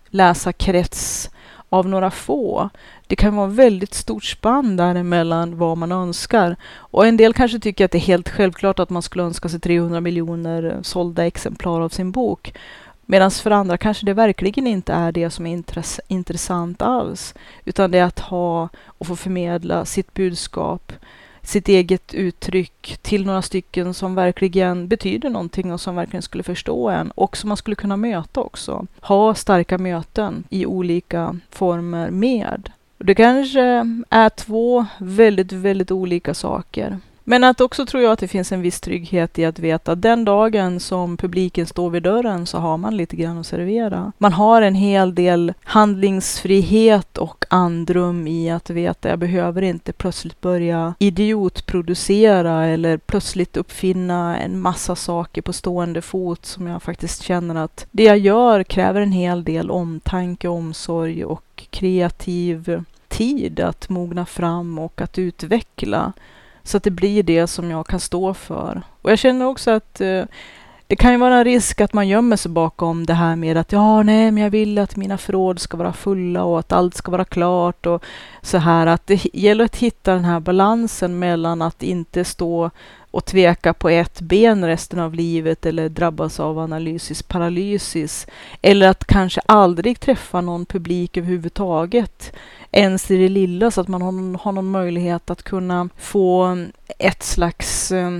läsarkrets 0.09 1.29
av 1.69 1.89
några 1.89 2.11
få. 2.11 2.69
Det 3.07 3.15
kan 3.15 3.35
vara 3.35 3.47
väldigt 3.47 3.93
stort 3.93 4.23
spann 4.23 4.77
däremellan 4.77 5.57
vad 5.57 5.77
man 5.77 5.91
önskar. 5.91 6.55
Och 6.75 7.05
en 7.05 7.17
del 7.17 7.33
kanske 7.33 7.59
tycker 7.59 7.85
att 7.85 7.91
det 7.91 7.97
är 7.97 7.99
helt 7.99 8.29
självklart 8.29 8.79
att 8.79 8.89
man 8.89 9.01
skulle 9.01 9.23
önska 9.23 9.49
sig 9.49 9.59
300 9.59 10.01
miljoner 10.01 10.79
sålda 10.83 11.25
exemplar 11.25 11.81
av 11.81 11.89
sin 11.89 12.11
bok. 12.11 12.53
Medan 13.11 13.31
för 13.31 13.51
andra 13.51 13.77
kanske 13.77 14.05
det 14.05 14.13
verkligen 14.13 14.67
inte 14.67 14.93
är 14.93 15.11
det 15.11 15.29
som 15.29 15.45
är 15.47 15.51
intress 15.51 15.99
intressant 16.07 16.81
alls. 16.81 17.33
Utan 17.65 17.91
det 17.91 17.97
är 17.97 18.03
att 18.03 18.19
ha 18.19 18.69
och 18.85 19.07
få 19.07 19.15
förmedla 19.15 19.85
sitt 19.85 20.13
budskap, 20.13 20.91
sitt 21.41 21.67
eget 21.67 22.13
uttryck 22.13 22.97
till 23.01 23.25
några 23.25 23.41
stycken 23.41 23.93
som 23.93 24.15
verkligen 24.15 24.87
betyder 24.87 25.29
någonting 25.29 25.73
och 25.73 25.81
som 25.81 25.95
verkligen 25.95 26.21
skulle 26.21 26.43
förstå 26.43 26.89
en 26.89 27.11
och 27.11 27.37
som 27.37 27.47
man 27.47 27.57
skulle 27.57 27.75
kunna 27.75 27.97
möta 27.97 28.39
också. 28.39 28.85
Ha 29.01 29.35
starka 29.35 29.77
möten 29.77 30.43
i 30.49 30.65
olika 30.65 31.39
former 31.49 32.09
med. 32.09 32.71
Det 32.97 33.15
kanske 33.15 33.61
är 34.09 34.29
två 34.29 34.85
väldigt, 34.97 35.51
väldigt 35.51 35.91
olika 35.91 36.33
saker. 36.33 36.99
Men 37.29 37.43
att 37.43 37.61
också 37.61 37.85
tror 37.85 38.03
jag 38.03 38.11
att 38.11 38.19
det 38.19 38.27
finns 38.27 38.51
en 38.51 38.61
viss 38.61 38.81
trygghet 38.81 39.39
i 39.39 39.45
att 39.45 39.59
veta 39.59 39.91
att 39.91 40.01
den 40.01 40.25
dagen 40.25 40.79
som 40.79 41.17
publiken 41.17 41.65
står 41.67 41.89
vid 41.89 42.03
dörren 42.03 42.45
så 42.45 42.57
har 42.57 42.77
man 42.77 42.97
lite 42.97 43.15
grann 43.15 43.37
att 43.37 43.47
servera. 43.47 44.11
Man 44.17 44.33
har 44.33 44.61
en 44.61 44.75
hel 44.75 45.15
del 45.15 45.53
handlingsfrihet 45.63 47.17
och 47.17 47.45
andrum 47.49 48.27
i 48.27 48.49
att 48.49 48.69
veta 48.69 49.09
jag 49.09 49.19
behöver 49.19 49.61
inte 49.61 49.93
plötsligt 49.93 50.41
börja 50.41 50.93
idiotproducera 50.99 52.65
eller 52.65 52.97
plötsligt 52.97 53.57
uppfinna 53.57 54.37
en 54.37 54.59
massa 54.59 54.95
saker 54.95 55.41
på 55.41 55.53
stående 55.53 56.01
fot 56.01 56.45
som 56.45 56.67
jag 56.67 56.83
faktiskt 56.83 57.23
känner 57.23 57.55
att 57.55 57.85
det 57.91 58.03
jag 58.03 58.17
gör 58.17 58.63
kräver 58.63 59.01
en 59.01 59.11
hel 59.11 59.43
del 59.43 59.71
omtanke, 59.71 60.47
omsorg 60.47 61.25
och 61.25 61.67
kreativ 61.69 62.83
tid 63.07 63.59
att 63.59 63.89
mogna 63.89 64.25
fram 64.25 64.79
och 64.79 65.01
att 65.01 65.17
utveckla. 65.17 66.13
Så 66.69 66.77
att 66.77 66.83
det 66.83 66.91
blir 66.91 67.23
det 67.23 67.47
som 67.47 67.71
jag 67.71 67.87
kan 67.87 67.99
stå 67.99 68.33
för. 68.33 68.81
Och 69.01 69.11
jag 69.11 69.19
känner 69.19 69.45
också 69.45 69.71
att 69.71 70.01
eh, 70.01 70.23
det 70.87 70.95
kan 70.95 71.11
ju 71.11 71.17
vara 71.17 71.35
en 71.35 71.43
risk 71.43 71.81
att 71.81 71.93
man 71.93 72.07
gömmer 72.07 72.35
sig 72.35 72.51
bakom 72.51 73.05
det 73.05 73.13
här 73.13 73.35
med 73.35 73.57
att 73.57 73.71
ja, 73.71 74.03
nej, 74.03 74.31
men 74.31 74.43
jag 74.43 74.49
vill 74.49 74.77
att 74.77 74.95
mina 74.95 75.17
förråd 75.17 75.59
ska 75.59 75.77
vara 75.77 75.93
fulla 75.93 76.43
och 76.43 76.59
att 76.59 76.71
allt 76.71 76.95
ska 76.95 77.11
vara 77.11 77.25
klart 77.25 77.85
och 77.85 78.03
så 78.41 78.57
här. 78.57 78.87
Att 78.87 79.07
det 79.07 79.35
gäller 79.35 79.65
att 79.65 79.75
hitta 79.75 80.13
den 80.13 80.25
här 80.25 80.39
balansen 80.39 81.19
mellan 81.19 81.61
att 81.61 81.83
inte 81.83 82.25
stå 82.25 82.71
och 83.11 83.25
tveka 83.25 83.73
på 83.73 83.89
ett 83.89 84.21
ben 84.21 84.65
resten 84.65 84.99
av 84.99 85.13
livet 85.13 85.65
eller 85.65 85.89
drabbas 85.89 86.39
av 86.39 86.59
analysis 86.59 87.23
paralysis. 87.23 88.27
Eller 88.61 88.87
att 88.87 89.05
kanske 89.05 89.41
aldrig 89.45 89.99
träffa 89.99 90.41
någon 90.41 90.65
publik 90.65 91.17
överhuvudtaget 91.17 92.33
ens 92.71 93.11
i 93.11 93.17
det 93.17 93.29
lilla 93.29 93.71
så 93.71 93.81
att 93.81 93.87
man 93.87 94.01
har, 94.01 94.37
har 94.37 94.51
någon 94.51 94.71
möjlighet 94.71 95.29
att 95.29 95.43
kunna 95.43 95.89
få 95.97 96.57
ett 96.99 97.23
slags 97.23 97.91
eh, 97.91 98.11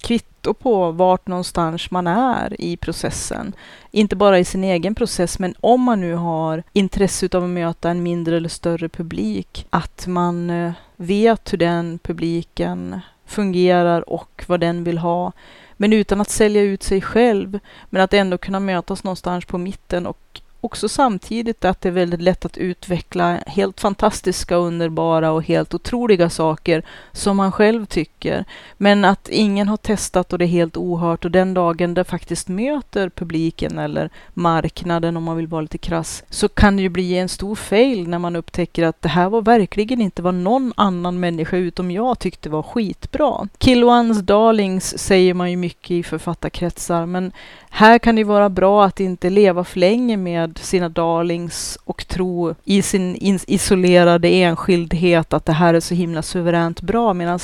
kvitto 0.00 0.54
på 0.54 0.90
vart 0.90 1.26
någonstans 1.26 1.90
man 1.90 2.06
är 2.06 2.60
i 2.60 2.76
processen. 2.76 3.52
Inte 3.90 4.16
bara 4.16 4.38
i 4.38 4.44
sin 4.44 4.64
egen 4.64 4.94
process, 4.94 5.38
men 5.38 5.54
om 5.60 5.82
man 5.82 6.00
nu 6.00 6.14
har 6.14 6.62
intresse 6.72 7.28
av 7.32 7.44
att 7.44 7.50
möta 7.50 7.90
en 7.90 8.02
mindre 8.02 8.36
eller 8.36 8.48
större 8.48 8.88
publik, 8.88 9.66
att 9.70 10.06
man 10.06 10.50
eh, 10.50 10.72
vet 10.96 11.52
hur 11.52 11.58
den 11.58 11.98
publiken 11.98 13.00
fungerar 13.26 14.10
och 14.10 14.44
vad 14.46 14.60
den 14.60 14.84
vill 14.84 14.98
ha. 14.98 15.32
Men 15.76 15.92
utan 15.92 16.20
att 16.20 16.30
sälja 16.30 16.62
ut 16.62 16.82
sig 16.82 17.00
själv, 17.00 17.58
men 17.90 18.02
att 18.02 18.14
ändå 18.14 18.38
kunna 18.38 18.60
mötas 18.60 19.04
någonstans 19.04 19.44
på 19.44 19.58
mitten 19.58 20.06
och 20.06 20.40
också 20.66 20.88
samtidigt 20.88 21.64
att 21.64 21.80
det 21.80 21.88
är 21.88 21.92
väldigt 21.92 22.22
lätt 22.22 22.44
att 22.44 22.58
utveckla 22.58 23.40
helt 23.46 23.80
fantastiska, 23.80 24.56
underbara 24.56 25.30
och 25.30 25.42
helt 25.42 25.74
otroliga 25.74 26.30
saker 26.30 26.82
som 27.12 27.36
man 27.36 27.52
själv 27.52 27.86
tycker. 27.86 28.44
Men 28.76 29.04
att 29.04 29.28
ingen 29.28 29.68
har 29.68 29.76
testat 29.76 30.32
och 30.32 30.38
det 30.38 30.44
är 30.44 30.46
helt 30.46 30.76
ohört 30.76 31.24
och 31.24 31.30
den 31.30 31.54
dagen 31.54 31.94
det 31.94 32.04
faktiskt 32.04 32.48
möter 32.48 33.08
publiken 33.08 33.78
eller 33.78 34.10
marknaden 34.34 35.16
om 35.16 35.24
man 35.24 35.36
vill 35.36 35.46
vara 35.46 35.60
lite 35.60 35.78
krass 35.78 36.24
så 36.30 36.48
kan 36.48 36.76
det 36.76 36.82
ju 36.82 36.88
bli 36.88 37.18
en 37.18 37.28
stor 37.28 37.54
fail 37.54 38.08
när 38.08 38.18
man 38.18 38.36
upptäcker 38.36 38.84
att 38.84 39.02
det 39.02 39.08
här 39.08 39.28
var 39.28 39.42
verkligen 39.42 40.00
inte 40.00 40.22
vad 40.22 40.34
någon 40.34 40.72
annan 40.76 41.20
människa 41.20 41.56
utom 41.56 41.90
jag 41.90 42.18
tyckte 42.18 42.50
var 42.50 42.62
skitbra. 42.62 43.48
Kill 43.58 43.84
One's 43.84 44.22
Darlings 44.22 44.98
säger 44.98 45.34
man 45.34 45.50
ju 45.50 45.56
mycket 45.56 45.90
i 45.90 46.02
författarkretsar 46.02 47.06
men 47.06 47.32
här 47.78 47.98
kan 47.98 48.16
det 48.16 48.24
vara 48.24 48.48
bra 48.48 48.84
att 48.84 49.00
inte 49.00 49.30
leva 49.30 49.64
för 49.64 49.78
länge 49.78 50.16
med 50.16 50.58
sina 50.58 50.88
darlings 50.88 51.78
och 51.84 52.06
tro 52.06 52.54
i 52.64 52.82
sin 52.82 53.16
isolerade 53.46 54.28
enskildhet 54.28 55.32
att 55.32 55.44
det 55.44 55.52
här 55.52 55.74
är 55.74 55.80
så 55.80 55.94
himla 55.94 56.22
suveränt 56.22 56.80
bra 56.80 57.14
medan 57.14 57.38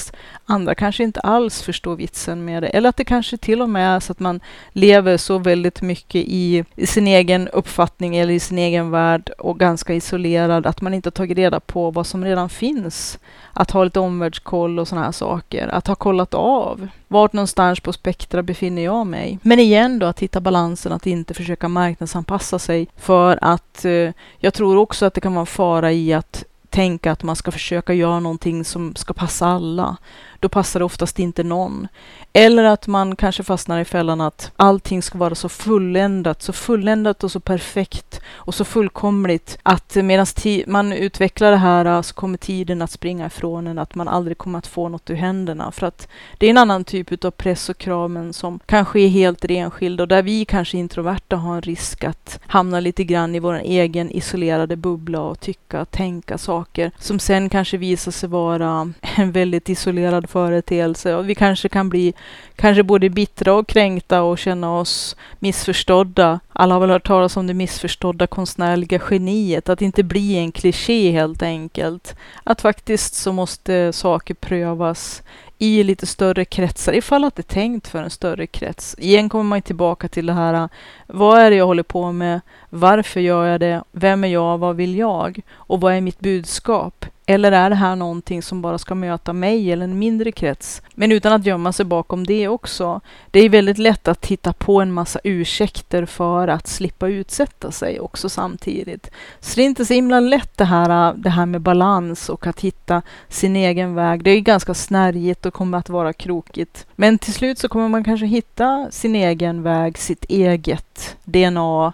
andra 0.45 0.75
kanske 0.75 1.05
inte 1.05 1.21
alls 1.21 1.63
förstår 1.63 1.97
vitsen 1.97 2.45
med 2.45 2.63
det. 2.63 2.69
Eller 2.69 2.89
att 2.89 2.97
det 2.97 3.05
kanske 3.05 3.37
till 3.37 3.63
och 3.63 3.69
med 3.69 3.97
är 3.97 4.01
så 4.01 4.13
att 4.13 4.21
man 4.21 4.41
lever 4.73 5.17
så 5.17 5.39
väldigt 5.39 5.83
mycket 5.83 6.25
i, 6.27 6.65
i 6.77 6.87
sin 6.87 7.07
egen 7.07 7.49
uppfattning 7.49 8.17
eller 8.17 8.35
i 8.35 8.41
sin 8.41 8.59
egen 8.59 8.91
värld 8.91 9.31
och 9.39 9.59
ganska 9.59 9.95
isolerad 9.95 10.67
att 10.67 10.81
man 10.81 10.95
inte 10.95 11.11
tagit 11.11 11.39
reda 11.39 11.61
på 11.61 11.91
vad 11.91 12.07
som 12.07 12.25
redan 12.25 12.49
finns. 12.49 13.19
Att 13.53 13.71
ha 13.71 13.85
lite 13.85 14.01
omvärldskoll 14.01 14.79
och 14.79 14.89
sådana 14.89 15.05
här 15.05 15.13
saker. 15.13 15.69
Att 15.69 15.87
ha 15.87 15.95
kollat 15.95 16.35
av. 16.35 16.89
Vart 17.13 17.33
någonstans 17.33 17.81
på 17.81 17.93
spektra 17.93 18.43
befinner 18.43 18.83
jag 18.83 19.07
mig? 19.07 19.39
Men 19.43 19.59
igen 19.59 19.99
då, 19.99 20.07
att 20.07 20.21
hitta 20.21 20.41
balansen, 20.41 20.93
att 20.93 21.07
inte 21.07 21.35
försöka 21.35 21.69
marknadsanpassa 21.69 22.59
sig. 22.59 22.89
För 22.97 23.39
att 23.43 23.85
eh, 23.85 24.11
jag 24.39 24.55
tror 24.55 24.77
också 24.77 25.07
att 25.07 25.15
det 25.15 25.21
kan 25.21 25.35
vara 25.35 25.41
en 25.41 25.47
fara 25.47 25.93
i 25.93 26.13
att 26.13 26.45
tänka 26.71 27.13
att 27.13 27.23
man 27.23 27.37
ska 27.37 27.51
försöka 27.51 27.95
göra 27.95 28.21
någonting 28.21 28.65
som 28.65 28.95
ska 28.95 29.15
passa 29.15 29.47
alla 29.47 29.97
då 30.43 30.49
passar 30.49 30.81
det 30.81 30.85
oftast 30.85 31.19
inte 31.19 31.43
någon. 31.43 31.89
Eller 32.33 32.65
att 32.65 32.87
man 32.87 33.17
kanske 33.17 33.43
fastnar 33.43 33.81
i 33.81 33.85
fällan 33.85 34.21
att 34.21 34.53
allting 34.57 35.03
ska 35.03 35.19
vara 35.19 35.35
så 35.35 35.49
fulländat, 35.49 36.43
så 36.43 36.53
fulländat 36.53 37.25
och 37.25 37.33
så 37.33 37.41
perfekt 37.41 38.21
och 38.31 38.55
så 38.55 38.65
fullkomligt 38.65 39.59
att 39.63 39.95
medan 39.95 40.27
man 40.67 40.93
utvecklar 40.93 41.51
det 41.51 41.57
här 41.57 41.85
äh, 41.85 42.03
så 42.03 42.15
kommer 42.15 42.39
tiden 42.39 42.83
att 42.83 42.91
springa 42.91 43.27
ifrån 43.27 43.67
en, 43.67 43.79
att 43.79 43.95
man 43.95 44.09
aldrig 44.09 44.39
kommer 44.39 44.59
att 44.59 44.67
få 44.67 44.89
något 44.89 45.11
ur 45.11 45.15
händerna. 45.15 45.73
För 45.73 45.87
att 45.87 46.09
det 46.39 46.47
är 46.47 46.51
en 46.51 46.59
annan 46.59 46.85
typ 46.85 47.25
av 47.25 47.31
press 47.31 47.69
och 47.69 47.79
krav 47.79 48.11
men 48.11 48.33
som 48.33 48.61
kanske 48.67 49.01
är 49.01 49.09
helt 49.09 49.45
renskild 49.45 50.01
och 50.01 50.09
där 50.09 50.23
vi 50.23 50.45
kanske 50.45 50.79
introverta 50.79 51.37
har 51.37 51.55
en 51.55 51.63
risk 51.63 52.05
att 52.05 52.41
hamna 52.47 52.81
lite 52.81 53.05
grann 53.05 53.35
i 53.35 53.39
vår 53.39 53.55
egen 53.55 54.11
isolerade 54.11 54.77
bubbla 54.77 55.21
och 55.21 55.41
tycka, 55.41 55.85
tänka 55.85 56.39
saker 56.39 56.91
som 56.99 57.19
sen 57.19 57.49
kanske 57.49 57.77
visar 57.77 58.13
sig 58.13 58.29
vara 58.29 58.93
en 59.17 59.33
väldigt 59.33 59.69
isolerad 59.69 60.31
företeelse 60.33 61.15
och 61.15 61.29
vi 61.29 61.35
kanske 61.35 61.69
kan 61.69 61.89
bli 61.89 62.15
kanske 62.57 62.83
både 62.83 63.11
bittra 63.11 63.55
och 63.55 63.69
kränkta 63.69 64.23
och 64.23 64.39
känna 64.39 64.79
oss 64.79 65.17
missförstådda. 65.39 66.41
Alla 66.53 66.75
har 66.75 66.81
väl 66.81 66.91
hört 66.91 67.07
talas 67.07 67.37
om 67.37 67.47
det 67.47 67.55
missförstådda 67.55 68.27
konstnärliga 68.27 69.01
geniet, 69.11 69.69
att 69.69 69.83
inte 69.83 70.03
bli 70.03 70.37
en 70.37 70.53
kliché 70.53 71.11
helt 71.11 71.43
enkelt. 71.43 72.17
Att 72.45 72.61
faktiskt 72.61 73.15
så 73.15 73.33
måste 73.33 73.93
saker 73.93 74.35
prövas 74.35 75.23
i 75.59 75.85
lite 75.85 76.07
större 76.07 76.45
kretsar, 76.45 76.93
ifall 76.93 77.25
att 77.25 77.37
det 77.37 77.41
är 77.41 77.55
tänkt 77.55 77.89
för 77.89 78.03
en 78.03 78.11
större 78.11 78.47
krets. 78.47 78.97
Igen 78.99 79.29
kommer 79.29 79.45
man 79.45 79.63
tillbaka 79.63 80.09
till 80.09 80.27
det 80.27 80.33
här, 80.33 80.69
vad 81.07 81.39
är 81.39 81.51
det 81.51 81.57
jag 81.57 81.67
håller 81.67 81.83
på 81.83 82.13
med? 82.13 82.41
Varför 82.71 83.21
gör 83.21 83.47
jag 83.47 83.61
det? 83.61 83.85
Vem 83.93 84.25
är 84.25 84.29
jag? 84.29 84.59
Vad 84.59 84.77
vill 84.77 84.99
jag? 84.99 85.41
Och 85.55 85.81
vad 85.81 85.95
är 85.95 86.01
mitt 86.01 86.21
budskap? 86.21 87.07
Eller 87.33 87.53
är 87.53 87.71
det 87.71 87.77
här 87.77 87.97
någonting 87.97 88.43
som 88.43 88.63
bara 88.63 88.79
ska 88.79 88.95
möta 88.95 89.33
mig 89.33 89.73
eller 89.73 89.85
en 89.85 89.99
mindre 89.99 90.33
krets? 90.33 90.83
Men 90.95 91.13
utan 91.13 91.33
att 91.33 91.47
gömma 91.47 91.73
sig 91.73 91.85
bakom 91.87 92.27
det 92.27 92.49
också. 92.49 93.01
Det 93.31 93.41
är 93.41 93.49
väldigt 93.49 93.79
lätt 93.79 94.09
att 94.09 94.27
hitta 94.27 94.53
på 94.53 94.81
en 94.81 94.93
massa 94.93 95.21
ursäkter 95.25 96.07
för 96.07 96.49
att 96.49 96.67
slippa 96.67 97.09
utsätta 97.09 97.73
sig 97.73 98.01
också 98.01 98.29
samtidigt. 98.29 99.11
Så 99.41 99.57
det 99.57 99.63
är 99.63 99.67
inte 99.67 99.85
så 99.85 99.95
himla 99.95 100.21
lätt 100.21 100.59
det 100.59 100.65
här, 100.65 101.15
det 101.15 101.31
här 101.31 101.47
med 101.47 101.61
balans 101.61 102.29
och 102.29 102.47
att 102.47 102.61
hitta 102.61 103.03
sin 103.29 103.57
egen 103.57 103.95
väg. 103.95 104.25
Det 104.25 104.31
är 104.31 104.41
ganska 104.41 104.75
snärjigt 104.75 105.47
och 105.47 105.55
kommer 105.55 105.79
att 105.79 105.89
vara 105.89 106.13
krokigt. 106.13 106.87
Men 106.97 107.19
till 107.19 107.33
slut 107.33 107.59
så 107.59 107.69
kommer 107.69 107.89
man 107.89 108.05
kanske 108.05 108.27
hitta 108.27 108.89
sin 108.91 109.15
egen 109.15 109.63
väg, 109.63 109.99
sitt 109.99 110.25
eget 110.25 111.17
DNA, 111.25 111.93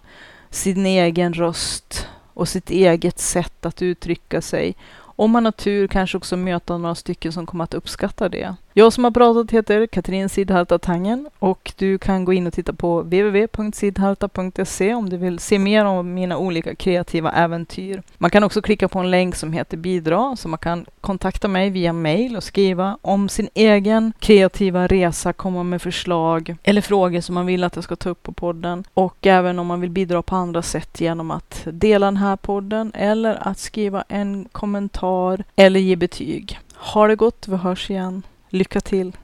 sin 0.51 0.86
egen 0.86 1.34
röst 1.34 2.07
och 2.39 2.49
sitt 2.49 2.70
eget 2.70 3.18
sätt 3.18 3.66
att 3.66 3.82
uttrycka 3.82 4.43
sig 4.43 4.74
om 5.18 5.30
man 5.30 5.44
har 5.44 5.52
tur 5.52 5.86
kanske 5.86 6.16
också 6.16 6.36
möta 6.36 6.78
några 6.78 6.94
stycken 6.94 7.32
som 7.32 7.46
kommer 7.46 7.64
att 7.64 7.74
uppskatta 7.74 8.28
det. 8.28 8.54
Jag 8.78 8.92
som 8.92 9.04
har 9.04 9.10
pratat 9.10 9.50
heter 9.50 9.86
Katrin 9.86 10.28
Sidharta 10.28 10.78
Tangen 10.78 11.28
och 11.38 11.72
du 11.76 11.98
kan 11.98 12.24
gå 12.24 12.32
in 12.32 12.46
och 12.46 12.52
titta 12.52 12.72
på 12.72 13.02
www.sidharta.se 13.02 14.94
om 14.94 15.10
du 15.10 15.16
vill 15.16 15.38
se 15.38 15.58
mer 15.58 15.84
om 15.84 16.14
mina 16.14 16.38
olika 16.38 16.74
kreativa 16.74 17.32
äventyr. 17.32 18.02
Man 18.18 18.30
kan 18.30 18.44
också 18.44 18.62
klicka 18.62 18.88
på 18.88 18.98
en 18.98 19.10
länk 19.10 19.36
som 19.36 19.52
heter 19.52 19.76
bidra 19.76 20.36
så 20.36 20.48
man 20.48 20.58
kan 20.58 20.86
kontakta 21.00 21.48
mig 21.48 21.70
via 21.70 21.92
mail 21.92 22.36
och 22.36 22.42
skriva 22.42 22.98
om 23.02 23.28
sin 23.28 23.48
egen 23.54 24.12
kreativa 24.18 24.86
resa, 24.86 25.32
komma 25.32 25.62
med 25.62 25.82
förslag 25.82 26.56
eller 26.62 26.80
frågor 26.80 27.20
som 27.20 27.34
man 27.34 27.46
vill 27.46 27.64
att 27.64 27.76
jag 27.76 27.84
ska 27.84 27.96
ta 27.96 28.10
upp 28.10 28.22
på 28.22 28.32
podden 28.32 28.84
och 28.94 29.26
även 29.26 29.58
om 29.58 29.66
man 29.66 29.80
vill 29.80 29.90
bidra 29.90 30.22
på 30.22 30.36
andra 30.36 30.62
sätt 30.62 31.00
genom 31.00 31.30
att 31.30 31.62
dela 31.64 32.06
den 32.06 32.16
här 32.16 32.36
podden 32.36 32.92
eller 32.94 33.48
att 33.48 33.58
skriva 33.58 34.04
en 34.08 34.48
kommentar 34.52 35.44
eller 35.56 35.80
ge 35.80 35.96
betyg. 35.96 36.58
Ha 36.74 37.06
det 37.06 37.16
gott, 37.16 37.48
vi 37.48 37.56
hörs 37.56 37.90
igen. 37.90 38.22
Lycka 38.51 38.80
till! 38.80 39.16